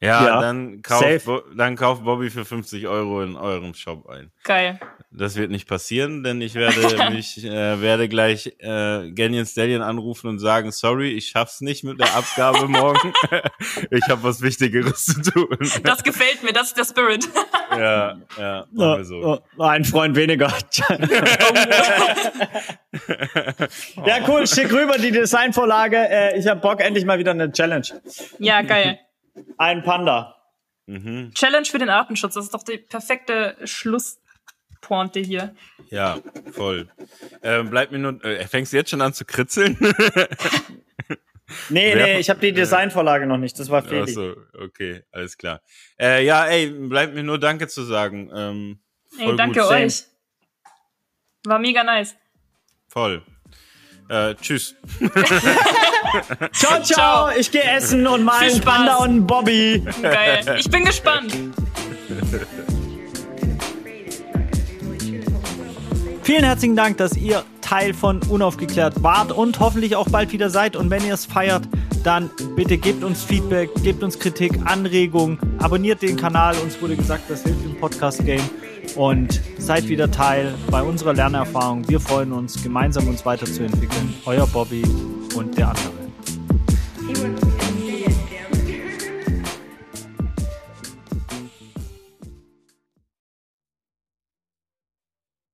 Ja, 0.00 0.26
Ja, 0.26 0.40
dann 0.40 0.82
kauft, 0.82 1.26
dann 1.56 1.74
kauft 1.74 2.04
Bobby 2.04 2.28
für 2.28 2.44
50 2.44 2.86
Euro 2.86 3.22
in 3.22 3.34
eurem 3.34 3.72
Shop 3.72 4.06
ein. 4.08 4.30
Geil. 4.44 4.78
Das 5.10 5.36
wird 5.36 5.50
nicht 5.50 5.66
passieren, 5.66 6.22
denn 6.22 6.42
ich 6.42 6.54
werde 6.54 7.10
mich, 7.10 7.42
äh, 7.42 7.80
werde 7.80 8.06
gleich 8.06 8.54
äh, 8.58 9.10
Ganyan 9.12 9.46
Stallion 9.46 9.80
anrufen 9.80 10.28
und 10.28 10.38
sagen, 10.38 10.70
sorry, 10.70 11.12
ich 11.12 11.28
schaff's 11.28 11.62
nicht 11.62 11.82
mit 11.82 11.98
der 11.98 12.14
Abgabe 12.14 12.68
morgen. 12.68 13.14
ich 13.90 14.06
habe 14.10 14.22
was 14.22 14.42
Wichtigeres 14.42 15.06
zu 15.06 15.22
tun. 15.22 15.56
Das 15.82 16.04
gefällt 16.04 16.42
mir, 16.42 16.52
das 16.52 16.68
ist 16.68 16.76
der 16.76 16.84
Spirit. 16.84 17.26
ja, 17.70 18.18
ja, 18.38 18.66
machen 18.72 18.98
wir 18.98 19.04
so. 19.04 19.40
oh, 19.56 19.62
ein 19.62 19.84
Freund 19.86 20.14
weniger. 20.14 20.52
ja, 24.04 24.18
cool, 24.28 24.46
schick 24.46 24.70
rüber 24.70 24.98
die 24.98 25.10
Designvorlage. 25.12 25.96
Äh, 25.96 26.38
ich 26.38 26.46
habe 26.46 26.60
Bock, 26.60 26.80
endlich 26.80 27.06
mal 27.06 27.18
wieder 27.18 27.30
eine 27.30 27.50
Challenge. 27.50 27.86
ja, 28.38 28.60
geil. 28.60 28.98
Ein 29.58 29.82
Panda. 29.82 30.36
Mhm. 30.86 31.32
Challenge 31.34 31.66
für 31.66 31.78
den 31.78 31.88
Artenschutz, 31.90 32.34
das 32.34 32.44
ist 32.46 32.54
doch 32.54 32.62
die 32.62 32.78
perfekte 32.78 33.56
Schlusspointe 33.64 35.20
hier. 35.20 35.54
Ja, 35.90 36.18
voll. 36.52 36.88
Ähm, 37.42 37.70
bleibt 37.70 37.90
mir 37.92 37.98
nur, 37.98 38.24
äh, 38.24 38.46
fängst 38.46 38.72
du 38.72 38.76
jetzt 38.76 38.90
schon 38.90 39.00
an 39.00 39.12
zu 39.12 39.24
kritzeln? 39.24 39.76
Nee, 41.68 41.94
Wer- 41.94 42.06
nee, 42.06 42.18
ich 42.18 42.28
habe 42.28 42.40
die 42.40 42.52
Designvorlage 42.52 43.24
noch 43.24 43.36
nicht. 43.38 43.56
Das 43.60 43.70
war 43.70 43.80
Feli. 43.80 44.00
Achso, 44.02 44.34
okay, 44.58 45.04
alles 45.12 45.38
klar. 45.38 45.62
Äh, 45.96 46.24
ja, 46.24 46.44
ey, 46.46 46.66
bleibt 46.70 47.14
mir 47.14 47.22
nur 47.22 47.38
Danke 47.38 47.68
zu 47.68 47.84
sagen. 47.84 48.28
Ähm, 48.34 48.80
voll 49.16 49.30
Ey, 49.30 49.36
danke 49.36 49.60
gut. 49.60 49.70
euch. 49.70 50.02
War 51.44 51.60
mega 51.60 51.84
nice. 51.84 52.16
Voll. 52.88 53.22
Äh, 54.08 54.34
tschüss. 54.34 54.74
Ciao, 56.52 56.82
ciao, 56.82 56.82
Ciao. 56.82 57.28
Ich 57.38 57.50
gehe 57.50 57.62
essen 57.62 58.06
und 58.06 58.24
mal 58.24 58.40
einen. 58.40 58.60
Panda 58.60 58.96
und 58.96 59.08
einen 59.08 59.26
Bobby. 59.26 59.84
Geil. 60.02 60.56
Ich 60.58 60.70
bin 60.70 60.84
gespannt. 60.84 61.34
Vielen 66.22 66.44
herzlichen 66.44 66.74
Dank, 66.74 66.96
dass 66.96 67.16
ihr 67.16 67.44
Teil 67.60 67.94
von 67.94 68.20
Unaufgeklärt 68.28 69.02
wart 69.02 69.32
und 69.32 69.60
hoffentlich 69.60 69.96
auch 69.96 70.08
bald 70.08 70.32
wieder 70.32 70.50
seid. 70.50 70.76
Und 70.76 70.90
wenn 70.90 71.04
ihr 71.04 71.14
es 71.14 71.24
feiert, 71.24 71.62
dann 72.02 72.30
bitte 72.54 72.78
gebt 72.78 73.02
uns 73.02 73.22
Feedback, 73.22 73.70
gebt 73.82 74.02
uns 74.02 74.18
Kritik, 74.18 74.52
Anregungen, 74.64 75.38
abonniert 75.60 76.02
den 76.02 76.16
Kanal. 76.16 76.56
Uns 76.62 76.80
wurde 76.80 76.96
gesagt, 76.96 77.28
das 77.28 77.42
hilft 77.42 77.64
im 77.64 77.76
Podcast-Game. 77.78 78.42
Und 78.94 79.40
seid 79.58 79.88
wieder 79.88 80.10
Teil 80.10 80.54
bei 80.70 80.82
unserer 80.82 81.12
Lernerfahrung. 81.12 81.88
Wir 81.88 82.00
freuen 82.00 82.32
uns, 82.32 82.62
gemeinsam 82.62 83.08
uns 83.08 83.26
weiterzuentwickeln. 83.26 84.14
Euer 84.24 84.46
Bobby 84.46 84.84
und 85.34 85.58
der 85.58 85.68
andere. 85.68 85.95